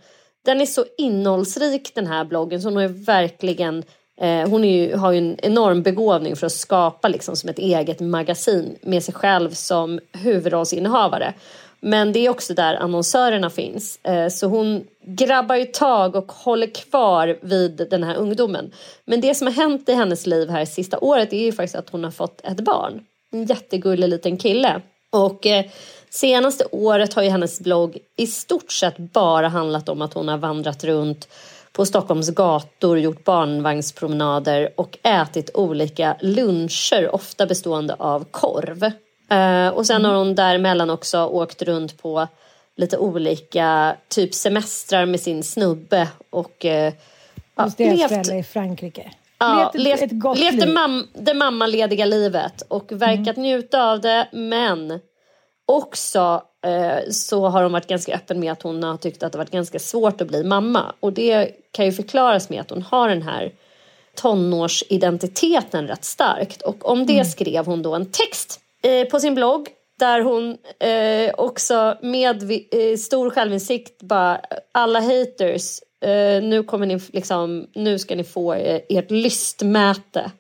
den 0.48 0.62
är 0.62 0.66
så 0.66 0.86
innehållsrik 0.98 1.92
den 1.96 2.08
här 2.08 2.26
bloggen 2.26 2.62
så 2.62 2.70
hon 2.70 2.78
är 2.78 2.88
verkligen 2.88 3.84
eh, 4.22 4.50
hon 4.50 4.64
är 4.64 4.78
ju, 4.78 4.96
har 4.96 5.12
ju 5.12 5.18
en 5.18 5.38
enorm 5.44 5.84
begåvning 5.84 6.36
för 6.36 6.46
att 6.46 6.52
skapa 6.52 7.08
liksom 7.08 7.36
som 7.36 7.50
ett 7.50 7.60
eget 7.60 8.00
magasin 8.00 8.78
med 8.82 9.04
sig 9.04 9.14
själv 9.14 9.50
som 9.50 10.00
huvudrollsinnehavare. 10.12 11.34
Men 11.80 12.14
det 12.14 12.26
är 12.26 12.30
också 12.30 12.54
där 12.54 12.76
annonsörerna 12.76 13.50
finns. 13.50 14.00
Eh, 14.04 14.28
så 14.28 14.48
hon 14.48 14.88
grabbar 15.06 15.56
ju 15.56 15.66
tag 15.66 16.16
och 16.16 16.32
håller 16.32 16.68
kvar 16.68 17.38
vid 17.42 17.88
den 17.90 18.04
här 18.04 18.16
ungdomen. 18.16 18.72
Men 19.06 19.22
det 19.22 19.36
som 19.36 19.48
har 19.48 19.54
hänt 19.54 19.90
i 19.90 19.94
hennes 19.94 20.26
liv 20.26 20.50
här 20.50 20.66
sista 20.66 21.00
året 21.00 21.34
är 21.34 21.46
ju 21.46 21.52
faktiskt 21.52 21.76
att 21.76 21.90
hon 21.90 22.04
har 22.04 22.12
fått 22.12 22.42
ett 22.44 22.60
barn. 22.62 23.02
En 23.32 23.46
jättegullig 23.46 24.10
liten 24.10 24.38
kille. 24.38 24.82
Och 25.10 25.46
eh, 25.46 25.66
senaste 26.10 26.66
året 26.72 27.14
har 27.14 27.24
ju 27.24 27.30
hennes 27.30 27.60
blogg 27.60 27.98
i 28.16 28.28
stort 28.28 28.72
sett 28.72 28.98
bara 28.98 29.48
handlat 29.48 29.90
om 29.90 30.02
att 30.02 30.14
hon 30.14 30.28
har 30.28 30.38
vandrat 30.38 30.84
runt 30.84 31.28
på 31.72 31.86
Stockholms 31.86 32.30
gator, 32.30 33.00
gjort 33.00 33.24
barnvagnspromenader 33.24 34.70
och 34.76 34.98
ätit 35.04 35.50
olika 35.54 36.16
luncher, 36.22 37.16
ofta 37.16 37.46
bestående 37.46 37.94
av 37.94 38.26
korv. 38.32 38.92
Uh, 39.32 39.70
och 39.70 39.88
sen 39.88 40.06
har 40.06 40.16
hon 40.16 40.36
däremellan 40.36 40.90
också 40.90 41.26
åkt 41.26 41.62
runt 41.62 42.02
på 42.02 42.28
lite 42.76 42.98
olika 42.98 43.96
typ 44.08 44.34
semestrar 44.34 45.06
med 45.06 45.20
sin 45.20 45.44
snubbe 45.44 46.08
och 46.30 46.66
uh, 46.66 46.94
Hos 47.64 47.76
deras 47.76 48.10
föräldrar 48.10 48.36
i 48.36 48.44
Frankrike. 48.44 49.12
Ja, 49.40 49.72
levt, 49.74 49.84
levt, 49.84 50.12
ett 50.12 50.20
gott 50.20 50.40
levt 50.40 50.60
det, 50.60 50.66
liv. 50.66 50.74
mam, 50.74 51.08
det 51.14 51.34
mammalediga 51.34 52.06
livet 52.06 52.62
och 52.68 52.92
verkat 52.92 53.38
njuta 53.38 53.92
av 53.92 54.02
det 54.02 54.28
men 54.32 55.00
också 55.68 56.44
eh, 56.66 57.10
så 57.12 57.48
har 57.48 57.64
hon 57.64 57.72
varit 57.72 57.88
ganska 57.88 58.16
öppen 58.16 58.40
med 58.40 58.52
att 58.52 58.62
hon 58.62 58.84
har 58.84 58.98
tyckt 58.98 59.24
att 59.24 59.32
det 59.32 59.38
varit 59.38 59.52
ganska 59.52 59.80
svårt 59.80 60.22
att 60.22 60.28
bli 60.28 60.44
mamma. 60.44 60.96
Och 61.00 61.14
det 61.14 61.52
kan 61.72 61.86
ju 61.86 61.92
förklaras 61.92 62.50
med 62.50 62.62
att 62.62 62.70
hon 62.70 62.82
har 62.82 63.10
den 63.10 63.22
här 63.22 63.52
tonårsidentiteten 64.16 65.88
rätt 65.88 66.06
starkt. 66.06 66.62
Och 66.62 66.90
om 66.90 67.06
det 67.06 67.26
skrev 67.26 67.66
hon 67.66 67.82
då 67.82 67.96
en 67.96 68.12
text 68.12 68.60
eh, 68.84 69.08
på 69.08 69.20
sin 69.20 69.36
blogg 69.36 69.68
där 70.00 70.22
hon 70.22 70.58
eh, 70.80 71.34
också 71.38 71.98
med 72.02 72.52
eh, 72.52 72.98
stor 72.98 73.30
självinsikt 73.30 74.02
bara 74.02 74.42
alla 74.72 75.00
haters 75.00 75.82
nu 76.42 76.64
kommer 76.64 76.86
ni 76.86 77.00
liksom 77.14 77.68
nu 77.74 78.00
ska 78.00 78.16
ni 78.16 78.24
få 78.24 78.54
ert 78.90 79.12
lystmäte. 79.12 80.32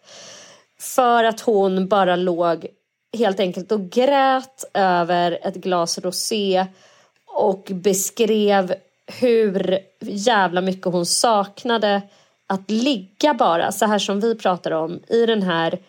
För 0.80 1.24
att 1.24 1.42
hon 1.42 1.88
bara 1.88 2.16
låg 2.16 2.68
helt 3.14 3.40
enkelt 3.40 3.72
och 3.72 3.90
grät 3.90 4.66
över 4.74 5.40
ett 5.42 5.56
glas 5.56 5.98
rosé 5.98 6.66
och 7.26 7.68
beskrev 7.72 8.76
hur 9.20 9.80
jävla 10.00 10.62
mycket 10.62 10.86
hon 10.86 11.06
saknade 11.06 12.02
att 12.48 12.72
ligga 12.72 13.34
bara, 13.34 13.72
så 13.72 13.86
här 13.86 14.00
som 14.00 14.20
vi 14.20 14.36
pratar 14.36 14.72
om, 14.72 15.00
i 15.08 15.26
den 15.26 15.42
här 15.42 15.80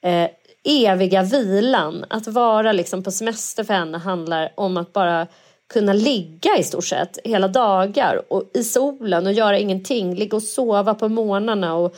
eh, 0.00 0.30
eviga 0.64 1.22
vilan. 1.22 2.04
Att 2.10 2.26
vara 2.26 2.72
liksom 2.72 3.02
på 3.02 3.10
semester 3.10 3.64
för 3.64 3.74
henne 3.74 3.98
handlar 3.98 4.52
om 4.54 4.76
att 4.76 4.92
bara 4.92 5.26
kunna 5.68 5.92
ligga 5.92 6.58
i 6.58 6.62
stort 6.62 6.84
sett 6.84 7.18
hela 7.24 7.48
dagar 7.48 8.22
och 8.28 8.50
i 8.54 8.64
solen 8.64 9.26
och 9.26 9.32
göra 9.32 9.58
ingenting, 9.58 10.14
ligga 10.14 10.36
och 10.36 10.42
sova 10.42 10.94
på 10.94 11.08
morgnarna 11.08 11.74
och 11.74 11.96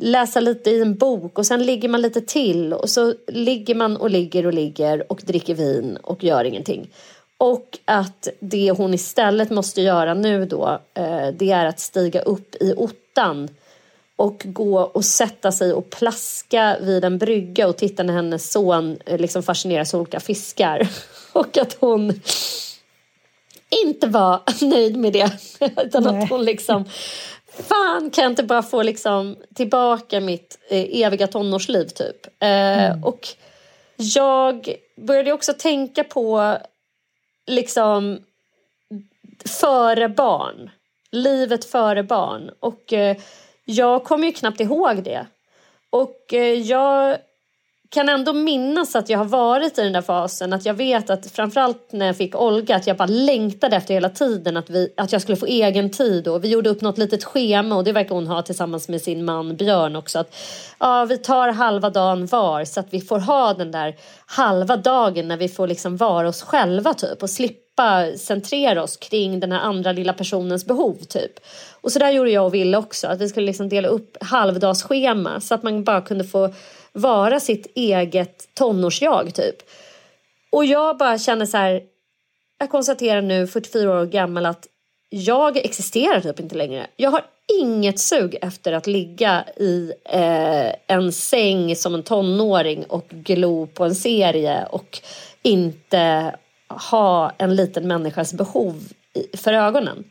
läsa 0.00 0.40
lite 0.40 0.70
i 0.70 0.80
en 0.80 0.94
bok 0.94 1.38
och 1.38 1.46
sen 1.46 1.66
ligger 1.66 1.88
man 1.88 2.02
lite 2.02 2.20
till 2.20 2.72
och 2.72 2.90
så 2.90 3.14
ligger 3.26 3.74
man 3.74 3.96
och 3.96 4.10
ligger 4.10 4.46
och 4.46 4.54
ligger 4.54 5.12
och 5.12 5.22
dricker 5.24 5.54
vin 5.54 5.98
och 6.02 6.24
gör 6.24 6.44
ingenting. 6.44 6.90
Och 7.38 7.78
att 7.84 8.28
det 8.40 8.70
hon 8.70 8.94
istället 8.94 9.50
måste 9.50 9.80
göra 9.82 10.14
nu 10.14 10.46
då, 10.46 10.80
eh, 10.94 11.28
det 11.38 11.50
är 11.50 11.66
att 11.66 11.80
stiga 11.80 12.22
upp 12.22 12.54
i 12.60 12.74
ottan 12.76 13.48
och 14.16 14.42
gå 14.44 14.80
och 14.80 15.04
sätta 15.04 15.52
sig 15.52 15.72
och 15.72 15.90
plaska 15.90 16.76
vid 16.80 17.04
en 17.04 17.18
brygga 17.18 17.68
och 17.68 17.76
titta 17.76 18.02
när 18.02 18.14
hennes 18.14 18.52
son 18.52 18.98
eh, 19.06 19.18
liksom 19.18 19.42
fascineras 19.42 19.94
av 19.94 20.00
olika 20.00 20.20
fiskar. 20.20 20.88
Och 21.32 21.58
att 21.58 21.76
hon 21.80 22.20
inte 23.84 24.06
var 24.06 24.40
nöjd 24.64 24.96
med 24.96 25.12
det. 25.12 25.30
Utan 25.84 26.02
Nej. 26.02 26.22
att 26.22 26.30
hon 26.30 26.44
liksom, 26.44 26.84
fan 27.62 28.10
kan 28.10 28.22
jag 28.24 28.32
inte 28.32 28.42
bara 28.42 28.62
få 28.62 28.82
liksom 28.82 29.36
tillbaka 29.54 30.20
mitt 30.20 30.58
eh, 30.68 31.02
eviga 31.02 31.26
tonårsliv 31.26 31.84
typ. 31.86 32.42
Eh, 32.42 33.04
Och 33.04 33.28
jag 33.96 34.74
började 34.96 35.32
också 35.32 35.52
tänka 35.52 36.04
på 36.04 36.56
liksom 37.46 38.20
före 39.60 40.08
barn. 40.08 40.70
Livet 41.12 41.64
före 41.64 42.02
barn. 42.02 42.50
Och 42.60 42.92
eh, 42.92 43.16
jag 43.64 44.04
kommer 44.04 44.26
ju 44.26 44.32
knappt 44.32 44.60
ihåg 44.60 45.02
det. 45.02 45.26
Och 45.90 46.34
eh, 46.34 46.54
jag 46.54 47.18
kan 47.90 48.08
ändå 48.08 48.32
minnas 48.32 48.96
att 48.96 49.08
jag 49.08 49.18
har 49.18 49.24
varit 49.24 49.78
i 49.78 49.82
den 49.82 49.92
där 49.92 50.02
fasen. 50.02 50.52
Att 50.52 50.66
jag 50.66 50.74
vet 50.74 51.10
att 51.10 51.30
framförallt 51.30 51.92
när 51.92 52.06
jag 52.06 52.16
fick 52.16 52.34
Olga 52.34 52.76
att 52.76 52.86
jag 52.86 52.96
bara 52.96 53.08
längtade 53.08 53.76
efter 53.76 53.94
hela 53.94 54.08
tiden 54.08 54.56
att, 54.56 54.70
vi, 54.70 54.92
att 54.96 55.12
jag 55.12 55.22
skulle 55.22 55.36
få 55.36 55.46
egen 55.46 55.90
tid. 55.90 56.28
Och 56.28 56.44
vi 56.44 56.48
gjorde 56.48 56.70
upp 56.70 56.80
något 56.80 56.98
litet 56.98 57.24
schema 57.24 57.76
och 57.76 57.84
det 57.84 57.92
verkar 57.92 58.14
hon 58.14 58.26
ha 58.26 58.42
tillsammans 58.42 58.88
med 58.88 59.02
sin 59.02 59.24
man 59.24 59.56
Björn 59.56 59.96
också. 59.96 60.18
Att 60.18 60.36
ja, 60.78 61.04
vi 61.04 61.18
tar 61.18 61.48
halva 61.48 61.90
dagen 61.90 62.26
var 62.26 62.64
så 62.64 62.80
att 62.80 62.88
vi 62.90 63.00
får 63.00 63.18
ha 63.18 63.54
den 63.54 63.70
där 63.70 63.96
halva 64.26 64.76
dagen 64.76 65.28
när 65.28 65.36
vi 65.36 65.48
får 65.48 65.66
liksom 65.66 65.96
vara 65.96 66.28
oss 66.28 66.42
själva 66.42 66.94
typ 66.94 67.22
och 67.22 67.30
slippa 67.30 68.06
centrera 68.16 68.82
oss 68.82 68.96
kring 68.96 69.40
den 69.40 69.52
här 69.52 69.60
andra 69.60 69.92
lilla 69.92 70.12
personens 70.12 70.66
behov 70.66 70.96
typ. 71.08 71.32
Och 71.80 71.92
så 71.92 71.98
där 71.98 72.10
gjorde 72.10 72.30
jag 72.30 72.46
och 72.46 72.54
Ville 72.54 72.76
också, 72.76 73.06
att 73.08 73.20
vi 73.20 73.28
skulle 73.28 73.46
liksom 73.46 73.68
dela 73.68 73.88
upp 73.88 74.16
halvdagsschema 74.20 75.40
så 75.40 75.54
att 75.54 75.62
man 75.62 75.84
bara 75.84 76.00
kunde 76.00 76.24
få 76.24 76.50
vara 76.92 77.40
sitt 77.40 77.66
eget 77.74 78.54
tonårsjag 78.54 79.34
typ. 79.34 79.56
Och 80.52 80.64
jag 80.64 80.96
bara 80.96 81.18
känner 81.18 81.46
så 81.46 81.56
här, 81.56 81.82
jag 82.58 82.70
konstaterar 82.70 83.22
nu 83.22 83.46
44 83.46 84.00
år 84.00 84.06
gammal 84.06 84.46
att 84.46 84.66
jag 85.08 85.56
existerar 85.56 86.20
typ 86.20 86.40
inte 86.40 86.54
längre. 86.54 86.86
Jag 86.96 87.10
har 87.10 87.22
inget 87.60 88.00
sug 88.00 88.36
efter 88.42 88.72
att 88.72 88.86
ligga 88.86 89.44
i 89.56 89.92
eh, 90.04 90.96
en 90.96 91.12
säng 91.12 91.76
som 91.76 91.94
en 91.94 92.02
tonåring 92.02 92.84
och 92.84 93.08
glo 93.08 93.66
på 93.66 93.84
en 93.84 93.94
serie 93.94 94.66
och 94.70 95.00
inte 95.42 96.34
ha 96.68 97.32
en 97.38 97.56
liten 97.56 97.88
människas 97.88 98.34
behov 98.34 98.82
för 99.34 99.52
ögonen. 99.52 100.04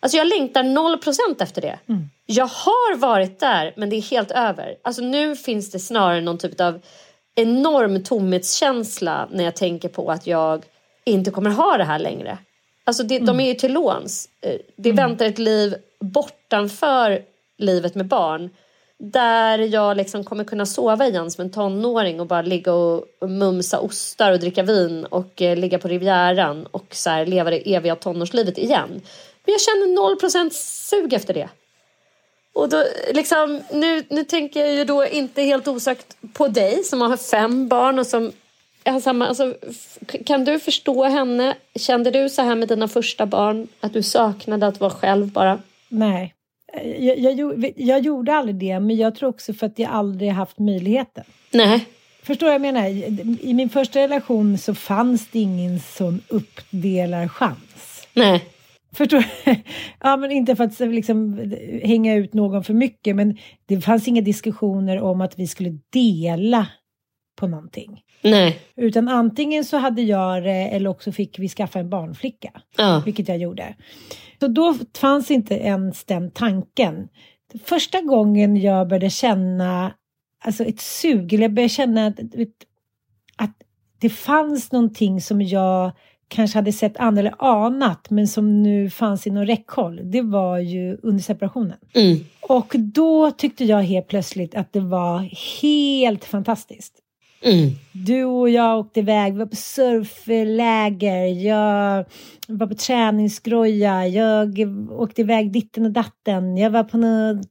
Alltså 0.00 0.18
jag 0.18 0.26
längtar 0.26 0.62
0% 0.62 1.42
efter 1.42 1.62
det. 1.62 1.78
Mm. 1.88 2.10
Jag 2.32 2.46
har 2.46 2.96
varit 2.96 3.40
där 3.40 3.72
men 3.76 3.90
det 3.90 3.96
är 3.96 4.02
helt 4.02 4.30
över. 4.30 4.76
Alltså 4.82 5.02
nu 5.02 5.36
finns 5.36 5.70
det 5.70 5.78
snarare 5.78 6.20
någon 6.20 6.38
typ 6.38 6.60
av 6.60 6.80
enorm 7.34 8.02
tomhetskänsla 8.02 9.28
när 9.30 9.44
jag 9.44 9.56
tänker 9.56 9.88
på 9.88 10.10
att 10.10 10.26
jag 10.26 10.64
inte 11.04 11.30
kommer 11.30 11.50
ha 11.50 11.76
det 11.76 11.84
här 11.84 11.98
längre. 11.98 12.38
Alltså 12.84 13.02
det, 13.02 13.18
de 13.18 13.40
är 13.40 13.48
ju 13.48 13.54
till 13.54 13.72
låns. 13.72 14.28
Eh, 14.40 14.56
Det 14.76 14.92
väntar 14.92 15.26
ett 15.26 15.38
liv 15.38 15.74
bortanför 16.00 17.22
livet 17.58 17.94
med 17.94 18.06
barn. 18.06 18.50
Där 18.98 19.58
jag 19.58 19.96
liksom 19.96 20.24
kommer 20.24 20.44
kunna 20.44 20.66
sova 20.66 21.06
igen 21.06 21.30
som 21.30 21.44
en 21.44 21.50
tonåring 21.50 22.20
och 22.20 22.26
bara 22.26 22.42
ligga 22.42 22.72
och 22.72 23.04
mumsa 23.20 23.80
ostar 23.80 24.32
och 24.32 24.38
dricka 24.40 24.62
vin 24.62 25.04
och 25.04 25.42
eh, 25.42 25.56
ligga 25.56 25.78
på 25.78 25.88
Rivieran 25.88 26.66
och 26.66 26.86
så 26.90 27.10
här, 27.10 27.26
leva 27.26 27.50
det 27.50 27.74
eviga 27.74 27.96
tonårslivet 27.96 28.58
igen. 28.58 28.90
Men 29.44 29.52
jag 29.52 29.60
känner 29.60 30.16
0% 30.46 30.50
sug 30.90 31.12
efter 31.12 31.34
det. 31.34 31.48
Och 32.52 32.68
då, 32.68 32.84
liksom, 33.12 33.60
nu, 33.72 34.04
nu 34.08 34.24
tänker 34.24 34.60
jag 34.60 34.74
ju 34.74 34.84
då 34.84 35.06
inte 35.06 35.42
helt 35.42 35.68
osökt 35.68 36.16
på 36.32 36.48
dig 36.48 36.84
som 36.84 37.00
har 37.00 37.16
fem 37.16 37.68
barn 37.68 37.98
och 37.98 38.06
som 38.06 38.32
har 38.84 39.00
samma, 39.00 39.26
alltså, 39.26 39.54
kan 40.26 40.44
du 40.44 40.58
förstå 40.58 41.04
henne? 41.04 41.56
Kände 41.74 42.10
du 42.10 42.28
så 42.28 42.42
här 42.42 42.54
med 42.54 42.68
dina 42.68 42.88
första 42.88 43.26
barn? 43.26 43.68
Att 43.80 43.92
du 43.92 44.02
saknade 44.02 44.66
att 44.66 44.80
vara 44.80 44.90
själv 44.90 45.28
bara? 45.32 45.58
Nej, 45.88 46.34
jag, 46.98 47.18
jag, 47.18 47.72
jag 47.76 48.00
gjorde 48.00 48.34
aldrig 48.34 48.56
det, 48.56 48.80
men 48.80 48.96
jag 48.96 49.14
tror 49.14 49.28
också 49.28 49.54
för 49.54 49.66
att 49.66 49.78
jag 49.78 49.90
aldrig 49.90 50.30
haft 50.30 50.58
möjligheten. 50.58 51.24
Nej. 51.50 51.86
Förstår 52.22 52.46
vad 52.46 52.54
jag 52.54 52.60
menar? 52.60 52.86
I 53.40 53.54
min 53.54 53.68
första 53.68 54.00
relation 54.00 54.58
så 54.58 54.74
fanns 54.74 55.28
det 55.28 55.38
ingen 55.38 55.80
sån 55.80 56.22
uppdelarchans. 56.28 58.06
Nej. 58.12 58.44
Förstår? 58.92 59.24
Ja, 60.00 60.16
men 60.16 60.30
inte 60.30 60.56
för 60.56 60.64
att 60.64 60.80
liksom 60.80 61.52
hänga 61.82 62.14
ut 62.14 62.34
någon 62.34 62.64
för 62.64 62.74
mycket, 62.74 63.16
men 63.16 63.36
det 63.66 63.80
fanns 63.80 64.08
inga 64.08 64.22
diskussioner 64.22 65.00
om 65.00 65.20
att 65.20 65.38
vi 65.38 65.46
skulle 65.46 65.78
dela 65.90 66.66
på 67.36 67.46
någonting. 67.46 68.02
Nej. 68.22 68.60
Utan 68.76 69.08
antingen 69.08 69.64
så 69.64 69.76
hade 69.76 70.02
jag 70.02 70.42
det 70.42 70.68
eller 70.68 70.90
också 70.90 71.12
fick 71.12 71.38
vi 71.38 71.48
skaffa 71.48 71.78
en 71.78 71.90
barnflicka. 71.90 72.50
Ja. 72.76 73.02
Vilket 73.04 73.28
jag 73.28 73.38
gjorde. 73.38 73.74
Så 74.40 74.48
då 74.48 74.74
fanns 74.98 75.30
inte 75.30 75.54
ens 75.54 76.04
den 76.04 76.30
tanken. 76.30 77.08
Första 77.64 78.00
gången 78.00 78.56
jag 78.56 78.88
började 78.88 79.10
känna 79.10 79.92
alltså 80.44 80.64
ett 80.64 80.80
sug, 80.80 81.32
eller 81.32 81.44
jag 81.44 81.54
började 81.54 81.68
känna 81.68 82.06
att, 82.06 82.18
att 83.36 83.56
det 84.00 84.10
fanns 84.10 84.72
någonting 84.72 85.20
som 85.20 85.42
jag 85.42 85.92
kanske 86.30 86.58
hade 86.58 86.72
sett 86.72 86.96
eller 86.96 87.34
anat 87.38 88.10
men 88.10 88.28
som 88.28 88.62
nu 88.62 88.90
fanns 88.90 89.26
inom 89.26 89.46
räckhåll. 89.46 90.00
Det 90.04 90.22
var 90.22 90.58
ju 90.58 90.98
under 91.02 91.22
separationen. 91.22 91.76
Mm. 91.94 92.18
Och 92.40 92.74
då 92.78 93.30
tyckte 93.30 93.64
jag 93.64 93.82
helt 93.82 94.08
plötsligt 94.08 94.54
att 94.54 94.72
det 94.72 94.80
var 94.80 95.28
helt 95.62 96.24
fantastiskt. 96.24 96.94
Mm. 97.42 97.70
Du 97.92 98.24
och 98.24 98.50
jag 98.50 98.78
åkte 98.78 99.00
iväg, 99.00 99.32
vi 99.32 99.38
var 99.38 99.46
på 99.46 99.56
surfläger, 99.56 101.26
jag 101.26 102.04
var 102.48 102.66
på 102.66 102.74
träningsgroja, 102.74 104.06
jag 104.06 104.58
åkte 104.90 105.20
iväg 105.20 105.52
ditten 105.52 105.84
och 105.84 105.92
datten, 105.92 106.56
jag 106.56 106.70
var 106.70 106.84
på 106.84 106.96
några 106.96 107.42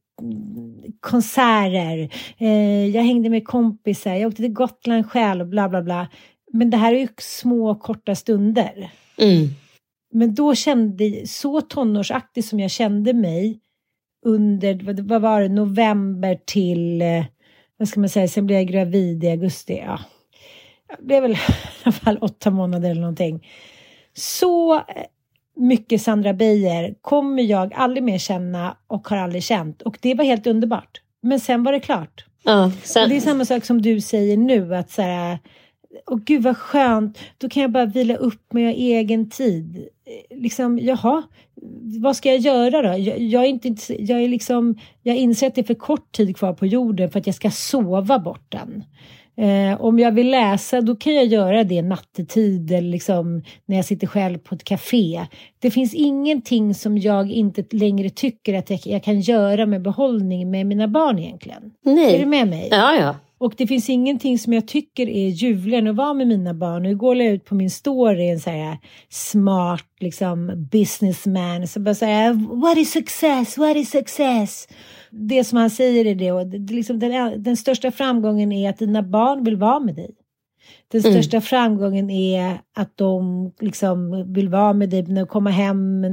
konserter, 1.00 2.10
eh, 2.38 2.86
jag 2.86 3.02
hängde 3.02 3.30
med 3.30 3.46
kompisar, 3.46 4.14
jag 4.14 4.28
åkte 4.28 4.42
till 4.42 4.52
Gotland 4.52 5.10
själv, 5.10 5.48
bla 5.48 5.68
bla 5.68 5.82
bla. 5.82 6.08
Men 6.52 6.70
det 6.70 6.76
här 6.76 6.94
är 6.94 6.98
ju 6.98 7.08
små 7.18 7.74
korta 7.74 8.14
stunder. 8.14 8.90
Mm. 9.18 9.48
Men 10.12 10.34
då 10.34 10.54
kände, 10.54 11.26
så 11.26 11.60
tonårsaktig 11.60 12.44
som 12.44 12.60
jag 12.60 12.70
kände 12.70 13.12
mig 13.12 13.60
under, 14.26 14.80
vad- 15.02 15.22
var 15.22 15.40
det, 15.40 15.48
november 15.48 16.38
till, 16.44 17.02
eh, 17.02 17.24
vad 17.76 17.88
ska 17.88 18.00
man 18.00 18.08
säga, 18.08 18.28
sen 18.28 18.46
blev 18.46 18.58
jag 18.58 18.68
gravid 18.68 19.24
i 19.24 19.28
augusti. 19.30 19.82
Ja. 19.86 20.00
Jag 20.88 21.06
blev 21.06 21.22
väl 21.22 21.32
i 21.32 21.36
alla 21.82 21.92
fall 21.92 22.18
åtta 22.20 22.50
månader 22.50 22.90
eller 22.90 23.00
någonting. 23.00 23.46
Så 24.14 24.74
eh, 24.74 24.82
mycket 25.56 26.02
Sandra 26.02 26.32
Beijer 26.32 26.94
kommer 27.00 27.42
jag 27.42 27.74
aldrig 27.74 28.02
mer 28.02 28.18
känna 28.18 28.76
och 28.86 29.08
har 29.08 29.16
aldrig 29.16 29.42
känt. 29.42 29.82
Och 29.82 29.98
det 30.00 30.14
var 30.14 30.24
helt 30.24 30.46
underbart. 30.46 31.00
Men 31.22 31.40
sen 31.40 31.62
var 31.62 31.72
det 31.72 31.80
klart. 31.80 32.24
Ja. 32.42 32.64
Och 32.66 32.72
Sen, 32.82 33.08
det 33.08 33.16
är 33.16 33.20
samma 33.20 33.44
sak 33.44 33.64
som 33.64 33.82
du 33.82 34.00
säger 34.00 34.36
nu 34.36 34.74
att 34.74 34.90
så 34.90 35.02
här, 35.02 35.38
åh 36.06 36.18
gud 36.24 36.42
vad 36.42 36.56
skönt, 36.56 37.18
då 37.38 37.48
kan 37.48 37.62
jag 37.62 37.72
bara 37.72 37.86
vila 37.86 38.16
upp 38.16 38.52
mig 38.52 38.66
och 38.66 38.72
egen 38.72 39.30
tid. 39.30 39.88
Liksom, 40.30 40.78
jaha, 40.78 41.22
vad 42.02 42.16
ska 42.16 42.28
jag 42.28 42.38
göra 42.38 42.82
då? 42.82 42.98
Jag, 42.98 43.18
jag 43.18 43.44
är 43.44 43.48
inte, 43.48 44.02
jag 44.02 44.22
är 44.22 44.28
liksom, 44.28 44.78
jag 45.02 45.16
inser 45.16 45.46
att 45.46 45.54
det 45.54 45.60
är 45.60 45.64
för 45.64 45.74
kort 45.74 46.12
tid 46.12 46.36
kvar 46.36 46.52
på 46.52 46.66
jorden 46.66 47.10
för 47.10 47.20
att 47.20 47.26
jag 47.26 47.36
ska 47.36 47.50
sova 47.50 48.18
bort 48.18 48.44
den. 48.48 48.84
Eh, 49.36 49.80
om 49.80 49.98
jag 49.98 50.12
vill 50.12 50.30
läsa 50.30 50.80
då 50.80 50.96
kan 50.96 51.14
jag 51.14 51.26
göra 51.26 51.64
det 51.64 51.82
nattetid 51.82 52.72
eller 52.72 52.88
liksom 52.88 53.42
när 53.66 53.76
jag 53.76 53.84
sitter 53.84 54.06
själv 54.06 54.38
på 54.38 54.54
ett 54.54 54.64
café. 54.64 55.26
Det 55.58 55.70
finns 55.70 55.94
ingenting 55.94 56.74
som 56.74 56.98
jag 56.98 57.30
inte 57.30 57.64
längre 57.70 58.10
tycker 58.10 58.54
att 58.54 58.70
jag, 58.70 58.80
jag 58.84 59.04
kan 59.04 59.20
göra 59.20 59.66
med 59.66 59.82
behållning 59.82 60.50
med 60.50 60.66
mina 60.66 60.88
barn 60.88 61.18
egentligen. 61.18 61.72
nej. 61.82 62.14
Är 62.14 62.20
du 62.20 62.26
med 62.26 62.48
mig? 62.48 62.68
Ja, 62.70 62.94
ja. 62.94 63.14
Och 63.40 63.54
det 63.56 63.66
finns 63.66 63.90
ingenting 63.90 64.38
som 64.38 64.52
jag 64.52 64.68
tycker 64.68 65.08
är 65.08 65.28
ljuvligare 65.28 65.78
än 65.82 65.88
att 65.88 65.96
vara 65.96 66.14
med 66.14 66.26
mina 66.26 66.54
barn. 66.54 66.86
Och 66.86 66.92
igår 66.92 67.14
la 67.14 67.24
jag 67.24 67.32
ut 67.34 67.44
på 67.44 67.54
min 67.54 67.70
story 67.70 68.28
en 68.30 68.40
så 68.40 68.50
här 68.50 68.78
smart 69.08 69.86
liksom 70.00 70.68
businessman. 70.72 71.68
Så 71.68 71.80
bara 71.80 71.94
säga 71.94 72.32
what 72.32 72.78
is 72.78 72.92
success? 72.92 73.58
What 73.58 73.76
is 73.76 73.90
success? 73.90 74.68
Det 75.10 75.44
som 75.44 75.58
han 75.58 75.70
säger 75.70 76.06
är 76.06 76.14
det. 76.14 76.32
Och 76.32 76.46
det, 76.46 76.74
liksom 76.74 76.98
den, 76.98 77.42
den 77.42 77.56
största 77.56 77.90
framgången 77.90 78.52
är 78.52 78.70
att 78.70 78.78
dina 78.78 79.02
barn 79.02 79.44
vill 79.44 79.56
vara 79.56 79.80
med 79.80 79.94
dig. 79.94 80.10
Den 80.92 81.00
Mm. 81.00 81.12
största 81.12 81.40
framgången 81.40 82.10
är 82.10 82.60
att 82.76 82.96
de 82.96 83.52
liksom 83.60 84.24
vill 84.32 84.48
vara 84.48 84.72
med 84.72 84.90
dig 84.90 85.02
när 85.02 85.26
kommer 85.26 85.50
hem 85.50 86.04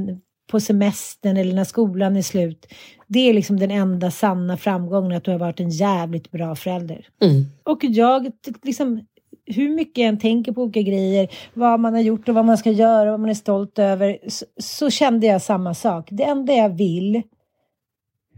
på 0.50 0.60
semestern 0.60 1.36
eller 1.36 1.54
när 1.54 1.64
skolan 1.64 2.16
är 2.16 2.22
slut. 2.22 2.66
Det 3.06 3.28
är 3.28 3.34
liksom 3.34 3.58
den 3.58 3.70
enda 3.70 4.10
sanna 4.10 4.56
framgången 4.56 5.12
att 5.12 5.24
du 5.24 5.30
har 5.30 5.38
varit 5.38 5.60
en 5.60 5.70
jävligt 5.70 6.30
bra 6.30 6.54
förälder. 6.56 7.06
Mm. 7.22 7.44
Och 7.62 7.84
jag, 7.84 8.32
liksom, 8.62 9.06
hur 9.46 9.70
mycket 9.70 9.98
jag 9.98 10.08
än 10.08 10.18
tänker 10.18 10.52
på 10.52 10.62
olika 10.62 10.82
grejer, 10.82 11.28
vad 11.54 11.80
man 11.80 11.94
har 11.94 12.00
gjort 12.00 12.28
och 12.28 12.34
vad 12.34 12.44
man 12.44 12.58
ska 12.58 12.70
göra, 12.70 13.10
vad 13.10 13.20
man 13.20 13.30
är 13.30 13.34
stolt 13.34 13.78
över, 13.78 14.18
så, 14.28 14.44
så 14.56 14.90
kände 14.90 15.26
jag 15.26 15.42
samma 15.42 15.74
sak. 15.74 16.08
Det 16.10 16.24
enda 16.24 16.52
jag 16.52 16.68
vill, 16.68 17.22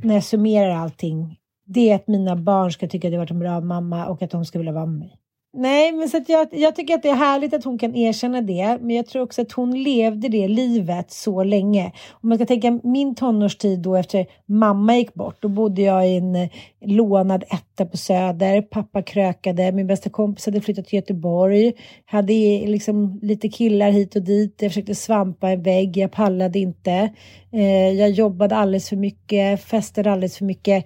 när 0.02 0.14
jag 0.14 0.24
summerar 0.24 0.70
allting, 0.70 1.36
det 1.66 1.90
är 1.90 1.94
att 1.94 2.08
mina 2.08 2.36
barn 2.36 2.72
ska 2.72 2.88
tycka 2.88 3.08
att 3.08 3.12
jag 3.12 3.20
har 3.20 3.24
varit 3.24 3.30
en 3.30 3.38
bra 3.38 3.60
mamma 3.60 4.06
och 4.06 4.22
att 4.22 4.30
de 4.30 4.44
ska 4.44 4.58
vilja 4.58 4.72
vara 4.72 4.86
med 4.86 4.98
mig. 4.98 5.19
Nej, 5.52 5.92
men 5.92 6.08
så 6.08 6.16
att 6.16 6.28
jag, 6.28 6.48
jag 6.52 6.76
tycker 6.76 6.94
att 6.94 7.02
det 7.02 7.08
är 7.08 7.14
härligt 7.14 7.54
att 7.54 7.64
hon 7.64 7.78
kan 7.78 7.94
erkänna 7.94 8.40
det. 8.40 8.78
Men 8.80 8.96
jag 8.96 9.06
tror 9.06 9.22
också 9.22 9.42
att 9.42 9.52
hon 9.52 9.82
levde 9.82 10.28
det 10.28 10.48
livet 10.48 11.10
så 11.10 11.44
länge. 11.44 11.92
Om 12.10 12.28
man 12.28 12.38
ska 12.38 12.46
tänka 12.46 12.80
min 12.82 13.14
tonårstid 13.14 13.78
då 13.78 13.96
efter 13.96 14.26
mamma 14.46 14.96
gick 14.96 15.14
bort. 15.14 15.36
Då 15.42 15.48
bodde 15.48 15.82
jag 15.82 16.08
i 16.08 16.16
en 16.16 16.36
eh, 16.36 16.48
lånad 16.80 17.44
etta 17.50 17.86
på 17.86 17.96
Söder. 17.96 18.62
Pappa 18.62 19.02
krökade. 19.02 19.72
Min 19.72 19.86
bästa 19.86 20.10
kompis 20.10 20.46
hade 20.46 20.60
flyttat 20.60 20.86
till 20.86 20.96
Göteborg. 20.96 21.72
Hade 22.04 22.32
liksom 22.66 23.18
lite 23.22 23.48
killar 23.48 23.90
hit 23.90 24.16
och 24.16 24.22
dit. 24.22 24.54
Jag 24.62 24.70
försökte 24.70 24.94
svampa 24.94 25.50
en 25.50 25.62
vägg. 25.62 25.96
Jag 25.96 26.12
pallade 26.12 26.58
inte. 26.58 27.10
Eh, 27.52 27.90
jag 27.90 28.10
jobbade 28.10 28.56
alldeles 28.56 28.88
för 28.88 28.96
mycket. 28.96 29.60
Festade 29.64 30.12
alldeles 30.12 30.38
för 30.38 30.44
mycket 30.44 30.84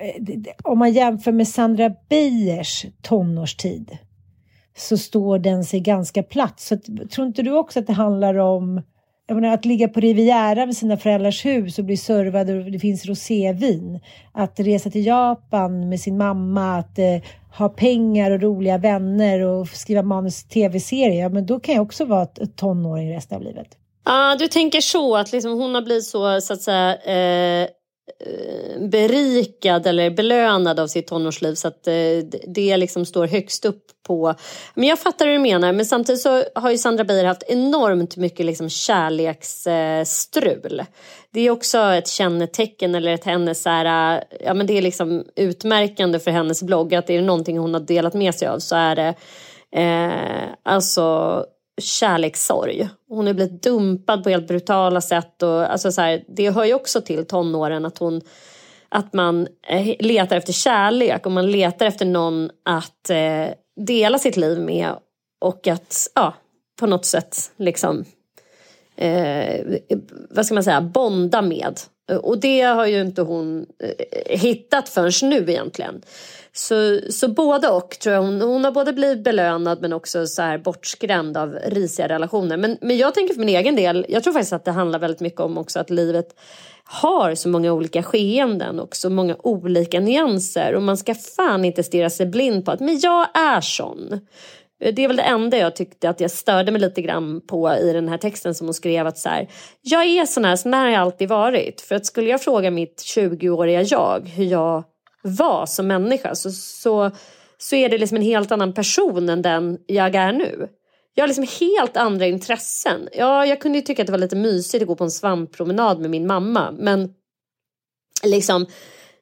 Eh, 0.00 0.52
om 0.64 0.78
man 0.78 0.92
jämför 0.92 1.32
med 1.32 1.48
Sandra 1.48 1.92
Beijers 2.08 2.86
tonårstid 3.02 3.98
så 4.76 4.98
står 4.98 5.38
den 5.38 5.64
sig 5.64 5.80
ganska 5.80 6.22
platt. 6.22 6.60
Så 6.60 6.76
tror 7.10 7.26
inte 7.26 7.42
du 7.42 7.52
också 7.52 7.78
att 7.78 7.86
det 7.86 7.92
handlar 7.92 8.36
om 8.36 8.82
jag 9.28 9.34
menar, 9.34 9.54
att 9.54 9.64
ligga 9.64 9.88
på 9.88 10.00
Riviera 10.00 10.66
med 10.66 10.76
sina 10.76 10.96
föräldrars 10.96 11.44
hus 11.44 11.78
och 11.78 11.84
bli 11.84 11.96
servad 11.96 12.50
och 12.50 12.70
det 12.70 12.78
finns 12.78 13.06
rosévin. 13.06 14.00
Att 14.32 14.60
resa 14.60 14.90
till 14.90 15.06
Japan 15.06 15.88
med 15.88 16.00
sin 16.00 16.16
mamma, 16.16 16.78
att 16.78 16.98
eh, 16.98 17.22
ha 17.58 17.68
pengar 17.68 18.30
och 18.30 18.42
roliga 18.42 18.78
vänner 18.78 19.40
och 19.40 19.68
skriva 19.68 20.02
manus 20.02 20.44
till 20.44 20.50
tv-serier. 20.50 21.22
Ja, 21.22 21.28
men 21.28 21.46
då 21.46 21.60
kan 21.60 21.74
jag 21.74 21.82
också 21.82 22.04
vara 22.04 22.22
ett, 22.22 22.56
tonåring 22.56 23.14
resten 23.14 23.36
av 23.36 23.42
livet. 23.42 23.68
Ah, 24.04 24.36
du 24.36 24.48
tänker 24.48 24.80
så 24.80 25.16
att 25.16 25.32
liksom 25.32 25.52
hon 25.52 25.74
har 25.74 25.82
blivit 25.82 26.04
så, 26.04 26.40
så 26.40 26.52
att 26.52 26.60
säga, 26.60 26.96
eh, 26.96 27.68
Eh, 28.20 28.80
berikad 28.88 29.86
eller 29.86 30.10
belönad 30.10 30.80
av 30.80 30.86
sitt 30.86 31.06
tonårsliv 31.06 31.54
så 31.54 31.68
att 31.68 31.86
eh, 31.86 31.94
det- 32.46 32.76
liksom 32.76 33.06
står 33.06 33.26
högst 33.26 33.64
upp 33.64 33.82
på... 34.06 34.34
Men 34.74 34.88
jag 34.88 34.98
fattar 34.98 35.26
hur 35.26 35.32
du 35.32 35.38
menar 35.38 35.72
men 35.72 35.86
samtidigt 35.86 36.20
så 36.20 36.44
har 36.54 36.70
ju 36.70 36.78
Sandra 36.78 37.04
Beijer 37.04 37.24
haft 37.24 37.42
enormt 37.42 38.16
mycket 38.16 38.46
liksom 38.46 38.68
kärleksstrul. 38.68 40.84
Det 41.30 41.40
är 41.40 41.50
också 41.50 41.78
ett 41.78 42.08
kännetecken 42.08 42.94
eller 42.94 43.14
ett 43.14 43.24
hennes 43.24 43.62
så 43.62 43.70
här, 43.70 44.24
ja 44.40 44.54
men 44.54 44.66
det 44.66 44.78
är 44.78 44.82
liksom 44.82 45.24
utmärkande 45.36 46.18
för 46.18 46.30
hennes 46.30 46.62
blogg 46.62 46.94
att 46.94 47.10
är 47.10 47.16
det 47.16 47.22
någonting 47.24 47.58
hon 47.58 47.74
har 47.74 47.80
delat 47.80 48.14
med 48.14 48.34
sig 48.34 48.48
av 48.48 48.58
så 48.58 48.76
är 48.76 48.96
det 48.96 49.14
eh, 49.76 50.48
alltså 50.62 51.44
kärlekssorg. 51.82 52.88
Hon 53.08 53.26
har 53.26 53.34
blivit 53.34 53.62
dumpad 53.62 54.24
på 54.24 54.30
helt 54.30 54.48
brutala 54.48 55.00
sätt. 55.00 55.42
Och, 55.42 55.72
alltså 55.72 55.92
så 55.92 56.00
här, 56.00 56.24
det 56.28 56.50
hör 56.50 56.64
ju 56.64 56.74
också 56.74 57.00
till 57.00 57.26
tonåren 57.26 57.84
att, 57.84 57.98
hon, 57.98 58.20
att 58.88 59.12
man 59.12 59.48
eh, 59.68 59.96
letar 59.98 60.36
efter 60.36 60.52
kärlek 60.52 61.26
och 61.26 61.32
man 61.32 61.50
letar 61.50 61.86
efter 61.86 62.06
någon 62.06 62.50
att 62.64 63.10
eh, 63.10 63.46
dela 63.86 64.18
sitt 64.18 64.36
liv 64.36 64.60
med 64.60 64.90
och 65.40 65.66
att 65.66 66.08
ja, 66.14 66.34
på 66.80 66.86
något 66.86 67.04
sätt 67.04 67.50
liksom 67.56 68.04
eh, 68.96 69.64
vad 70.30 70.46
ska 70.46 70.54
man 70.54 70.64
säga, 70.64 70.80
bonda 70.80 71.42
med. 71.42 71.80
Eh, 72.10 72.16
och 72.16 72.38
det 72.38 72.60
har 72.60 72.86
ju 72.86 73.00
inte 73.00 73.22
hon 73.22 73.66
eh, 73.78 74.38
hittat 74.38 74.88
förrän 74.88 75.30
nu 75.30 75.50
egentligen. 75.50 76.02
Så, 76.52 77.00
så 77.10 77.28
både 77.28 77.68
och 77.68 77.90
tror 77.90 78.14
jag. 78.14 78.22
Hon, 78.22 78.40
hon 78.40 78.64
har 78.64 78.72
både 78.72 78.92
blivit 78.92 79.24
belönad 79.24 79.82
men 79.82 79.92
också 79.92 80.26
så 80.26 80.42
här 80.42 80.58
bortskrämd 80.58 81.36
av 81.36 81.58
risiga 81.66 82.08
relationer. 82.08 82.56
Men, 82.56 82.78
men 82.80 82.96
jag 82.96 83.14
tänker 83.14 83.34
för 83.34 83.40
min 83.40 83.56
egen 83.56 83.76
del, 83.76 84.06
jag 84.08 84.22
tror 84.22 84.32
faktiskt 84.32 84.52
att 84.52 84.64
det 84.64 84.70
handlar 84.70 84.98
väldigt 84.98 85.20
mycket 85.20 85.40
om 85.40 85.58
också 85.58 85.80
att 85.80 85.90
livet 85.90 86.34
har 86.84 87.34
så 87.34 87.48
många 87.48 87.72
olika 87.72 88.02
skeenden 88.02 88.80
och 88.80 88.96
så 88.96 89.10
många 89.10 89.36
olika 89.42 90.00
nyanser. 90.00 90.74
Och 90.74 90.82
man 90.82 90.96
ska 90.96 91.14
fan 91.14 91.64
inte 91.64 91.82
stirra 91.82 92.10
sig 92.10 92.26
blind 92.26 92.64
på 92.64 92.70
att 92.70 92.80
men 92.80 93.00
jag 93.00 93.26
är 93.34 93.60
sån. 93.60 94.20
Det 94.78 95.04
är 95.04 95.08
väl 95.08 95.16
det 95.16 95.22
enda 95.22 95.56
jag 95.56 95.76
tyckte 95.76 96.10
att 96.10 96.20
jag 96.20 96.30
störde 96.30 96.72
mig 96.72 96.80
lite 96.80 97.02
grann 97.02 97.40
på 97.40 97.72
i 97.72 97.92
den 97.92 98.08
här 98.08 98.18
texten 98.18 98.54
som 98.54 98.66
hon 98.66 98.74
skrev 98.74 99.06
att 99.06 99.18
så 99.18 99.28
här, 99.28 99.48
jag 99.82 100.04
är 100.04 100.24
sån 100.24 100.44
här, 100.44 100.56
sån 100.56 100.74
här 100.74 100.84
har 100.84 100.90
jag 100.90 101.00
alltid 101.00 101.28
varit. 101.28 101.80
För 101.80 101.94
att 101.94 102.06
skulle 102.06 102.30
jag 102.30 102.42
fråga 102.42 102.70
mitt 102.70 103.02
20-åriga 103.16 103.82
jag 103.82 104.28
hur 104.28 104.44
jag 104.44 104.84
var 105.22 105.66
som 105.66 105.86
människa 105.86 106.34
så, 106.34 106.50
så, 106.50 107.10
så 107.58 107.76
är 107.76 107.88
det 107.88 107.98
liksom 107.98 108.16
en 108.16 108.22
helt 108.22 108.52
annan 108.52 108.74
person 108.74 109.28
än 109.28 109.42
den 109.42 109.78
jag 109.86 110.14
är 110.14 110.32
nu. 110.32 110.68
Jag 111.14 111.22
har 111.22 111.28
liksom 111.28 111.46
helt 111.60 111.96
andra 111.96 112.26
intressen. 112.26 113.08
Ja, 113.12 113.46
jag 113.46 113.60
kunde 113.60 113.78
ju 113.78 113.82
tycka 113.82 114.02
att 114.02 114.06
det 114.06 114.12
var 114.12 114.18
lite 114.18 114.36
mysigt 114.36 114.82
att 114.82 114.88
gå 114.88 114.96
på 114.96 115.04
en 115.04 115.10
svamppromenad 115.10 116.00
med 116.00 116.10
min 116.10 116.26
mamma 116.26 116.74
men 116.78 117.14
liksom 118.24 118.66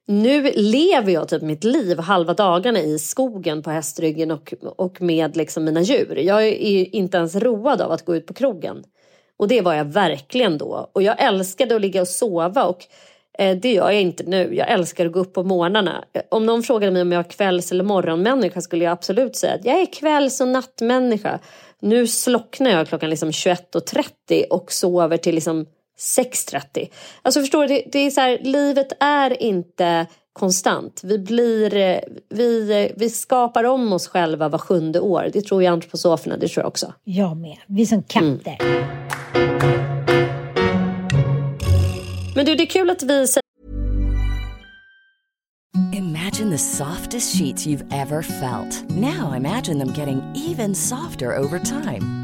nu 0.07 0.53
lever 0.55 1.13
jag 1.13 1.29
typ 1.29 1.43
mitt 1.43 1.65
liv 1.65 1.99
halva 1.99 2.35
dagarna 2.35 2.81
i 2.81 2.99
skogen 2.99 3.63
på 3.63 3.71
hästryggen 3.71 4.31
och, 4.31 4.55
och 4.77 5.03
med 5.03 5.37
liksom 5.37 5.65
mina 5.65 5.83
djur. 5.83 6.17
Jag 6.17 6.45
är 6.47 6.95
inte 6.95 7.17
ens 7.17 7.37
road 7.37 7.81
av 7.81 7.93
att 7.93 8.05
gå 8.05 8.17
ut 8.17 8.27
på 8.27 8.35
krogen. 8.35 8.85
Och 9.37 9.49
det 9.49 9.61
var 9.61 9.75
jag 9.75 9.85
verkligen 9.85 10.59
då. 10.59 10.91
Och 10.93 11.03
jag 11.03 11.23
älskade 11.23 11.75
att 11.75 11.81
ligga 11.81 12.01
och 12.01 12.09
sova 12.09 12.65
och 12.65 12.79
eh, 13.39 13.57
det 13.57 13.73
gör 13.73 13.91
jag 13.91 14.01
inte 14.01 14.25
nu. 14.25 14.55
Jag 14.55 14.71
älskar 14.71 15.07
att 15.07 15.13
gå 15.13 15.21
upp 15.21 15.33
på 15.33 15.43
morgnarna. 15.43 16.05
Om 16.29 16.47
någon 16.47 16.63
frågade 16.63 16.93
mig 16.93 17.03
om 17.03 17.13
jag 17.13 17.27
är 17.27 17.31
kvälls 17.31 17.73
eller 17.73 17.85
morgonmänniska 17.85 18.61
skulle 18.61 18.85
jag 18.85 18.93
absolut 18.93 19.37
säga 19.37 19.55
att 19.55 19.65
jag 19.65 19.81
är 19.81 19.93
kvälls 19.93 20.41
och 20.41 20.49
nattmänniska. 20.49 21.39
Nu 21.81 22.07
slocknar 22.07 22.71
jag 22.71 22.89
klockan 22.89 23.11
liksom 23.11 23.31
21.30 23.31 24.45
och 24.51 24.73
sover 24.73 25.17
till 25.17 25.35
liksom 25.35 25.67
6.30. 25.99 26.89
Alltså 27.23 27.41
förstår 27.41 27.63
du, 27.63 27.69
det, 27.69 27.85
det, 27.93 27.99
är 27.99 28.11
så 28.11 28.21
här, 28.21 28.39
livet 28.43 28.93
är 29.01 29.43
inte 29.43 30.07
konstant. 30.33 31.01
Vi, 31.05 31.19
blir, 31.19 32.01
vi, 32.29 32.93
vi 32.97 33.11
skapar 33.11 33.65
om 33.65 33.93
oss 33.93 34.09
själva 34.09 34.49
var 34.49 34.59
sjunde 34.59 35.01
år. 35.01 35.31
Det 35.33 35.43
tror 35.43 35.63
jag 35.63 35.73
antroposoferna, 35.73 36.37
det 36.37 36.49
tror 36.49 36.63
jag 36.63 36.69
också. 36.69 36.93
Jag 37.05 37.37
med. 37.37 37.59
Vi 37.67 37.83
är 37.83 37.87
som 37.87 38.03
katter. 38.03 38.59
Mm. 38.61 38.85
Men 42.37 42.47
du, 42.47 42.55
det 42.55 42.63
är 42.63 42.67
kul 42.67 42.91
att 42.91 43.03
vi 43.03 43.27
Imagine 45.93 46.51
the 46.51 46.59
softest 46.59 47.37
sheets 47.37 47.67
you've 47.67 47.85
ever 47.93 48.23
felt. 48.23 48.91
Now 48.91 49.35
imagine 49.35 49.79
them 49.79 49.93
getting 49.93 50.23
even 50.35 50.75
softer 50.75 51.37
over 51.37 51.59
time. 51.59 52.24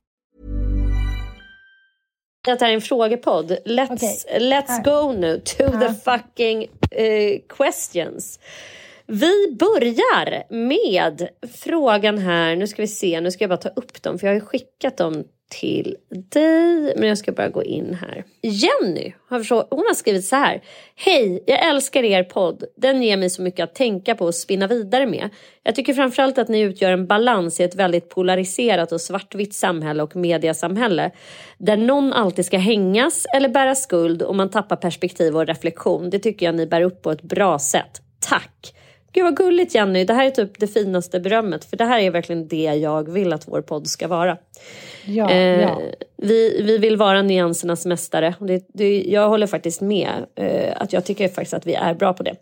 Det 2.43 2.61
här 2.61 2.69
är 2.69 2.73
en 2.73 2.81
frågepodd. 2.81 3.51
Let's, 3.65 3.93
okay. 3.93 4.39
let's 4.39 4.83
go 4.83 5.11
nu 5.11 5.39
to 5.39 5.63
uh. 5.63 5.79
the 5.79 5.93
fucking 5.93 6.61
uh, 6.61 7.39
questions. 7.57 8.39
Vi 9.05 9.55
börjar 9.59 10.53
med 10.53 11.27
frågan 11.53 12.17
här. 12.17 12.55
Nu 12.55 12.67
ska 12.67 12.81
vi 12.81 12.87
se, 12.87 13.21
nu 13.21 13.31
ska 13.31 13.43
jag 13.43 13.49
bara 13.49 13.57
ta 13.57 13.69
upp 13.69 14.01
dem 14.01 14.19
för 14.19 14.27
jag 14.27 14.33
har 14.33 14.39
ju 14.39 14.45
skickat 14.45 14.97
dem 14.97 15.23
till 15.51 15.95
dig. 16.33 16.93
Men 16.97 17.09
jag 17.09 17.17
ska 17.17 17.31
bara 17.31 17.49
gå 17.49 17.63
in 17.63 17.97
här. 18.01 18.23
Jenny 18.41 19.13
har, 19.27 19.75
hon 19.75 19.85
har 19.87 19.93
skrivit 19.93 20.25
så 20.25 20.35
här. 20.35 20.61
Hej, 20.95 21.43
jag 21.47 21.69
älskar 21.69 22.03
er 22.03 22.23
podd. 22.23 22.63
Den 22.77 23.03
ger 23.03 23.17
mig 23.17 23.29
så 23.29 23.41
mycket 23.41 23.63
att 23.63 23.75
tänka 23.75 24.15
på 24.15 24.25
och 24.25 24.35
spinna 24.35 24.67
vidare 24.67 25.05
med. 25.05 25.29
Jag 25.63 25.75
tycker 25.75 25.93
framförallt 25.93 26.37
att 26.37 26.47
ni 26.47 26.59
utgör 26.59 26.91
en 26.91 27.07
balans 27.07 27.59
i 27.59 27.63
ett 27.63 27.75
väldigt 27.75 28.09
polariserat 28.09 28.91
och 28.91 29.01
svartvitt 29.01 29.53
samhälle 29.53 30.03
och 30.03 30.15
mediasamhälle. 30.15 31.11
Där 31.57 31.77
någon 31.77 32.13
alltid 32.13 32.45
ska 32.45 32.57
hängas 32.57 33.25
eller 33.35 33.49
bära 33.49 33.75
skuld 33.75 34.21
och 34.21 34.35
man 34.35 34.49
tappar 34.49 34.75
perspektiv 34.75 35.37
och 35.37 35.47
reflektion. 35.47 36.09
Det 36.09 36.19
tycker 36.19 36.45
jag 36.45 36.55
ni 36.55 36.67
bär 36.67 36.81
upp 36.81 37.01
på 37.01 37.11
ett 37.11 37.21
bra 37.21 37.59
sätt. 37.59 38.01
Tack! 38.19 38.73
Gud 39.13 39.23
vad 39.23 39.37
gulligt 39.37 39.75
Jenny, 39.75 40.05
det 40.05 40.13
här 40.13 40.25
är 40.25 40.31
typ 40.31 40.59
det 40.59 40.67
finaste 40.67 41.19
berömmet 41.19 41.65
för 41.65 41.77
det 41.77 41.85
här 41.85 41.99
är 41.99 42.11
verkligen 42.11 42.47
det 42.47 42.63
jag 42.63 43.11
vill 43.11 43.33
att 43.33 43.47
vår 43.47 43.61
podd 43.61 43.87
ska 43.87 44.07
vara. 44.07 44.37
Ja, 45.05 45.31
eh, 45.31 45.61
ja. 45.61 45.81
Vi, 46.17 46.61
vi 46.63 46.77
vill 46.77 46.97
vara 46.97 47.21
nyansernas 47.21 47.85
mästare. 47.85 48.35
Det, 48.39 48.65
det, 48.73 49.03
jag 49.03 49.29
håller 49.29 49.47
faktiskt 49.47 49.81
med. 49.81 50.25
Eh, 50.35 50.73
att 50.75 50.93
Jag 50.93 51.05
tycker 51.05 51.27
faktiskt 51.27 51.53
att 51.53 51.65
vi 51.65 51.73
är 51.73 51.93
bra 51.93 52.13
på 52.13 52.23
det. 52.23 52.35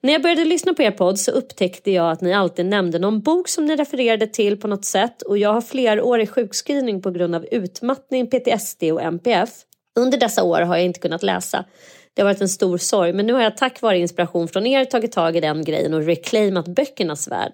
När 0.00 0.12
jag 0.12 0.22
började 0.22 0.44
lyssna 0.44 0.74
på 0.74 0.82
er 0.82 0.90
podd 0.90 1.18
så 1.18 1.30
upptäckte 1.30 1.90
jag 1.90 2.10
att 2.10 2.20
ni 2.20 2.32
alltid 2.32 2.66
nämnde 2.66 2.98
någon 2.98 3.20
bok 3.20 3.48
som 3.48 3.64
ni 3.64 3.76
refererade 3.76 4.26
till 4.26 4.56
på 4.56 4.68
något 4.68 4.84
sätt 4.84 5.22
och 5.22 5.38
jag 5.38 5.52
har 5.52 5.60
flerårig 5.60 6.30
sjukskrivning 6.30 7.02
på 7.02 7.10
grund 7.10 7.34
av 7.34 7.46
utmattning, 7.50 8.26
PTSD 8.26 8.82
och 8.82 9.02
MPF. 9.02 9.50
Under 9.96 10.18
dessa 10.18 10.42
år 10.42 10.60
har 10.60 10.76
jag 10.76 10.84
inte 10.84 11.00
kunnat 11.00 11.22
läsa. 11.22 11.64
Det 12.14 12.22
har 12.22 12.28
varit 12.28 12.40
en 12.40 12.48
stor 12.48 12.78
sorg 12.78 13.12
men 13.12 13.26
nu 13.26 13.32
har 13.32 13.42
jag 13.42 13.56
tack 13.56 13.82
vare 13.82 13.98
inspiration 13.98 14.48
från 14.48 14.66
er 14.66 14.84
tagit 14.84 15.12
tag 15.12 15.36
i 15.36 15.40
den 15.40 15.64
grejen 15.64 15.94
och 15.94 16.06
reclaimat 16.06 16.68
böckernas 16.68 17.28
värld. 17.28 17.52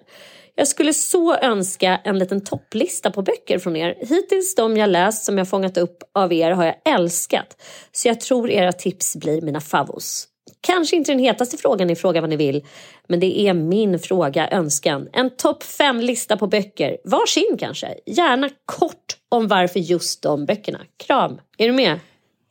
Jag 0.61 0.67
skulle 0.67 0.93
så 0.93 1.35
önska 1.35 1.99
en 2.03 2.19
liten 2.19 2.41
topplista 2.41 3.11
på 3.11 3.21
böcker 3.21 3.59
från 3.59 3.75
er. 3.75 3.95
Hittills 3.99 4.55
de 4.55 4.77
jag 4.77 4.89
läst 4.89 5.25
som 5.25 5.37
jag 5.37 5.49
fångat 5.49 5.77
upp 5.77 5.97
av 6.13 6.33
er 6.33 6.51
har 6.51 6.65
jag 6.65 6.75
älskat. 6.85 7.61
Så 7.91 8.07
jag 8.07 8.19
tror 8.19 8.49
era 8.49 8.71
tips 8.71 9.15
blir 9.15 9.41
mina 9.41 9.61
favos. 9.61 10.27
Kanske 10.61 10.95
inte 10.95 11.11
den 11.11 11.19
hetaste 11.19 11.57
frågan 11.57 11.87
ni 11.87 11.95
frågar 11.95 12.21
vad 12.21 12.29
ni 12.29 12.35
vill, 12.35 12.65
men 13.07 13.19
det 13.19 13.39
är 13.39 13.53
min 13.53 13.99
fråga, 13.99 14.47
önskan. 14.47 15.07
En 15.13 15.29
topp 15.29 15.63
fem 15.63 15.99
lista 15.99 16.37
på 16.37 16.47
böcker, 16.47 16.97
varsin 17.05 17.57
kanske. 17.59 17.95
Gärna 18.05 18.49
kort 18.65 19.17
om 19.29 19.47
varför 19.47 19.79
just 19.79 20.23
de 20.23 20.45
böckerna. 20.45 20.79
Kram, 20.97 21.39
är 21.57 21.67
du 21.67 21.73
med? 21.73 21.99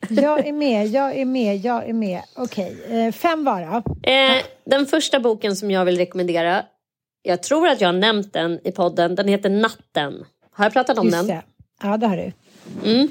Jag 0.09 0.47
är 0.47 0.53
med, 0.53 0.87
jag 0.87 1.17
är 1.17 1.25
med, 1.25 1.57
jag 1.57 1.89
är 1.89 1.93
med. 1.93 2.23
Okej, 2.37 2.77
eh, 2.89 3.13
fem 3.13 3.45
var 3.45 3.63
eh, 4.03 4.43
Den 4.65 4.87
första 4.87 5.21
boken 5.21 5.57
som 5.57 5.71
jag 5.71 5.85
vill 5.85 5.97
rekommendera, 5.97 6.65
jag 7.23 7.43
tror 7.43 7.68
att 7.68 7.81
jag 7.81 7.89
har 7.89 7.99
nämnt 7.99 8.33
den 8.33 8.61
i 8.64 8.73
podden, 8.73 9.14
den 9.14 9.29
heter 9.29 9.51
Natten. 9.51 10.25
Har 10.51 10.64
jag 10.64 10.73
pratat 10.73 10.99
om 10.99 11.07
Just 11.07 11.18
den? 11.18 11.27
Det. 11.27 11.43
Ja, 11.83 11.97
det 11.97 12.07
har 12.07 12.16
du. 12.16 12.33
Mm. 12.91 13.09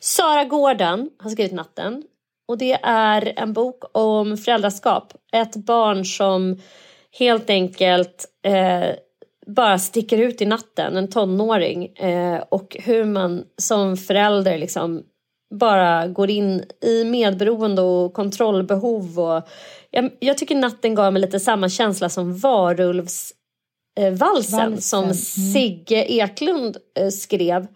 Sara 0.00 0.44
Gården 0.44 1.10
har 1.18 1.30
skrivit 1.30 1.52
Natten. 1.52 2.02
Och 2.48 2.58
det 2.58 2.78
är 2.82 3.32
en 3.36 3.52
bok 3.52 3.84
om 3.92 4.36
föräldraskap. 4.36 5.12
Ett 5.32 5.56
barn 5.56 6.04
som 6.04 6.60
helt 7.18 7.50
enkelt 7.50 8.24
eh, 8.42 8.90
bara 9.46 9.78
sticker 9.78 10.18
ut 10.18 10.42
i 10.42 10.46
natten, 10.46 10.96
en 10.96 11.10
tonåring. 11.10 11.86
Eh, 11.86 12.42
och 12.48 12.76
hur 12.80 13.04
man 13.04 13.44
som 13.58 13.96
förälder 13.96 14.58
liksom 14.58 15.02
bara 15.54 16.06
går 16.06 16.30
in 16.30 16.64
i 16.84 17.04
medberoende 17.04 17.82
och 17.82 18.12
kontrollbehov. 18.12 19.20
Och 19.20 19.48
jag, 19.90 20.10
jag 20.18 20.38
tycker 20.38 20.54
natten 20.54 20.94
gav 20.94 21.12
mig 21.12 21.22
lite 21.22 21.40
samma 21.40 21.68
känsla 21.68 22.08
som 22.08 22.36
varulvs 22.36 23.32
valsen, 23.96 24.18
Valsen, 24.18 24.80
som 24.80 25.04
mm. 25.04 25.14
Sigge 25.14 26.04
Eklund 26.12 26.76
eh, 26.98 27.08
skrev. 27.08 27.66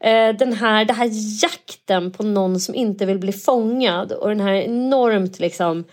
Eh, 0.00 0.36
den 0.36 0.52
här, 0.52 0.84
det 0.84 0.92
här 0.92 1.10
jakten 1.42 2.10
på 2.10 2.22
någon 2.22 2.60
som 2.60 2.74
inte 2.74 3.06
vill 3.06 3.18
bli 3.18 3.32
fångad 3.32 4.12
och 4.12 4.28
den 4.28 4.40
här 4.40 4.52
enormt 4.54 5.38
liksom 5.38 5.84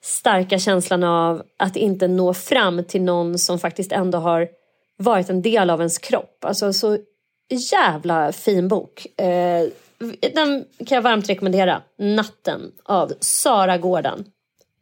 starka 0.00 0.58
känslan 0.58 1.04
av 1.04 1.42
att 1.56 1.76
inte 1.76 2.08
nå 2.08 2.34
fram 2.34 2.84
till 2.84 3.02
någon 3.02 3.38
som 3.38 3.58
faktiskt 3.58 3.92
ändå 3.92 4.18
har 4.18 4.48
varit 4.96 5.30
en 5.30 5.42
del 5.42 5.70
av 5.70 5.80
ens 5.80 5.98
kropp. 5.98 6.44
Alltså 6.44 6.72
så 6.72 6.98
jävla 7.72 8.32
fin 8.32 8.68
bok. 8.68 9.06
Eh, 9.20 9.68
den 10.34 10.64
kan 10.86 10.96
jag 10.96 11.02
varmt 11.02 11.28
rekommendera. 11.28 11.82
Natten 11.98 12.72
av 12.84 13.12
Sara 13.20 13.78
Gården. 13.78 14.24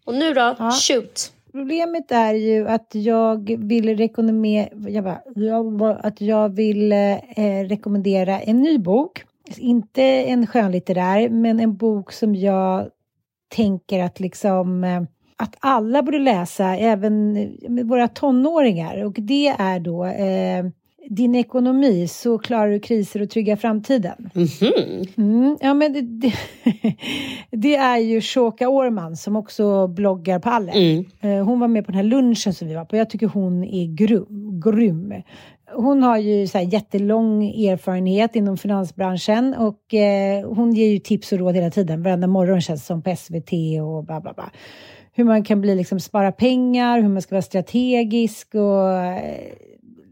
Och 0.05 0.15
nu 0.15 0.35
då, 0.35 0.55
Ja. 0.59 0.71
shoot. 0.71 1.33
Problemet 1.53 2.13
är 2.13 2.35
ju 2.35 2.69
att 2.69 2.91
jag 2.93 3.57
vill 3.59 3.97
rekommendera, 3.97 4.69
jag 4.89 5.05
bara, 5.05 5.21
jag, 5.35 5.83
att 6.03 6.21
jag 6.21 6.49
vill 6.49 6.93
eh, 6.93 7.39
eh, 7.39 7.69
rekommendera 7.69 8.41
en 8.41 8.63
ny 8.63 8.79
bok. 8.79 9.25
Inte 9.57 10.03
en 10.03 10.47
skönlitterär, 10.47 11.29
men 11.29 11.61
en 11.61 11.77
bok 11.77 12.13
som 12.13 12.35
jag 12.35 12.89
tänker 13.49 14.03
att 14.03 14.21
liksom 14.21 14.85
eh, 14.85 15.03
att 15.37 15.57
alla 15.61 16.03
borde 16.03 16.19
läsa, 16.19 16.77
även 16.77 17.37
eh, 17.37 17.85
våra 17.85 18.09
tonåringar. 18.09 19.05
Och 19.05 19.17
det 19.19 19.49
är 19.49 19.81
då 19.81 20.05
eh, 20.05 20.65
din 21.11 21.35
ekonomi, 21.35 22.09
så 22.09 22.39
klarar 22.39 22.69
du 22.71 22.81
kriser 22.81 23.23
och 23.23 23.31
tryggar 23.31 23.57
framtiden. 23.57 24.31
Mm, 25.17 25.57
ja, 25.61 25.75
men 25.75 25.93
det, 25.93 26.01
det, 26.01 26.33
det 27.51 27.77
är 27.77 27.99
ju 27.99 28.21
Shoka 28.21 28.69
Årman 28.69 29.17
som 29.17 29.37
också 29.37 29.87
bloggar 29.87 30.39
på 30.39 30.49
Alle. 30.49 30.73
Eh, 31.21 31.45
Hon 31.45 31.61
var 31.61 31.69
med 31.69 31.87
på 31.87 31.93
den 31.93 31.97
här 31.97 32.05
lunchen 32.05 32.55
som 32.55 32.69
vi 32.69 32.75
var 32.75 32.85
på. 32.85 32.97
Jag 32.97 33.11
tycker 33.11 33.27
hon 33.27 33.65
är 33.65 33.97
grym. 33.97 34.61
grym. 34.65 35.15
Hon 35.75 36.03
har 36.03 36.19
ju 36.19 36.47
så 36.47 36.59
här 36.59 36.65
jättelång 36.65 37.45
erfarenhet 37.45 38.37
inom 38.37 38.57
finansbranschen 38.57 39.55
och 39.55 39.95
eh, 39.95 40.49
hon 40.51 40.73
ger 40.73 40.89
ju 40.89 40.99
tips 40.99 41.33
och 41.33 41.39
råd 41.39 41.55
hela 41.55 41.71
tiden. 41.71 42.03
Varenda 42.03 42.27
morgon 42.27 42.61
känns 42.61 42.81
det 42.81 42.87
som 42.87 43.03
på 43.03 43.17
SVT 43.17 43.53
och 43.83 44.05
bla 44.05 44.21
bla 44.21 44.33
bla. 44.33 44.51
Hur 45.13 45.25
man 45.25 45.45
kan 45.45 45.61
bli 45.61 45.75
liksom 45.75 46.01
spara 46.01 46.33
pengar, 46.33 47.01
hur 47.01 47.09
man 47.09 47.23
ska 47.23 47.35
vara 47.35 47.43
strategisk 47.43 48.55
och 48.55 48.93
eh, 48.93 49.53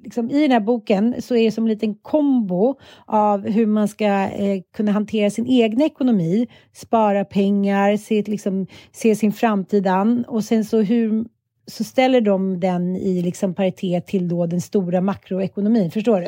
liksom, 0.06 0.30
i 0.30 0.42
den 0.42 0.50
här 0.50 0.60
boken 0.60 1.22
så 1.22 1.36
är 1.36 1.44
det 1.44 1.50
som 1.50 1.64
en 1.64 1.70
liten 1.70 1.94
kombo 1.94 2.74
av 3.06 3.48
hur 3.48 3.66
man 3.66 3.88
ska 3.88 4.04
eh, 4.04 4.62
kunna 4.76 4.92
hantera 4.92 5.30
sin 5.30 5.46
egen 5.46 5.80
ekonomi, 5.80 6.46
spara 6.72 7.24
pengar, 7.24 7.96
se, 7.96 8.22
liksom, 8.26 8.66
se 8.92 9.16
sin 9.16 9.32
framtid 9.32 9.86
an. 9.86 10.24
Och 10.28 10.44
sen 10.44 10.64
så 10.64 10.80
hur 10.80 11.24
så 11.66 11.84
ställer 11.84 12.20
de 12.20 12.60
den 12.60 12.96
i 12.96 13.22
liksom 13.22 13.54
paritet 13.54 14.06
till 14.06 14.28
då 14.28 14.46
den 14.46 14.60
stora 14.60 15.00
makroekonomin, 15.00 15.90
förstår 15.90 16.20
du? 16.20 16.26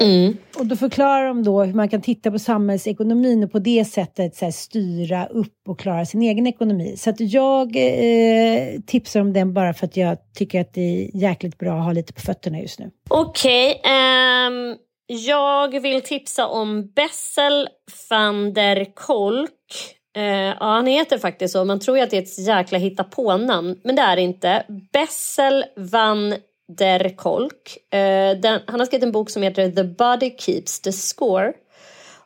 Och 0.58 0.66
då 0.66 0.76
förklarar 0.76 1.28
de 1.28 1.44
då 1.44 1.64
hur 1.64 1.74
man 1.74 1.88
kan 1.88 2.00
titta 2.00 2.30
på 2.30 2.38
samhällsekonomin 2.38 3.44
och 3.44 3.52
på 3.52 3.58
det 3.58 3.84
sättet 3.84 4.36
så 4.36 4.44
här, 4.44 4.52
styra 4.52 5.26
upp 5.26 5.68
och 5.68 5.78
klara 5.78 6.06
sin 6.06 6.22
egen 6.22 6.46
ekonomi. 6.46 6.96
Så 6.96 7.10
att 7.10 7.20
jag 7.20 7.76
eh, 7.76 8.80
tipsar 8.86 9.20
om 9.20 9.32
den 9.32 9.52
bara 9.54 9.74
för 9.74 9.86
att 9.86 9.96
jag 9.96 10.18
tycker 10.34 10.60
att 10.60 10.74
det 10.74 10.80
är 10.80 11.16
jäkligt 11.16 11.58
bra 11.58 11.78
att 11.78 11.84
ha 11.84 11.92
lite 11.92 12.12
på 12.12 12.20
fötterna 12.20 12.60
just 12.60 12.78
nu. 12.78 12.90
Okej, 13.08 13.80
ehm, 13.84 14.76
jag 15.06 15.80
vill 15.80 16.02
tipsa 16.02 16.46
om 16.46 16.92
Bessel 16.96 17.68
van 18.10 18.52
der 18.52 18.94
Kolk. 18.94 19.97
Eh, 20.16 20.24
ja, 20.24 20.56
han 20.60 20.86
heter 20.86 21.18
faktiskt 21.18 21.52
så. 21.52 21.64
Man 21.64 21.80
tror 21.80 21.96
ju 21.96 22.02
att 22.02 22.10
det 22.10 22.16
är 22.16 22.22
ett 22.22 22.38
jäkla 22.38 22.78
hitta 22.78 23.04
på 23.04 23.36
namn 23.36 23.80
men 23.84 23.96
det 23.96 24.02
är 24.02 24.16
det 24.16 24.22
inte. 24.22 24.64
Bessel 24.92 25.64
van 25.76 26.34
der 26.68 27.16
Kolk. 27.16 27.92
Eh, 27.92 28.36
den, 28.36 28.60
han 28.66 28.80
har 28.80 28.86
skrivit 28.86 29.04
en 29.04 29.12
bok 29.12 29.30
som 29.30 29.42
heter 29.42 29.70
The 29.70 29.84
Body 29.84 30.36
Keeps 30.38 30.80
the 30.80 30.92
Score. 30.92 31.52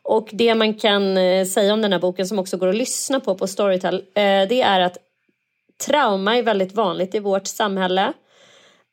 Och 0.03 0.29
det 0.31 0.55
man 0.55 0.73
kan 0.73 1.17
eh, 1.17 1.45
säga 1.45 1.73
om 1.73 1.81
den 1.81 1.91
här 1.91 1.99
boken 1.99 2.27
som 2.27 2.39
också 2.39 2.57
går 2.57 2.67
att 2.67 2.75
lyssna 2.75 3.19
på 3.19 3.35
på 3.35 3.47
Storytel, 3.47 3.95
eh, 3.95 4.47
det 4.49 4.61
är 4.61 4.79
att 4.79 4.97
trauma 5.85 6.37
är 6.37 6.43
väldigt 6.43 6.75
vanligt 6.75 7.15
i 7.15 7.19
vårt 7.19 7.47
samhälle. 7.47 8.13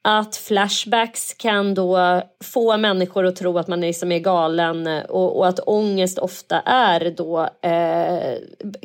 Att 0.02 0.36
flashbacks 0.36 1.34
kan 1.34 1.74
då 1.74 2.22
få 2.44 2.76
människor 2.76 3.26
att 3.26 3.36
tro 3.36 3.58
att 3.58 3.68
man 3.68 3.80
liksom 3.80 4.12
är 4.12 4.18
galen 4.18 4.86
eh, 4.86 5.02
och, 5.02 5.36
och 5.38 5.46
att 5.46 5.60
ångest 5.66 6.18
ofta 6.18 6.60
är 6.60 7.10
då 7.16 7.48
eh, 7.68 8.38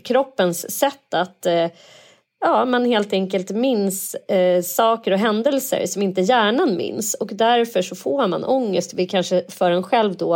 kroppens 0.04 0.80
sätt 0.80 1.14
att 1.14 1.46
eh, 1.46 1.68
ja, 2.40 2.66
man 2.66 2.86
helt 2.86 3.14
enkelt 3.14 3.52
minns 3.52 4.16
eh, 4.16 4.62
saker 4.62 5.12
och 5.12 5.20
händelser 5.20 5.86
som 5.86 6.02
inte 6.02 6.22
hjärnan 6.22 6.78
minns 6.78 7.14
och 7.14 7.30
därför 7.34 7.82
så 7.82 7.96
får 7.96 8.28
man 8.28 8.44
ångest 8.44 8.94
vid 8.94 9.12
kanske 9.12 9.44
för 9.50 9.72
en 9.72 9.84
själv 9.84 10.18
då 10.18 10.36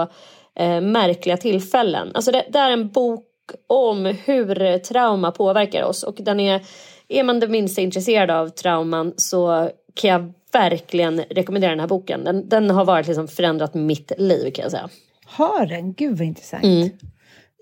eh, 0.55 0.81
märkliga 0.81 1.37
tillfällen. 1.37 2.11
Alltså 2.13 2.31
det, 2.31 2.45
det 2.49 2.59
är 2.59 2.71
en 2.71 2.89
bok 2.89 3.25
om 3.67 4.05
hur 4.05 4.77
trauma 4.77 5.31
påverkar 5.31 5.83
oss 5.83 6.03
och 6.03 6.15
den 6.19 6.39
är, 6.39 6.61
är 7.07 7.23
man 7.23 7.39
det 7.39 7.47
minsta 7.47 7.81
intresserad 7.81 8.31
av 8.31 8.49
trauman 8.49 9.13
så 9.17 9.69
kan 9.93 10.09
jag 10.09 10.33
verkligen 10.51 11.19
rekommendera 11.19 11.71
den 11.71 11.79
här 11.79 11.87
boken. 11.87 12.23
Den, 12.23 12.49
den 12.49 12.69
har 12.69 12.85
varit 12.85 13.07
liksom 13.07 13.27
förändrat 13.27 13.73
mitt 13.73 14.11
liv 14.17 14.51
kan 14.51 14.63
jag 14.63 14.71
säga. 14.71 14.89
Har 15.25 15.65
den? 15.65 15.93
Gud 15.93 16.17
vad 16.17 16.27
intressant. 16.27 16.63
Mm. 16.63 16.89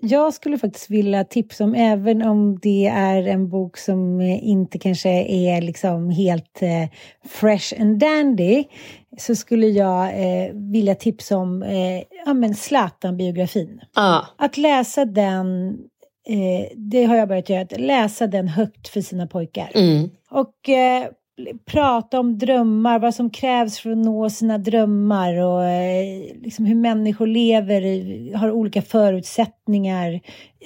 Jag 0.00 0.34
skulle 0.34 0.58
faktiskt 0.58 0.90
vilja 0.90 1.24
tipsa 1.24 1.64
om, 1.64 1.74
även 1.74 2.22
om 2.22 2.58
det 2.62 2.86
är 2.86 3.26
en 3.26 3.48
bok 3.48 3.76
som 3.76 4.20
eh, 4.20 4.48
inte 4.48 4.78
kanske 4.78 5.10
är 5.24 5.62
liksom 5.62 6.10
helt 6.10 6.62
eh, 6.62 6.88
fresh 7.28 7.80
and 7.80 7.98
dandy, 7.98 8.64
så 9.18 9.34
skulle 9.34 9.66
jag 9.66 10.08
eh, 10.08 10.52
vilja 10.54 10.94
tipsa 10.94 11.36
om 11.36 11.62
eh, 11.62 12.02
ja, 12.26 12.34
men 12.34 12.54
Zlatan-biografin. 12.54 13.80
Ja. 13.94 14.26
Att 14.38 14.56
läsa 14.56 15.04
den, 15.04 15.68
eh, 16.28 16.76
det 16.76 17.04
har 17.04 17.16
jag 17.16 17.28
börjat 17.28 17.48
göra, 17.48 17.62
att 17.62 17.80
läsa 17.80 18.26
den 18.26 18.48
högt 18.48 18.88
för 18.88 19.00
sina 19.00 19.26
pojkar. 19.26 19.70
Mm. 19.74 20.10
Och 20.30 20.68
eh, 20.68 21.08
prata 21.66 22.20
om 22.20 22.38
drömmar, 22.38 22.98
vad 22.98 23.14
som 23.14 23.30
krävs 23.30 23.78
för 23.78 23.90
att 23.90 23.98
nå 23.98 24.30
sina 24.30 24.58
drömmar 24.58 25.34
och 25.34 25.64
eh, 25.64 26.34
liksom 26.42 26.64
hur 26.64 26.74
människor 26.74 27.26
lever, 27.26 28.36
har 28.36 28.50
olika 28.50 28.82
förutsättningar. 28.82 30.20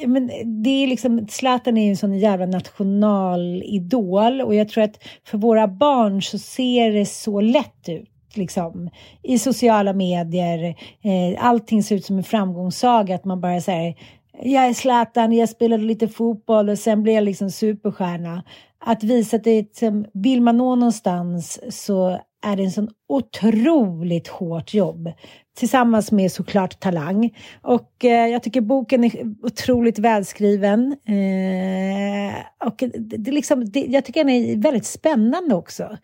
Men 0.07 0.31
det 0.63 0.71
är 0.71 0.87
liksom, 0.87 1.27
Zlatan 1.31 1.77
är 1.77 1.85
ju 1.85 1.91
en 1.91 1.97
sån 1.97 2.19
jävla 2.19 2.47
nationalidol 2.47 4.41
och 4.41 4.55
jag 4.55 4.69
tror 4.69 4.85
att 4.85 4.99
för 5.25 5.39
våra 5.39 5.69
barn 5.69 6.23
så 6.23 6.39
ser 6.39 6.93
det 6.93 7.07
så 7.07 7.41
lätt 7.41 7.89
ut. 7.89 8.09
Liksom, 8.35 8.91
I 9.23 9.39
sociala 9.39 9.93
medier, 9.93 10.69
eh, 11.03 11.45
allting 11.47 11.83
ser 11.83 11.97
ut 11.97 12.05
som 12.05 12.19
en 12.19 12.25
framgångssaga. 12.25 13.15
Att 13.15 13.25
man 13.25 13.41
bara 13.41 13.61
säger 13.61 13.95
jag 14.41 14.67
är 14.67 14.73
Zlatan, 14.73 15.33
jag 15.33 15.49
spelade 15.49 15.83
lite 15.83 16.09
fotboll 16.09 16.69
och 16.69 16.79
sen 16.79 17.03
blev 17.03 17.15
jag 17.15 17.25
liksom 17.25 17.51
superstjärna. 17.51 18.43
Att 18.85 19.05
visa 19.05 19.37
att 19.37 19.45
det 19.45 19.83
är, 19.83 20.19
vill 20.23 20.43
man 20.43 20.57
nå 20.57 20.75
någonstans 20.75 21.61
så 21.85 22.21
är 22.45 22.57
det 22.57 22.63
en 22.63 22.71
sån 22.71 22.91
otroligt 23.09 24.29
hårt 24.29 24.75
jobb. 24.75 25.13
Tillsammans 25.57 26.13
med 26.13 26.33
såklart 26.33 26.81
talang. 26.81 27.37
Och 27.63 28.05
eh, 28.05 28.27
jag 28.27 28.43
tycker 28.43 28.61
boken 28.61 29.05
är 29.05 29.13
otroligt 29.43 29.99
välskriven. 29.99 30.93
Eh, 30.93 32.67
och 32.67 32.75
det, 32.79 33.17
det, 33.17 33.31
liksom, 33.31 33.65
det, 33.65 33.81
jag 33.81 34.05
tycker 34.05 34.25
den 34.25 34.35
är 34.35 34.57
väldigt 34.57 34.87
spännande 34.87 35.55
också. 35.55 35.97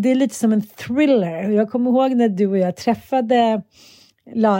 Det 0.00 0.10
är 0.10 0.14
lite 0.14 0.34
som 0.34 0.52
en 0.52 0.62
thriller. 0.62 1.50
Jag 1.50 1.70
kommer 1.70 1.90
ihåg 1.90 2.16
när 2.16 2.28
du 2.28 2.46
och 2.46 2.58
jag 2.58 2.76
träffade 2.76 3.62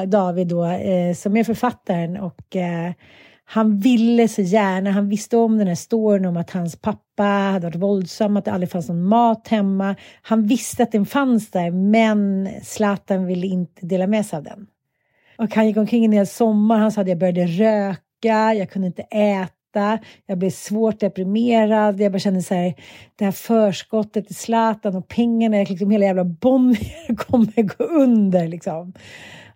David 0.06 0.48
då, 0.48 0.64
eh, 0.64 1.14
som 1.14 1.36
är 1.36 1.44
författaren 1.44 2.16
och 2.16 2.56
eh, 2.56 2.92
han 3.50 3.78
ville 3.78 4.28
så 4.28 4.42
gärna, 4.42 4.90
han 4.90 5.08
visste 5.08 5.36
om 5.36 5.58
den 5.58 5.66
här 5.66 5.74
storyn 5.74 6.24
om 6.24 6.36
att 6.36 6.50
hans 6.50 6.76
pappa 6.76 7.22
hade 7.22 7.66
varit 7.66 7.76
våldsam, 7.76 8.36
att 8.36 8.44
det 8.44 8.52
aldrig 8.52 8.70
fanns 8.70 8.88
någon 8.88 9.04
mat 9.04 9.48
hemma. 9.48 9.96
Han 10.22 10.46
visste 10.46 10.82
att 10.82 10.92
den 10.92 11.06
fanns 11.06 11.50
där, 11.50 11.70
men 11.70 12.48
Zlatan 12.62 13.26
ville 13.26 13.46
inte 13.46 13.86
dela 13.86 14.06
med 14.06 14.26
sig 14.26 14.36
av 14.36 14.42
den. 14.42 14.66
Och 15.38 15.54
han 15.54 15.66
gick 15.66 15.76
omkring 15.76 16.04
en 16.04 16.12
hel 16.12 16.26
sommar, 16.26 16.78
han 16.78 16.92
sa 16.92 17.00
att 17.00 17.08
jag 17.08 17.18
började 17.18 17.46
röka, 17.46 18.54
jag 18.54 18.70
kunde 18.70 18.86
inte 18.86 19.02
äta, 19.02 19.98
jag 20.26 20.38
blev 20.38 20.50
svårt 20.50 21.00
deprimerad, 21.00 22.00
jag 22.00 22.12
bara 22.12 22.18
kände 22.18 22.42
så 22.42 22.54
här, 22.54 22.74
det 23.16 23.24
här 23.24 23.32
förskottet 23.32 24.26
till 24.26 24.36
Zlatan 24.36 24.96
och 24.96 25.08
pengarna, 25.08 25.56
liksom 25.56 25.90
hela 25.90 26.04
jävla 26.04 26.24
bomben 26.24 26.76
kommer 27.16 27.62
gå 27.62 27.84
under 27.84 28.48
liksom. 28.48 28.92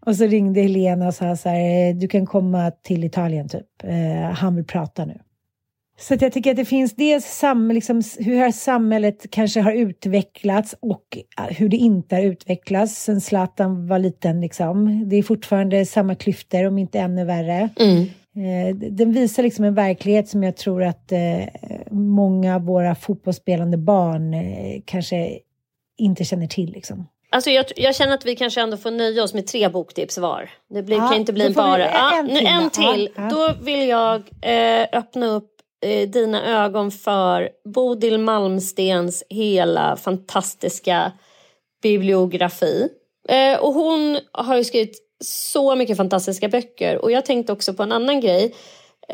Och 0.06 0.16
så 0.16 0.24
ringde 0.24 0.60
Helena 0.60 1.06
och 1.06 1.14
sa 1.14 1.36
så 1.36 1.48
här, 1.48 1.92
du 1.94 2.08
kan 2.08 2.26
komma 2.26 2.70
till 2.70 3.04
Italien 3.04 3.48
typ. 3.48 3.84
Eh, 3.84 4.30
han 4.30 4.56
vill 4.56 4.64
prata 4.64 5.04
nu. 5.04 5.18
Så 5.98 6.16
jag 6.20 6.32
tycker 6.32 6.50
att 6.50 6.56
det 6.56 6.64
finns 6.64 6.96
dels 6.96 7.24
sam, 7.24 7.70
liksom, 7.70 8.02
hur 8.18 8.52
samhället 8.52 9.26
kanske 9.30 9.60
har 9.60 9.72
utvecklats 9.72 10.74
och 10.80 11.18
eh, 11.38 11.56
hur 11.56 11.68
det 11.68 11.76
inte 11.76 12.14
har 12.14 12.22
utvecklats 12.22 13.02
sen 13.02 13.20
Zlatan 13.20 13.86
var 13.86 13.98
liten. 13.98 14.40
Liksom. 14.40 15.08
Det 15.08 15.16
är 15.16 15.22
fortfarande 15.22 15.86
samma 15.86 16.14
klyftor, 16.14 16.66
om 16.66 16.78
inte 16.78 17.00
ännu 17.00 17.24
värre. 17.24 17.68
Eh, 18.36 18.76
den 18.76 19.12
visar 19.12 19.42
liksom 19.42 19.64
en 19.64 19.74
verklighet 19.74 20.28
som 20.28 20.42
jag 20.42 20.56
tror 20.56 20.82
att 20.82 21.12
eh, 21.12 21.44
många 21.90 22.54
av 22.54 22.62
våra 22.62 22.94
fotbollsspelande 22.94 23.76
barn 23.76 24.34
eh, 24.34 24.80
kanske 24.84 25.38
inte 25.98 26.24
känner 26.24 26.46
till. 26.46 26.72
Liksom. 26.72 27.06
Alltså 27.32 27.50
jag, 27.50 27.66
jag 27.76 27.94
känner 27.94 28.14
att 28.14 28.24
vi 28.24 28.36
kanske 28.36 28.60
ändå 28.60 28.76
får 28.76 28.90
nöja 28.90 29.22
oss 29.22 29.34
med 29.34 29.46
tre 29.46 29.68
boktips 29.68 30.18
var. 30.18 30.50
Det 30.74 30.82
blir, 30.82 30.96
Ja, 30.96 31.08
kan 31.08 31.16
inte 31.16 31.32
bli 31.32 31.50
bara... 31.50 31.88
en 31.88 31.94
Ja, 31.94 32.22
nu 32.22 32.38
till 32.38 32.46
en 32.46 32.62
då. 32.62 32.68
till. 32.70 33.10
Ja, 33.16 33.22
ja. 33.22 33.28
Då 33.30 33.64
vill 33.64 33.88
jag 33.88 34.22
eh, 34.42 34.86
öppna 34.92 35.26
upp 35.26 35.50
eh, 35.86 36.08
dina 36.08 36.64
ögon 36.64 36.90
för 36.90 37.48
Bodil 37.74 38.18
Malmstens 38.18 39.24
hela 39.28 39.96
fantastiska 39.96 41.12
bibliografi. 41.82 42.88
Eh, 43.28 43.58
och 43.60 43.74
hon 43.74 44.18
har 44.32 44.56
ju 44.56 44.64
skrivit 44.64 44.98
så 45.24 45.74
mycket 45.74 45.96
fantastiska 45.96 46.48
böcker. 46.48 46.98
Och 46.98 47.10
jag 47.10 47.24
tänkte 47.24 47.52
också 47.52 47.74
på 47.74 47.82
en 47.82 47.92
annan 47.92 48.20
grej 48.20 48.54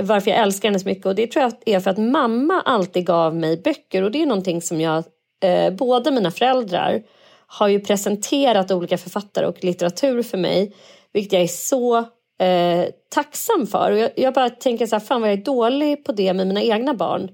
varför 0.01 0.31
jag 0.31 0.41
älskar 0.41 0.69
henne 0.69 0.81
så 0.81 0.89
mycket. 0.89 1.07
Och 1.07 1.14
det 1.14 1.27
tror 1.27 1.43
jag 1.43 1.75
är 1.77 1.81
för 1.81 1.91
att 1.91 1.99
mamma 1.99 2.62
alltid 2.64 3.07
gav 3.07 3.35
mig 3.35 3.57
böcker. 3.57 4.03
Och 4.03 4.11
det 4.11 4.23
är 4.23 4.27
någonting 4.27 4.62
som 4.62 4.81
jag, 4.81 5.05
eh, 5.43 5.71
båda 5.71 6.11
mina 6.11 6.31
föräldrar 6.31 7.03
har 7.51 7.69
ju 7.69 7.81
presenterat 7.81 8.71
olika 8.71 8.99
författare 8.99 9.47
och 9.47 9.65
litteratur 9.65 10.23
för 10.23 10.39
mig. 10.39 10.75
Vilket 11.13 11.33
jag 11.33 11.43
är 11.43 11.47
så 11.47 11.97
eh, 12.41 12.85
tacksam 13.15 13.67
för. 13.67 13.93
Och 13.93 13.99
jag, 13.99 14.11
jag 14.17 14.35
bara 14.35 14.51
tänker 14.51 14.87
så 14.87 14.97
här, 14.97 15.01
fan 15.01 15.21
vad 15.21 15.31
jag 15.31 15.39
är 15.39 15.45
dålig 15.45 16.05
på 16.05 16.13
det 16.13 16.33
med 16.33 16.47
mina 16.47 16.63
egna 16.63 16.95
barn. 16.95 17.31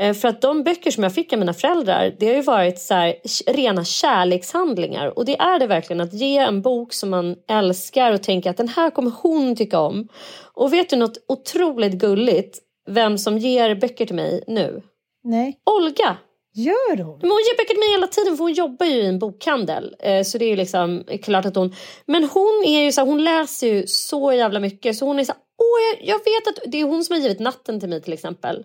Eh, 0.00 0.14
För 0.14 0.28
att 0.28 0.40
de 0.40 0.62
böcker 0.62 0.90
som 0.90 1.02
jag 1.02 1.14
fick 1.14 1.32
av 1.32 1.38
mina 1.38 1.54
föräldrar 1.54 2.14
det 2.18 2.26
har 2.26 2.34
ju 2.34 2.42
varit 2.42 2.78
så 2.78 2.94
här, 2.94 3.14
rena 3.46 3.84
kärlekshandlingar. 3.84 5.18
Och 5.18 5.24
det 5.24 5.38
är 5.38 5.58
det 5.58 5.66
verkligen 5.66 6.00
att 6.00 6.14
ge 6.14 6.38
en 6.38 6.62
bok 6.62 6.92
som 6.92 7.10
man 7.10 7.36
älskar 7.48 8.12
och 8.12 8.22
tänka 8.22 8.50
att 8.50 8.56
den 8.56 8.68
här 8.68 8.90
kommer 8.90 9.12
hon 9.22 9.56
tycka 9.56 9.80
om. 9.80 10.08
Och 10.54 10.72
vet 10.72 10.90
du 10.90 10.96
något 10.96 11.18
otroligt 11.28 11.92
gulligt? 11.92 12.58
Vem 12.90 13.18
som 13.18 13.38
ger 13.38 13.74
böcker 13.74 14.06
till 14.06 14.16
mig 14.16 14.44
nu? 14.46 14.82
Nej. 15.24 15.58
Olga! 15.80 16.16
Gör 16.54 16.96
hon? 17.02 17.18
Men 17.20 17.30
hon 17.30 17.38
ger 17.38 17.56
böcker 17.56 17.68
till 17.74 17.78
mig 17.78 17.90
hela 17.90 18.06
tiden 18.06 18.36
för 18.36 18.44
hon 18.44 18.52
jobbar 18.52 18.86
ju 18.86 18.92
i 18.92 19.06
en 19.06 19.18
bokhandel. 19.18 19.96
Eh, 19.98 20.22
Så 20.22 20.38
det 20.38 20.44
är 20.44 20.48
ju 20.48 20.56
liksom 20.56 21.04
klart 21.22 21.44
att 21.46 21.56
hon... 21.56 21.74
Men 22.06 22.24
hon 22.24 22.64
är 22.66 22.80
ju 22.84 22.92
så 22.92 23.00
här, 23.00 23.08
hon 23.08 23.24
läser 23.24 23.66
ju 23.66 23.86
så 23.86 24.32
jävla 24.32 24.60
mycket 24.60 24.96
så 24.96 25.06
hon 25.06 25.18
är 25.18 25.24
så 25.24 25.32
här, 25.32 25.40
åh 25.58 25.98
jag, 25.98 26.08
jag 26.08 26.18
vet 26.18 26.48
att 26.48 26.72
det 26.72 26.80
är 26.80 26.84
hon 26.84 27.04
som 27.04 27.14
har 27.16 27.20
givit 27.22 27.40
natten 27.40 27.80
till 27.80 27.88
mig 27.88 28.02
till 28.02 28.12
exempel. 28.12 28.64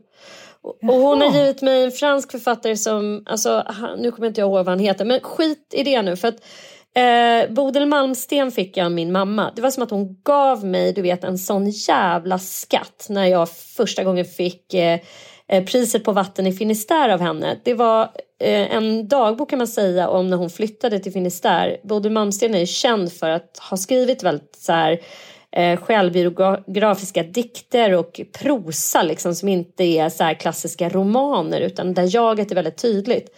Och 0.62 0.78
och 0.90 0.96
hon 0.96 1.22
har 1.22 1.38
givit 1.40 1.62
mig 1.62 1.84
en 1.84 1.92
fransk 1.92 2.32
författare 2.32 2.78
som, 2.78 3.24
alltså 3.26 3.64
nu 3.98 4.12
kommer 4.12 4.28
inte 4.28 4.42
jag 4.42 4.48
ihåg 4.48 4.54
vad 4.56 4.68
han 4.68 4.80
heter 4.80 5.06
men 5.06 5.20
skit 5.20 5.74
i 5.74 5.84
det 5.84 6.02
nu 6.02 6.16
för 6.16 6.28
att 6.28 6.44
eh, 6.96 7.54
Bodil 7.54 7.86
Malmsten 7.86 8.52
fick 8.52 8.78
jag 8.78 8.86
av 8.86 8.92
min 8.92 9.12
mamma. 9.12 9.52
Det 9.56 9.62
var 9.62 9.72
som 9.72 9.84
att 9.84 9.90
hon 9.92 10.22
gav 10.24 10.66
mig 10.66 10.94
du 10.94 11.02
vet 11.02 11.24
en 11.24 11.38
sån 11.38 11.70
jävla 11.70 12.40
skatt 12.40 13.06
när 13.10 13.26
jag 13.26 13.50
första 13.50 14.04
gången 14.04 14.26
fick 14.26 14.74
eh, 14.74 15.00
Eh, 15.54 15.64
priset 15.64 16.04
på 16.04 16.12
vatten 16.12 16.48
i 16.48 16.54
Finisterre 16.54 17.14
av 17.14 17.20
henne. 17.20 17.58
Det 17.64 17.74
var 17.74 18.02
eh, 18.40 18.76
en 18.76 19.08
dagbok 19.08 19.50
kan 19.50 19.58
man 19.58 19.68
säga 19.68 20.10
om 20.10 20.30
när 20.30 20.38
hon 20.38 20.50
flyttade 20.50 21.00
till 21.00 21.12
Finisterre. 21.12 21.78
Bodil 21.84 22.12
Malmsten 22.12 22.56
är 22.56 22.60
ju 22.60 22.66
känd 22.66 23.14
för 23.14 23.30
att 23.30 23.58
ha 23.70 23.78
skrivit 23.78 24.24
väldigt 24.24 24.56
så 24.56 24.72
här 24.72 25.00
eh, 25.52 25.80
självbiografiska 25.80 27.24
dikter 27.24 27.94
och 27.94 28.22
prosa 28.40 29.04
liksom, 29.04 29.36
som 29.36 29.50
inte 29.50 29.84
är 29.84 30.10
så 30.10 30.24
här 30.24 30.34
klassiska 30.34 30.90
romaner 30.90 31.62
utan 31.62 31.94
där 31.94 32.16
jaget 32.16 32.52
är 32.52 32.56
väldigt 32.56 32.82
tydligt. 32.82 33.30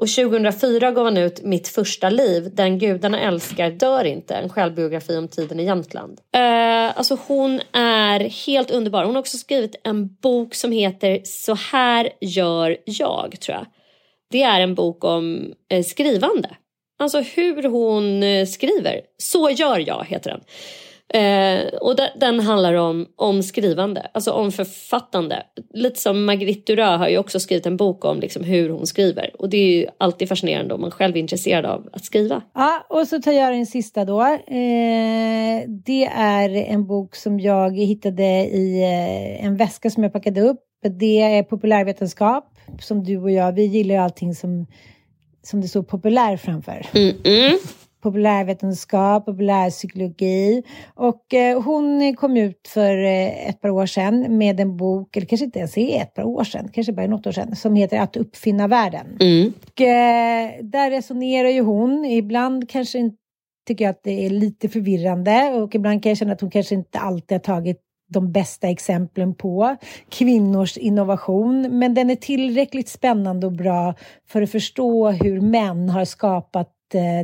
Och 0.00 0.08
2004 0.08 0.90
gav 0.90 1.04
han 1.04 1.16
ut 1.16 1.42
Mitt 1.42 1.68
första 1.68 2.10
liv, 2.10 2.50
Den 2.54 2.78
gudarna 2.78 3.20
älskar 3.20 3.70
dör 3.70 4.04
inte, 4.04 4.34
en 4.34 4.48
självbiografi 4.48 5.16
om 5.16 5.28
tiden 5.28 5.60
i 5.60 5.64
Jämtland. 5.64 6.20
Uh, 6.36 6.98
alltså 6.98 7.18
hon 7.26 7.60
är 7.72 8.20
helt 8.46 8.70
underbar. 8.70 9.04
Hon 9.04 9.14
har 9.14 9.20
också 9.20 9.38
skrivit 9.38 9.80
en 9.84 10.14
bok 10.14 10.54
som 10.54 10.72
heter 10.72 11.20
Så 11.24 11.54
här 11.54 12.10
gör 12.20 12.76
jag, 12.84 13.40
tror 13.40 13.56
jag. 13.56 13.66
Det 14.30 14.42
är 14.42 14.60
en 14.60 14.74
bok 14.74 15.04
om 15.04 15.52
eh, 15.70 15.82
skrivande. 15.84 16.56
Alltså 16.98 17.20
hur 17.20 17.62
hon 17.62 18.22
eh, 18.22 18.46
skriver. 18.46 19.00
Så 19.16 19.50
gör 19.50 19.78
jag, 19.86 20.06
heter 20.08 20.30
den. 20.30 20.40
Eh, 21.14 21.66
och 21.80 21.96
de, 21.96 22.08
den 22.20 22.40
handlar 22.40 22.74
om, 22.74 23.06
om 23.16 23.42
skrivande, 23.42 24.10
alltså 24.14 24.32
om 24.32 24.52
författande. 24.52 25.42
Lite 25.74 26.00
som 26.00 26.24
Marguerite 26.24 26.72
Duras 26.72 26.98
har 26.98 27.08
ju 27.08 27.18
också 27.18 27.40
skrivit 27.40 27.66
en 27.66 27.76
bok 27.76 28.04
om 28.04 28.20
liksom, 28.20 28.44
hur 28.44 28.70
hon 28.70 28.86
skriver. 28.86 29.30
Och 29.38 29.50
det 29.50 29.56
är 29.56 29.76
ju 29.76 29.86
alltid 29.98 30.28
fascinerande 30.28 30.74
om 30.74 30.80
man 30.80 30.90
själv 30.90 31.16
är 31.16 31.20
intresserad 31.20 31.66
av 31.66 31.88
att 31.92 32.04
skriva. 32.04 32.42
Ja, 32.54 32.86
och 32.88 33.08
så 33.08 33.22
tar 33.22 33.32
jag 33.32 33.52
den 33.52 33.66
sista 33.66 34.04
då. 34.04 34.22
Eh, 34.22 35.68
det 35.68 36.04
är 36.14 36.50
en 36.54 36.86
bok 36.86 37.16
som 37.16 37.40
jag 37.40 37.78
hittade 37.78 38.24
i 38.46 38.82
eh, 38.82 39.46
en 39.46 39.56
väska 39.56 39.90
som 39.90 40.02
jag 40.02 40.12
packade 40.12 40.40
upp. 40.40 40.60
Det 40.98 41.20
är 41.20 41.42
populärvetenskap, 41.42 42.56
som 42.80 43.04
du 43.04 43.18
och 43.18 43.30
jag, 43.30 43.52
vi 43.52 43.64
gillar 43.64 43.94
ju 43.94 44.00
allting 44.00 44.34
som, 44.34 44.66
som 45.42 45.60
det 45.60 45.68
står 45.68 45.82
populär 45.82 46.36
framför. 46.36 46.86
Mm-mm. 46.92 47.56
Populärvetenskap, 48.00 49.26
populärpsykologi. 49.26 50.62
Och 50.94 51.34
eh, 51.34 51.62
hon 51.62 52.16
kom 52.16 52.36
ut 52.36 52.68
för 52.68 53.04
eh, 53.04 53.48
ett 53.48 53.60
par 53.60 53.70
år 53.70 53.86
sedan 53.86 54.38
med 54.38 54.60
en 54.60 54.76
bok, 54.76 55.16
eller 55.16 55.26
kanske 55.26 55.44
inte 55.44 55.58
ens 55.58 55.78
är 55.78 56.02
ett 56.02 56.14
par 56.14 56.24
år 56.24 56.44
sedan, 56.44 56.68
kanske 56.72 56.92
bara 56.92 57.06
något 57.06 57.26
år 57.26 57.32
sedan, 57.32 57.56
som 57.56 57.74
heter 57.74 58.00
Att 58.00 58.16
uppfinna 58.16 58.68
världen. 58.68 59.06
Mm. 59.20 59.52
Och, 59.62 59.80
eh, 59.80 60.50
där 60.62 60.90
resonerar 60.90 61.48
ju 61.48 61.60
hon, 61.60 62.04
ibland 62.04 62.70
kanske 62.70 62.98
inte 62.98 63.16
tycker 63.66 63.84
jag 63.84 63.90
att 63.90 64.04
det 64.04 64.26
är 64.26 64.30
lite 64.30 64.68
förvirrande 64.68 65.52
och 65.52 65.74
ibland 65.74 66.02
kan 66.02 66.10
jag 66.10 66.16
känna 66.18 66.32
att 66.32 66.40
hon 66.40 66.50
kanske 66.50 66.74
inte 66.74 66.98
alltid 66.98 67.34
har 67.34 67.38
tagit 67.38 67.80
de 68.10 68.32
bästa 68.32 68.68
exemplen 68.68 69.34
på 69.34 69.76
kvinnors 70.08 70.76
innovation. 70.76 71.78
Men 71.78 71.94
den 71.94 72.10
är 72.10 72.16
tillräckligt 72.16 72.88
spännande 72.88 73.46
och 73.46 73.52
bra 73.52 73.94
för 74.28 74.42
att 74.42 74.50
förstå 74.50 75.10
hur 75.10 75.40
män 75.40 75.88
har 75.88 76.04
skapat 76.04 76.72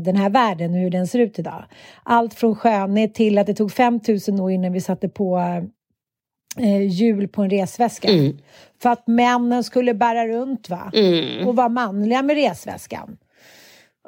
den 0.00 0.16
här 0.16 0.30
världen 0.30 0.74
och 0.74 0.80
hur 0.80 0.90
den 0.90 1.06
ser 1.06 1.18
ut 1.18 1.38
idag. 1.38 1.64
Allt 2.02 2.34
från 2.34 2.56
skönhet 2.56 3.14
till 3.14 3.38
att 3.38 3.46
det 3.46 3.54
tog 3.54 3.72
5000 3.72 4.40
år 4.40 4.50
innan 4.50 4.72
vi 4.72 4.80
satte 4.80 5.08
på 5.08 5.38
eh, 6.58 6.82
hjul 6.82 7.28
på 7.28 7.42
en 7.42 7.50
resväska. 7.50 8.08
Mm. 8.08 8.38
För 8.82 8.90
att 8.90 9.06
männen 9.06 9.64
skulle 9.64 9.94
bära 9.94 10.26
runt 10.26 10.70
va? 10.70 10.90
Mm. 10.94 11.48
och 11.48 11.56
vara 11.56 11.68
manliga 11.68 12.22
med 12.22 12.36
resväskan. 12.36 13.16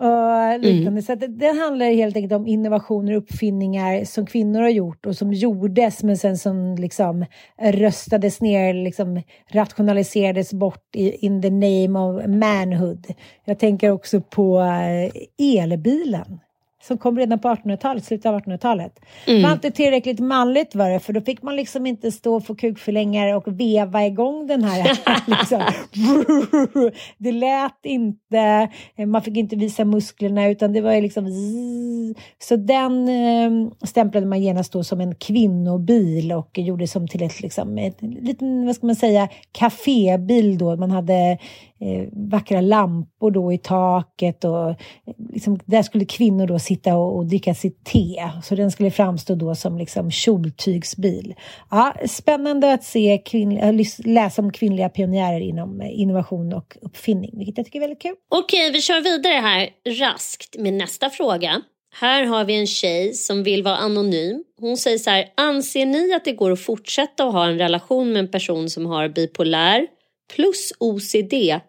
Och 0.01 0.61
liknande. 0.61 1.03
Så 1.03 1.13
att 1.13 1.21
det, 1.21 1.27
det 1.27 1.61
handlar 1.61 1.87
helt 1.87 2.17
enkelt 2.17 2.33
om 2.33 2.47
innovationer 2.47 3.13
och 3.13 3.19
uppfinningar 3.19 4.05
som 4.05 4.27
kvinnor 4.27 4.61
har 4.61 4.69
gjort 4.69 5.07
och 5.07 5.17
som 5.17 5.33
gjordes 5.33 6.03
men 6.03 6.17
sen 6.17 6.39
som 6.39 6.75
liksom 6.75 7.25
röstades 7.63 8.41
ner, 8.41 8.75
liksom 8.75 9.23
rationaliserades 9.51 10.53
bort 10.53 10.97
i, 10.97 11.27
in 11.27 11.43
the 11.43 11.51
name 11.51 11.99
of 11.99 12.27
manhood. 12.27 13.07
Jag 13.45 13.59
tänker 13.59 13.91
också 13.91 14.21
på 14.21 14.61
eh, 14.61 15.63
elbilen 15.63 16.41
som 16.89 16.99
kom 16.99 17.19
redan 17.19 17.39
på 17.39 17.49
1800-talet, 17.49 18.05
slutet 18.05 18.27
av 18.27 18.41
1800-talet. 18.41 19.01
Det 19.27 19.43
var 19.43 19.53
inte 19.53 19.71
tillräckligt 19.71 20.21
manligt 20.21 20.75
var 20.75 20.91
det, 20.91 21.01
för 21.01 21.13
då 21.13 21.21
fick 21.21 21.43
man 21.43 21.57
liksom 21.57 21.87
inte 21.87 22.13
stå 22.13 22.35
och 22.35 22.47
få 22.47 22.55
kukförlängare 22.55 23.35
och 23.35 23.61
veva 23.61 24.07
igång 24.07 24.47
den 24.47 24.65
här. 24.65 24.99
liksom. 25.27 25.63
Det 27.19 27.33
lät 27.33 27.85
inte, 27.85 28.69
man 29.07 29.23
fick 29.23 29.37
inte 29.37 29.57
visa 29.57 29.85
musklerna 29.85 30.49
utan 30.49 30.73
det 30.73 30.81
var 30.81 30.93
ju 30.93 31.01
liksom. 31.01 31.27
Så 32.39 32.57
den 32.57 33.09
eh, 33.09 33.73
stämplade 33.87 34.27
man 34.27 34.43
genast 34.43 34.73
då 34.73 34.85
som 34.85 35.01
en 35.01 35.15
kvinnobil 35.15 36.33
och 36.33 36.59
gjorde 36.59 36.87
som 36.87 37.09
till 37.09 37.23
ett, 37.23 37.41
liksom, 37.41 37.79
ett 37.79 38.03
liten, 38.03 38.67
vad 38.67 38.77
ska 38.77 38.87
man 38.87 38.97
säga, 38.97 39.29
kafébil 39.53 40.59
då. 40.59 40.77
Man 40.77 40.91
hade 40.91 41.39
eh, 41.81 42.09
vackra 42.13 42.61
lampor 42.61 43.31
då 43.31 43.53
i 43.53 43.59
taket 43.59 44.45
och 44.45 44.69
eh, 44.71 44.77
liksom, 45.33 45.61
där 45.65 45.83
skulle 45.83 46.05
kvinnor 46.05 46.47
då 46.47 46.59
sitta 46.59 46.97
och, 46.97 47.17
och 47.17 47.27
dricka 47.27 47.55
sitt 47.55 47.85
te. 47.85 48.31
Så 48.45 48.55
den 48.55 48.71
skulle 48.71 48.91
framstå 48.91 49.35
då 49.35 49.55
som 49.55 49.79
liksom 49.79 50.11
kjoltygsbil. 50.11 51.35
Ja, 51.71 51.95
spännande 52.07 52.73
att 52.73 52.85
se 52.85 53.23
kvinn, 53.25 53.59
eh, 53.59 53.87
läsa 54.05 54.43
om 54.43 54.53
kvinnliga 54.53 54.89
pionjärer 54.89 55.41
inom 55.41 55.81
eh, 55.81 56.01
innovation 56.01 56.53
och 56.53 56.77
uppfinning, 56.83 57.31
vilket 57.39 57.57
jag 57.59 57.67
tycker 57.67 57.79
är 57.79 57.81
väldigt 57.81 58.03
kul. 58.03 58.15
Okej, 58.29 58.73
vi 58.73 58.81
kör 58.81 59.01
vidare 59.01 59.35
här 59.35 59.69
raskt 60.01 60.57
med 60.59 60.73
nästa 60.73 61.11
fråga. 61.11 61.63
Här 62.01 62.25
har 62.25 62.45
vi 62.45 62.59
en 62.61 62.67
tjej 62.67 63.15
som 63.15 63.43
vill 63.43 63.63
vara 63.63 63.77
anonym. 63.77 64.45
Hon 64.61 64.77
säger 64.77 64.99
så 64.99 65.11
här, 65.11 65.25
anser 65.35 65.87
ni 65.87 66.15
att 66.15 66.25
det 66.25 66.33
går 66.33 66.51
att 66.51 66.61
fortsätta 66.61 67.25
att 67.25 67.33
ha 67.33 67.47
en 67.47 67.59
relation 67.59 68.13
med 68.13 68.21
en 68.21 68.31
person 68.31 68.71
som 68.71 68.87
har 68.87 69.09
bipolär 69.09 69.87
plus 70.37 70.73
OCD 70.79 71.61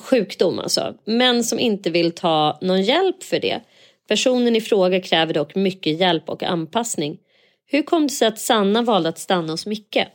sjukdom 0.00 0.58
alltså, 0.58 0.94
men 1.04 1.44
som 1.44 1.58
inte 1.58 1.90
vill 1.90 2.12
ta 2.12 2.58
någon 2.60 2.82
hjälp 2.82 3.22
för 3.22 3.40
det? 3.40 3.60
Personen 4.08 4.56
i 4.56 4.60
fråga 4.60 5.00
kräver 5.00 5.34
dock 5.34 5.54
mycket 5.54 6.00
hjälp 6.00 6.28
och 6.28 6.42
anpassning. 6.42 7.18
Hur 7.66 7.82
kom 7.82 8.02
det 8.02 8.12
sig 8.12 8.28
att 8.28 8.38
Sanna 8.38 8.82
valde 8.82 9.08
att 9.08 9.18
stanna 9.18 9.52
hos 9.52 9.66
Micke? 9.66 10.06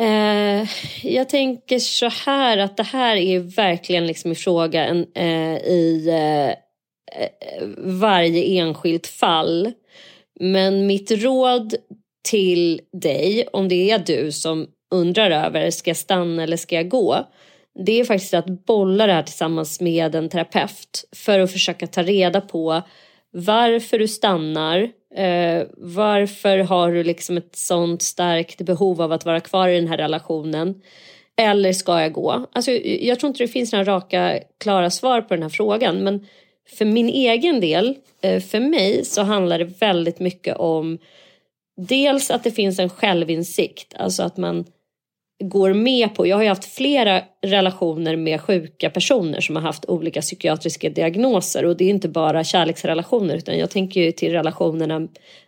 Eh, 0.00 0.68
jag 1.02 1.28
tänker 1.28 1.78
så 1.78 2.08
här 2.08 2.58
att 2.58 2.76
det 2.76 2.82
här 2.82 3.16
är 3.16 3.38
verkligen 3.38 4.06
liksom 4.06 4.32
i 4.32 4.34
fråga 4.34 5.04
eh, 5.14 5.56
i 5.56 6.08
eh, 6.08 6.48
eh, 6.48 7.66
varje 7.78 8.60
enskilt 8.60 9.06
fall. 9.06 9.72
Men 10.40 10.86
mitt 10.86 11.10
råd 11.10 11.74
till 12.22 12.80
dig, 12.92 13.46
om 13.52 13.68
det 13.68 13.90
är 13.90 13.98
du 13.98 14.32
som 14.32 14.66
undrar 14.92 15.30
över 15.30 15.70
ska 15.70 15.90
jag 15.90 15.96
stanna 15.96 16.42
eller 16.42 16.56
ska 16.56 16.74
jag 16.74 16.88
gå? 16.88 17.26
det 17.74 18.00
är 18.00 18.04
faktiskt 18.04 18.34
att 18.34 18.66
bolla 18.66 19.06
det 19.06 19.12
här 19.12 19.22
tillsammans 19.22 19.80
med 19.80 20.14
en 20.14 20.28
terapeut 20.28 21.04
för 21.12 21.38
att 21.38 21.52
försöka 21.52 21.86
ta 21.86 22.02
reda 22.02 22.40
på 22.40 22.82
varför 23.30 23.98
du 23.98 24.08
stannar, 24.08 24.78
eh, 25.14 25.62
varför 25.76 26.58
har 26.58 26.92
du 26.92 27.04
liksom 27.04 27.36
ett 27.36 27.56
sånt 27.56 28.02
starkt 28.02 28.60
behov 28.60 29.02
av 29.02 29.12
att 29.12 29.24
vara 29.24 29.40
kvar 29.40 29.68
i 29.68 29.74
den 29.74 29.88
här 29.88 29.98
relationen 29.98 30.82
eller 31.36 31.72
ska 31.72 32.00
jag 32.00 32.12
gå? 32.12 32.46
Alltså, 32.52 32.70
jag 32.82 33.20
tror 33.20 33.28
inte 33.28 33.44
det 33.44 33.48
finns 33.48 33.72
några 33.72 33.84
raka, 33.84 34.38
klara 34.60 34.90
svar 34.90 35.20
på 35.20 35.34
den 35.34 35.42
här 35.42 35.50
frågan 35.50 36.04
men 36.04 36.26
för 36.78 36.84
min 36.84 37.08
egen 37.08 37.60
del, 37.60 37.96
eh, 38.22 38.40
för 38.40 38.60
mig 38.60 39.04
så 39.04 39.22
handlar 39.22 39.58
det 39.58 39.64
väldigt 39.64 40.20
mycket 40.20 40.56
om 40.56 40.98
dels 41.76 42.30
att 42.30 42.44
det 42.44 42.50
finns 42.50 42.78
en 42.78 42.88
självinsikt, 42.88 43.94
alltså 43.98 44.22
att 44.22 44.36
man 44.36 44.64
går 45.42 45.72
med 45.72 46.14
på. 46.14 46.26
Jag 46.26 46.36
har 46.36 46.42
ju 46.42 46.48
haft 46.48 46.64
flera 46.64 47.22
relationer 47.42 48.16
med 48.16 48.40
sjuka 48.40 48.90
personer 48.90 49.40
som 49.40 49.56
har 49.56 49.62
haft 49.62 49.84
olika 49.84 50.20
psykiatriska 50.20 50.90
diagnoser 50.90 51.64
och 51.64 51.76
det 51.76 51.84
är 51.84 51.90
inte 51.90 52.08
bara 52.08 52.44
kärleksrelationer 52.44 53.36
utan 53.36 53.58
jag 53.58 53.70
tänker 53.70 54.00
ju 54.00 54.12
till 54.12 54.32
relationerna 54.32 54.98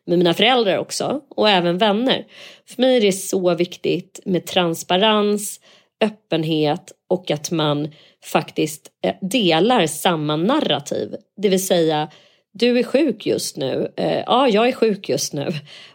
med 0.07 0.19
mina 0.19 0.35
föräldrar 0.35 0.79
också 0.79 1.21
och 1.29 1.51
även 1.51 1.79
vänner. 1.79 2.25
För 2.69 2.83
mig 2.83 2.97
är 2.97 3.01
det 3.01 3.13
så 3.13 3.55
viktigt 3.55 4.21
med 4.25 4.47
transparens, 4.47 5.61
öppenhet 6.01 6.93
och 7.09 7.31
att 7.31 7.51
man 7.51 7.89
faktiskt 8.25 8.91
eh, 9.05 9.15
delar 9.21 9.87
samma 9.87 10.37
narrativ. 10.37 11.15
Det 11.37 11.49
vill 11.49 11.67
säga 11.67 12.09
du 12.55 12.79
är 12.79 12.83
sjuk 12.83 13.27
just 13.27 13.57
nu. 13.57 13.93
Eh, 13.97 14.23
ja, 14.27 14.49
jag 14.49 14.69
är 14.69 14.73
sjuk 14.73 15.09
just 15.09 15.33
nu. 15.33 15.49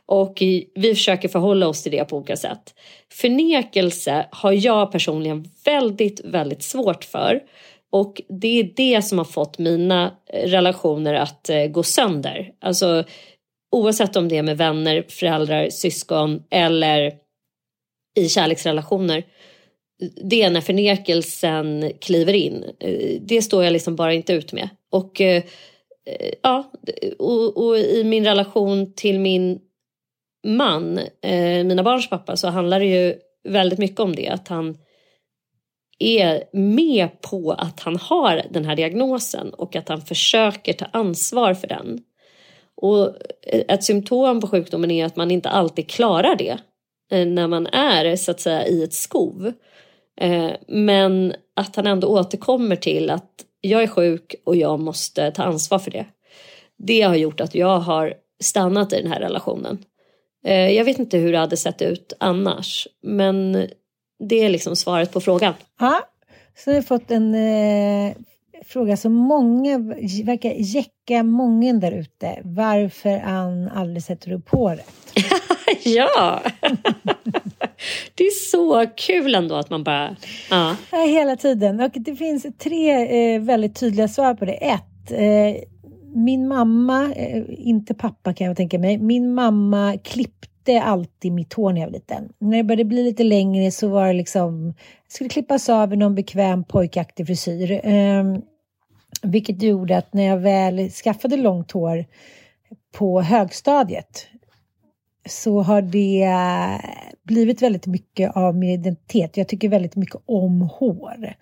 Och 0.05 0.38
vi 0.76 0.95
försöker 0.95 1.28
förhålla 1.30 1.68
oss 1.68 1.84
till 1.84 1.91
det 1.91 2.05
på 2.05 2.18
olika 2.18 2.38
sätt. 2.38 2.74
Förnekelse 3.12 4.26
har 4.32 4.51
jag 4.51 4.91
personligen 4.91 5.45
väldigt, 5.66 6.22
väldigt 6.26 6.64
svårt 6.64 7.03
för. 7.03 7.39
Och 7.91 8.22
det 8.30 8.60
är 8.60 8.72
det 8.76 9.01
som 9.01 9.18
har 9.18 9.26
fått 9.26 9.57
mina 9.57 10.16
relationer 10.34 11.14
att 11.14 11.49
eh, 11.49 11.66
gå 11.66 11.84
sönder. 11.84 12.51
Alltså 12.62 13.03
oavsett 13.72 14.16
om 14.16 14.28
det 14.28 14.38
är 14.38 14.43
med 14.43 14.57
vänner, 14.57 15.05
föräldrar, 15.10 15.70
syskon 15.70 16.43
eller 16.49 17.14
i 18.18 18.30
kärleksrelationer. 18.30 19.24
Det 20.24 20.43
är 20.43 20.49
när 20.49 20.62
förnekelsen 20.62 21.91
kliver 22.01 22.34
in. 22.34 22.64
Eh, 22.80 23.22
det 23.22 23.41
står 23.41 23.64
jag 23.64 23.74
liksom 23.74 23.95
bara 23.95 24.14
inte 24.14 24.34
ut 24.34 24.53
med. 24.53 24.70
Och 24.91 25.22
Eh, 26.10 26.34
ja, 26.41 26.72
och, 27.20 27.57
och, 27.57 27.78
i 27.78 28.03
min 28.03 28.26
relation 28.26 28.93
till 28.93 29.20
min 29.20 29.60
man, 30.47 30.97
eh, 31.22 31.64
mina 31.64 31.84
barns 31.84 32.10
pappa, 32.10 32.36
så 32.36 32.47
handlar 32.47 32.80
det 32.80 32.86
ju 32.86 33.16
väldigt 33.43 33.80
mycket 33.80 33.99
om 33.99 34.16
det. 34.16 34.28
Att 34.30 34.47
han 34.47 34.78
är 35.99 36.43
med 36.53 37.22
på 37.22 37.51
att 37.51 37.80
han 37.80 37.95
har 37.95 38.41
den 38.49 38.66
här 38.66 38.76
diagnosen 38.76 39.53
och 39.53 39.76
att 39.76 39.89
han 39.89 40.01
försöker 40.01 40.74
ta 40.74 40.86
ansvar 40.86 41.53
för 41.53 41.68
den. 41.68 41.99
Och 42.76 43.07
eh, 43.47 43.64
ett 43.68 43.84
symptom 43.84 44.41
på 44.41 44.47
sjukdomen 44.47 44.91
är 44.91 45.05
att 45.05 45.16
man 45.16 45.32
inte 45.32 45.49
alltid 45.49 45.89
klarar 45.89 46.36
det 46.36 46.57
eh, 47.12 47.28
när 47.28 47.47
man 47.47 47.68
är 47.68 48.16
så 48.16 48.32
att 48.32 48.39
säga 48.39 48.68
i 48.68 48.84
ett 48.84 48.93
skov. 48.93 49.53
Men 50.68 51.34
att 51.55 51.76
han 51.76 51.88
ändå 51.88 52.07
återkommer 52.07 52.76
till 52.76 53.10
att 53.10 53.45
jag 53.62 53.84
är 53.84 53.88
sjuk 53.88 54.36
och 54.45 54.55
jag 54.55 54.80
måste 54.80 55.32
ta 55.32 55.43
ansvar 55.43 55.80
för 55.80 55.91
det. 55.91 56.05
Det 56.78 57.01
har 57.01 57.16
gjort 57.16 57.41
att 57.41 57.55
jag 57.55 57.80
har 57.80 58.14
stannat 58.39 58.93
i 58.93 59.01
den 59.01 59.12
här 59.12 59.20
relationen. 59.20 59.78
Eh, 60.45 60.70
jag 60.72 60.86
vet 60.86 60.99
inte 60.99 61.18
hur 61.18 61.32
det 61.32 61.38
hade 61.38 61.57
sett 61.57 61.82
ut 61.82 62.14
annars, 62.20 62.88
men 63.03 63.68
det 64.30 64.36
är 64.36 64.49
liksom 64.49 64.76
svaret 64.76 65.12
på 65.12 65.22
frågan. 65.22 65.53
Ja, 65.80 66.01
så 66.57 66.70
har 66.70 66.76
jag 66.76 66.88
fått 66.88 67.12
en 67.12 67.36
eh, 67.36 68.14
fråga 68.66 68.97
som 68.97 69.14
många 69.14 69.78
verkar 70.24 70.53
jäcka 70.57 71.24
många 71.24 71.74
där 71.74 71.91
ute. 71.91 72.39
Varför 72.43 73.18
han 73.18 73.70
aldrig 73.70 74.03
sätter 74.03 74.32
upp 74.32 74.49
håret? 74.49 75.14
ja! 75.84 76.41
det 78.16 78.24
är 78.24 78.32
så 78.32 78.86
kul 78.96 79.36
ändå 79.36 79.56
att 79.56 79.70
man 79.70 79.84
bara... 79.84 80.16
Ja. 80.50 80.76
ja 80.92 80.98
hela 80.98 81.36
tiden. 81.36 81.80
Och 81.80 81.92
det 81.94 82.16
finns 82.16 82.46
tre 82.58 82.92
eh, 83.36 83.42
väldigt 83.42 83.76
tydliga 83.76 84.08
svar 84.08 84.34
på 84.34 84.46
det. 84.46 84.54
Ett, 84.54 85.12
eh, 85.12 85.64
min 86.16 86.48
mamma, 86.48 87.14
eh, 87.16 87.44
inte 87.50 87.94
pappa 87.94 88.34
kan 88.34 88.48
jag 88.48 88.58
tänka 88.58 88.80
mig, 88.80 88.98
min 88.98 89.34
mamma 89.34 89.98
klippte 90.04 90.82
alltid 90.82 91.32
mitt 91.32 91.54
hår 91.54 91.74
när 91.74 91.82
jag 91.82 91.88
var 91.88 91.94
liten. 91.94 92.30
När 92.40 92.58
det 92.58 92.64
började 92.64 92.86
bli 92.86 93.04
lite 93.04 93.24
längre 93.24 93.72
så 93.72 93.88
var 93.88 94.08
det 94.08 94.14
liksom, 94.14 94.74
skulle 95.08 95.30
klippas 95.30 95.70
av 95.70 95.94
i 95.94 95.96
någon 95.96 96.16
bekväm 96.16 96.64
pojkaktig 96.64 97.28
frisyr. 97.28 97.72
Eh, 97.84 98.24
vilket 99.24 99.62
gjorde 99.62 99.98
att 99.98 100.14
när 100.14 100.24
jag 100.24 100.38
väl 100.38 100.90
skaffade 100.90 101.38
långt 101.38 101.72
hår 101.72 102.06
på 102.92 103.22
högstadiet 103.22 104.28
så 105.30 105.62
har 105.62 105.82
det 105.82 106.30
blivit 107.24 107.62
väldigt 107.62 107.88
mycket 107.88 108.36
av 108.36 108.56
min 108.56 108.70
identitet. 108.70 109.38
Jag 109.38 109.48
tycker 109.48 109.70
väldigt 109.70 109.96
mycket 109.96 110.22
om 110.26 110.62
hår. 110.62 111.34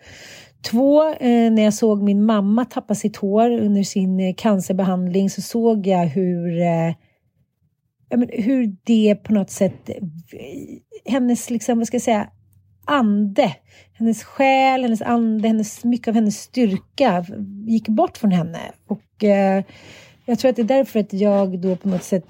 Två, 0.72 1.10
eh, 1.10 1.52
när 1.52 1.64
jag 1.64 1.74
såg 1.74 2.04
min 2.04 2.26
mamma 2.26 2.66
tappa 2.66 2.96
sitt 2.96 3.16
hår 3.18 3.52
under 3.52 3.84
sin 3.84 4.20
eh, 4.20 4.36
cancerbehandling 4.36 5.30
så 5.30 5.42
såg 5.42 5.88
jag 5.88 6.06
hur, 6.06 6.62
eh, 6.62 6.94
hur 8.30 8.76
det 8.84 9.16
på 9.16 9.34
något 9.34 9.50
sätt, 9.50 9.90
eh, 9.90 9.96
hennes, 11.06 11.50
liksom, 11.50 11.78
vad 11.78 11.88
ska 11.88 11.96
jag 11.96 12.02
säga, 12.02 12.30
ande, 12.86 13.56
hennes 13.94 14.24
själ, 14.24 14.84
hennes 14.84 15.02
ande, 15.02 15.48
hennes, 15.48 15.84
mycket 15.84 16.08
av 16.08 16.14
hennes 16.14 16.42
styrka 16.42 17.26
gick 17.68 17.88
bort 17.88 18.18
från 18.18 18.32
henne. 18.32 18.60
Och 18.88 19.24
eh, 19.24 19.64
jag 20.30 20.40
tror 20.40 20.50
att 20.50 20.56
det 20.56 20.62
är 20.62 20.64
därför 20.64 21.00
att 21.00 21.14
jag 21.14 21.60
då 21.60 21.76
på 21.76 21.90
något 21.90 22.04
sätt 22.04 22.26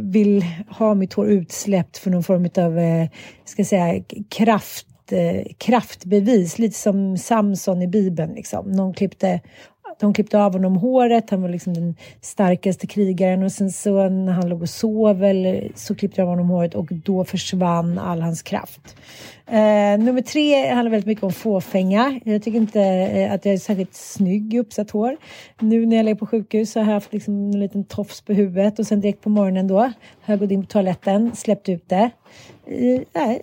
vill 0.00 0.44
ha 0.68 0.94
mitt 0.94 1.12
hår 1.12 1.28
utsläppt 1.28 1.98
för 1.98 2.10
någon 2.10 2.22
form 2.22 2.48
av, 2.64 2.78
eh, 2.78 3.08
ska 3.44 3.64
säga, 3.64 4.02
kraft 4.28 4.86
eh, 5.12 5.46
kraftbevis, 5.58 6.58
lite 6.58 6.78
som 6.78 7.18
Samson 7.18 7.82
i 7.82 7.86
Bibeln. 7.86 8.34
Liksom. 8.34 8.72
Någon 8.72 8.94
klippte, 8.94 9.40
de 10.00 10.14
klippte 10.14 10.38
av 10.38 10.52
honom 10.52 10.76
håret, 10.76 11.30
han 11.30 11.42
var 11.42 11.48
liksom 11.48 11.74
den 11.74 11.96
starkaste 12.20 12.86
krigaren 12.86 13.42
och 13.42 13.52
sen 13.52 13.70
så 13.70 14.08
när 14.08 14.32
han 14.32 14.48
låg 14.48 14.62
och 14.62 14.68
sov 14.68 15.24
eller, 15.24 15.68
så 15.74 15.94
klippte 15.94 16.20
de 16.20 16.22
av 16.22 16.28
honom 16.28 16.48
håret 16.48 16.74
och 16.74 16.86
då 16.90 17.24
försvann 17.24 17.98
all 17.98 18.20
hans 18.20 18.42
kraft. 18.42 18.96
Eh, 19.46 19.98
nummer 19.98 20.22
tre 20.22 20.70
handlar 20.70 20.90
väldigt 20.90 21.06
mycket 21.06 21.24
om 21.24 21.32
fåfänga. 21.32 22.20
Jag 22.24 22.42
tycker 22.42 22.58
inte 22.58 22.82
eh, 22.82 23.32
att 23.32 23.44
jag 23.44 23.54
är 23.54 23.58
särskilt 23.58 23.94
snygg 23.94 24.54
i 24.54 24.58
uppsatt 24.58 24.90
hår. 24.90 25.16
Nu 25.60 25.86
när 25.86 25.96
jag 25.96 26.04
ligger 26.04 26.18
på 26.18 26.26
sjukhus 26.26 26.72
så 26.72 26.80
har 26.80 26.86
jag 26.86 26.92
haft 26.92 27.12
liksom 27.12 27.34
en 27.34 27.60
liten 27.60 27.84
tofs 27.84 28.20
på 28.20 28.32
huvudet 28.32 28.78
och 28.78 28.86
sen 28.86 29.00
direkt 29.00 29.20
på 29.20 29.30
morgonen 29.30 29.68
då 29.68 29.78
har 29.78 29.92
jag 30.24 30.38
gått 30.38 30.50
in 30.50 30.62
på 30.62 30.68
toaletten, 30.68 31.36
släppt 31.36 31.68
ut 31.68 31.88
det. 31.88 32.10
Eh, 32.66 33.36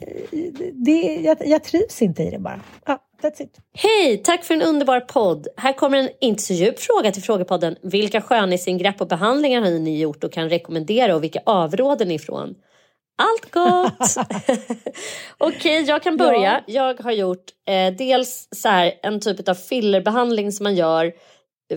det 0.74 1.20
jag, 1.24 1.38
jag 1.46 1.64
trivs 1.64 2.02
inte 2.02 2.24
i 2.24 2.30
det 2.30 2.40
bara. 2.40 2.60
Ja, 2.86 3.00
that's 3.26 3.42
it. 3.42 3.58
Hej, 3.74 4.18
tack 4.18 4.44
för 4.44 4.54
en 4.54 4.62
underbar 4.62 5.00
podd. 5.00 5.48
Här 5.58 5.74
kommer 5.74 5.98
en 5.98 6.10
inte 6.22 6.44
så 6.44 6.54
djup 6.54 6.80
fråga 6.80 7.12
till 7.12 7.24
Frågepodden. 7.24 7.76
Vilka 7.82 8.22
skönhetsingrepp 8.22 9.02
och 9.02 9.08
behandlingar 9.08 9.62
har 9.62 9.70
ni 9.70 10.00
gjort 10.00 10.24
och 10.24 10.32
kan 10.32 10.50
rekommendera 10.50 11.16
och 11.16 11.24
vilka 11.24 11.40
avråder 11.46 12.06
ni 12.06 12.14
ifrån? 12.14 12.56
Allt 13.18 13.52
gott! 13.52 14.28
Okej, 15.38 15.58
okay, 15.58 15.82
jag 15.82 16.04
kan 16.04 16.18
börja. 16.18 16.64
Ja. 16.68 16.94
Jag 16.94 17.04
har 17.04 17.12
gjort 17.12 17.46
eh, 17.68 17.94
dels 17.98 18.48
så 18.52 18.70
här, 18.70 18.94
en 19.04 19.20
typ 19.20 19.50
av 19.50 19.56
fillerbehandling 19.56 20.52
som 20.52 20.64
man 20.64 20.76
gör 20.76 21.14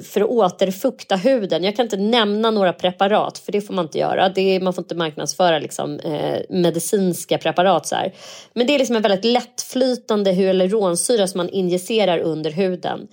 för 0.03 0.21
att 0.21 0.29
återfukta 0.29 1.17
huden. 1.17 1.65
Jag 1.65 1.77
kan 1.77 1.87
inte 1.87 1.97
nämna 1.97 2.51
några 2.51 2.73
preparat 2.73 3.39
för 3.39 3.53
det 3.53 3.61
får 3.61 3.75
man 3.75 3.85
inte 3.85 3.99
göra. 3.99 4.29
Det 4.29 4.41
är, 4.41 4.61
man 4.61 4.73
får 4.73 4.83
inte 4.83 4.95
marknadsföra 4.95 5.59
liksom, 5.59 5.99
eh, 6.01 6.39
medicinska 6.49 7.39
preparat. 7.39 7.87
Så 7.87 7.95
här. 7.97 8.15
Men 8.55 8.67
det 8.67 8.75
är 8.75 8.79
liksom 8.79 8.97
en 8.97 9.03
väldigt 9.03 9.25
lättflytande 9.25 10.33
hyaluronsyra 10.33 11.27
som 11.27 11.39
man 11.39 11.49
injicerar 11.49 12.19
under 12.19 12.51
huden. 12.51 13.09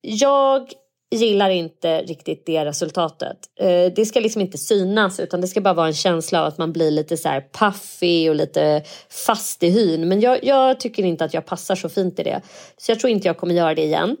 Jag 0.00 0.72
gillar 1.14 1.50
inte 1.50 2.02
riktigt 2.02 2.46
det 2.46 2.64
resultatet. 2.64 3.36
Eh, 3.60 3.92
det 3.96 4.06
ska 4.06 4.20
liksom 4.20 4.42
inte 4.42 4.58
synas 4.58 5.20
utan 5.20 5.40
det 5.40 5.48
ska 5.48 5.60
bara 5.60 5.74
vara 5.74 5.86
en 5.86 5.94
känsla 5.94 6.40
av 6.40 6.46
att 6.46 6.58
man 6.58 6.72
blir 6.72 6.90
lite 6.90 7.16
så 7.16 7.28
här 7.28 7.44
puffy 7.52 8.28
och 8.28 8.34
lite 8.34 8.82
fast 9.26 9.62
i 9.62 9.68
hyn. 9.68 10.08
Men 10.08 10.20
jag, 10.20 10.44
jag 10.44 10.80
tycker 10.80 11.02
inte 11.02 11.24
att 11.24 11.34
jag 11.34 11.46
passar 11.46 11.74
så 11.74 11.88
fint 11.88 12.18
i 12.18 12.22
det. 12.22 12.40
Så 12.76 12.90
jag 12.90 13.00
tror 13.00 13.10
inte 13.10 13.28
jag 13.28 13.36
kommer 13.36 13.54
göra 13.54 13.74
det 13.74 13.82
igen. 13.82 14.16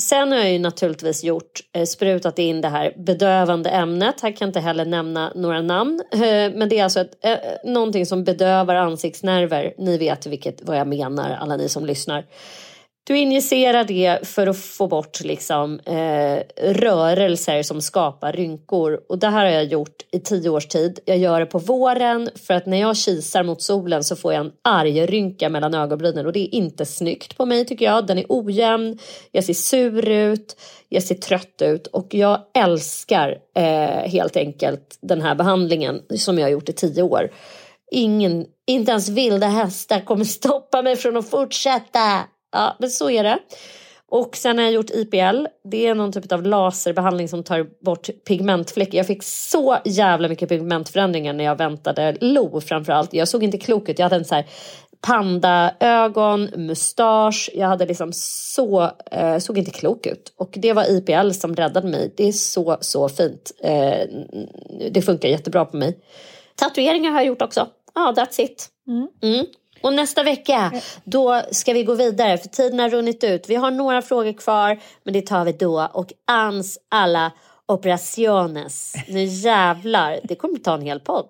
Sen 0.00 0.32
har 0.32 0.38
jag 0.38 0.52
ju 0.52 0.58
naturligtvis 0.58 1.24
gjort, 1.24 1.60
eh, 1.72 1.84
sprutat 1.84 2.38
in 2.38 2.60
det 2.60 2.68
här 2.68 2.94
bedövande 2.96 3.70
ämnet. 3.70 4.20
Här 4.20 4.30
kan 4.30 4.36
jag 4.40 4.48
inte 4.48 4.60
heller 4.60 4.84
nämna 4.84 5.32
några 5.34 5.62
namn. 5.62 6.02
Eh, 6.12 6.18
men 6.54 6.68
det 6.68 6.78
är 6.78 6.84
alltså 6.84 7.00
ett, 7.00 7.24
eh, 7.24 7.36
någonting 7.64 8.06
som 8.06 8.24
bedövar 8.24 8.74
ansiktsnerver. 8.74 9.74
Ni 9.78 9.98
vet 9.98 10.26
vilket, 10.26 10.62
vad 10.62 10.78
jag 10.78 10.88
menar, 10.88 11.30
alla 11.40 11.56
ni 11.56 11.68
som 11.68 11.86
lyssnar. 11.86 12.24
Du 13.10 13.18
injicerar 13.18 13.84
det 13.84 14.28
för 14.28 14.46
att 14.46 14.58
få 14.58 14.86
bort 14.86 15.20
liksom, 15.20 15.80
eh, 15.80 16.42
rörelser 16.72 17.62
som 17.62 17.80
skapar 17.82 18.32
rynkor. 18.32 19.00
Och 19.08 19.18
det 19.18 19.26
här 19.26 19.44
har 19.44 19.52
jag 19.52 19.64
gjort 19.64 20.06
i 20.12 20.18
tio 20.18 20.50
års 20.50 20.66
tid. 20.66 20.98
Jag 21.04 21.18
gör 21.18 21.40
det 21.40 21.46
på 21.46 21.58
våren 21.58 22.30
för 22.46 22.54
att 22.54 22.66
när 22.66 22.80
jag 22.80 22.96
kisar 22.96 23.42
mot 23.42 23.62
solen 23.62 24.04
så 24.04 24.16
får 24.16 24.32
jag 24.32 24.46
en 24.46 24.52
arg 24.64 25.06
rynka 25.06 25.48
mellan 25.48 25.74
ögonbrynen 25.74 26.26
och 26.26 26.32
det 26.32 26.40
är 26.40 26.54
inte 26.54 26.86
snyggt 26.86 27.36
på 27.36 27.46
mig 27.46 27.64
tycker 27.64 27.84
jag. 27.84 28.06
Den 28.06 28.18
är 28.18 28.26
ojämn, 28.28 28.98
jag 29.32 29.44
ser 29.44 29.54
sur 29.54 30.08
ut, 30.08 30.56
jag 30.88 31.02
ser 31.02 31.14
trött 31.14 31.62
ut 31.62 31.86
och 31.86 32.14
jag 32.14 32.40
älskar 32.54 33.38
eh, 33.56 34.10
helt 34.10 34.36
enkelt 34.36 34.98
den 35.00 35.20
här 35.20 35.34
behandlingen 35.34 36.02
som 36.16 36.38
jag 36.38 36.44
har 36.44 36.50
gjort 36.50 36.68
i 36.68 36.72
tio 36.72 37.02
år. 37.02 37.30
Ingen, 37.90 38.46
inte 38.66 38.90
ens 38.90 39.08
vilda 39.08 39.46
hästar 39.46 40.00
kommer 40.00 40.24
stoppa 40.24 40.82
mig 40.82 40.96
från 40.96 41.16
att 41.16 41.30
fortsätta. 41.30 42.24
Ja, 42.52 42.76
men 42.78 42.90
så 42.90 43.10
är 43.10 43.24
det. 43.24 43.38
Och 44.10 44.36
sen 44.36 44.58
har 44.58 44.64
jag 44.64 44.72
gjort 44.72 44.90
IPL. 44.90 45.46
Det 45.70 45.86
är 45.86 45.94
någon 45.94 46.12
typ 46.12 46.32
av 46.32 46.42
laserbehandling 46.42 47.28
som 47.28 47.42
tar 47.42 47.84
bort 47.84 48.08
pigmentfläckar. 48.28 48.98
Jag 48.98 49.06
fick 49.06 49.22
så 49.22 49.78
jävla 49.84 50.28
mycket 50.28 50.48
pigmentförändringar 50.48 51.32
när 51.32 51.44
jag 51.44 51.56
väntade 51.56 52.16
Lo 52.20 52.60
framförallt. 52.60 53.12
Jag 53.12 53.28
såg 53.28 53.44
inte 53.44 53.58
klok 53.58 53.88
ut. 53.88 53.98
Jag 53.98 54.04
hade 54.04 54.16
en 54.16 54.24
så 54.24 54.34
här 54.34 54.46
pandaögon, 55.00 56.48
mustasch. 56.56 57.50
Jag 57.54 57.68
hade 57.68 57.86
liksom 57.86 58.10
så, 58.12 58.90
eh, 59.10 59.38
såg 59.38 59.58
inte 59.58 59.70
klok 59.70 60.06
ut. 60.06 60.32
Och 60.36 60.50
det 60.52 60.72
var 60.72 60.90
IPL 60.90 61.30
som 61.30 61.56
räddade 61.56 61.88
mig. 61.88 62.14
Det 62.16 62.28
är 62.28 62.32
så, 62.32 62.78
så 62.80 63.08
fint. 63.08 63.52
Eh, 63.62 64.08
det 64.90 65.02
funkar 65.02 65.28
jättebra 65.28 65.64
på 65.64 65.76
mig. 65.76 65.98
Tatueringar 66.54 67.10
har 67.10 67.18
jag 67.18 67.26
gjort 67.26 67.42
också. 67.42 67.68
Ja, 67.94 68.08
ah, 68.08 68.12
that's 68.12 68.40
it. 68.40 68.68
Mm. 68.88 69.08
Mm. 69.22 69.46
Och 69.82 69.92
nästa 69.92 70.22
vecka, 70.22 70.72
då 71.04 71.42
ska 71.52 71.72
vi 71.72 71.84
gå 71.84 71.94
vidare 71.94 72.38
för 72.38 72.48
tiden 72.48 72.78
har 72.78 72.90
runnit 72.90 73.24
ut. 73.24 73.48
Vi 73.48 73.54
har 73.54 73.70
några 73.70 74.02
frågor 74.02 74.32
kvar, 74.32 74.78
men 75.04 75.14
det 75.14 75.22
tar 75.22 75.44
vi 75.44 75.52
då. 75.52 75.88
Och 75.92 76.12
ans 76.26 76.78
alla 76.88 77.32
operaciones. 77.66 78.94
Nu 79.08 79.24
jävlar, 79.24 80.20
det 80.24 80.34
kommer 80.34 80.58
ta 80.58 80.74
en 80.74 80.82
hel 80.82 81.00
podd. 81.00 81.28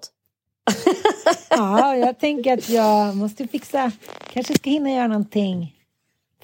ja, 1.50 1.96
jag 1.96 2.18
tänker 2.20 2.58
att 2.58 2.68
jag 2.68 3.16
måste 3.16 3.48
fixa, 3.48 3.92
kanske 4.32 4.54
ska 4.54 4.70
hinna 4.70 4.90
göra 4.90 5.06
någonting 5.06 5.74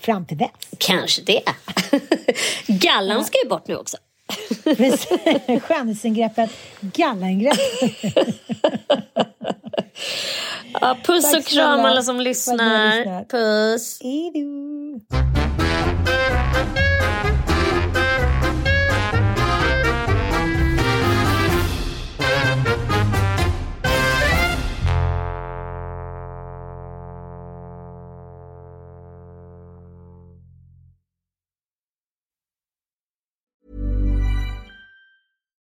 fram 0.00 0.26
till 0.26 0.38
dess. 0.38 0.50
Kanske 0.78 1.22
det. 1.22 1.42
Gallan 2.66 3.24
ska 3.24 3.38
ju 3.42 3.48
bort 3.48 3.68
nu 3.68 3.76
också. 3.76 3.96
Skönhetsingreppet, 5.60 6.50
gallaingreppet. 6.80 7.60
ja, 10.80 10.96
puss 11.04 11.30
Tack 11.30 11.40
och 11.40 11.46
kram 11.46 11.80
alla 11.80 12.02
som 12.02 12.20
lyssnar. 12.20 13.24
Puss. 13.24 14.00
Hejdå. 14.02 14.46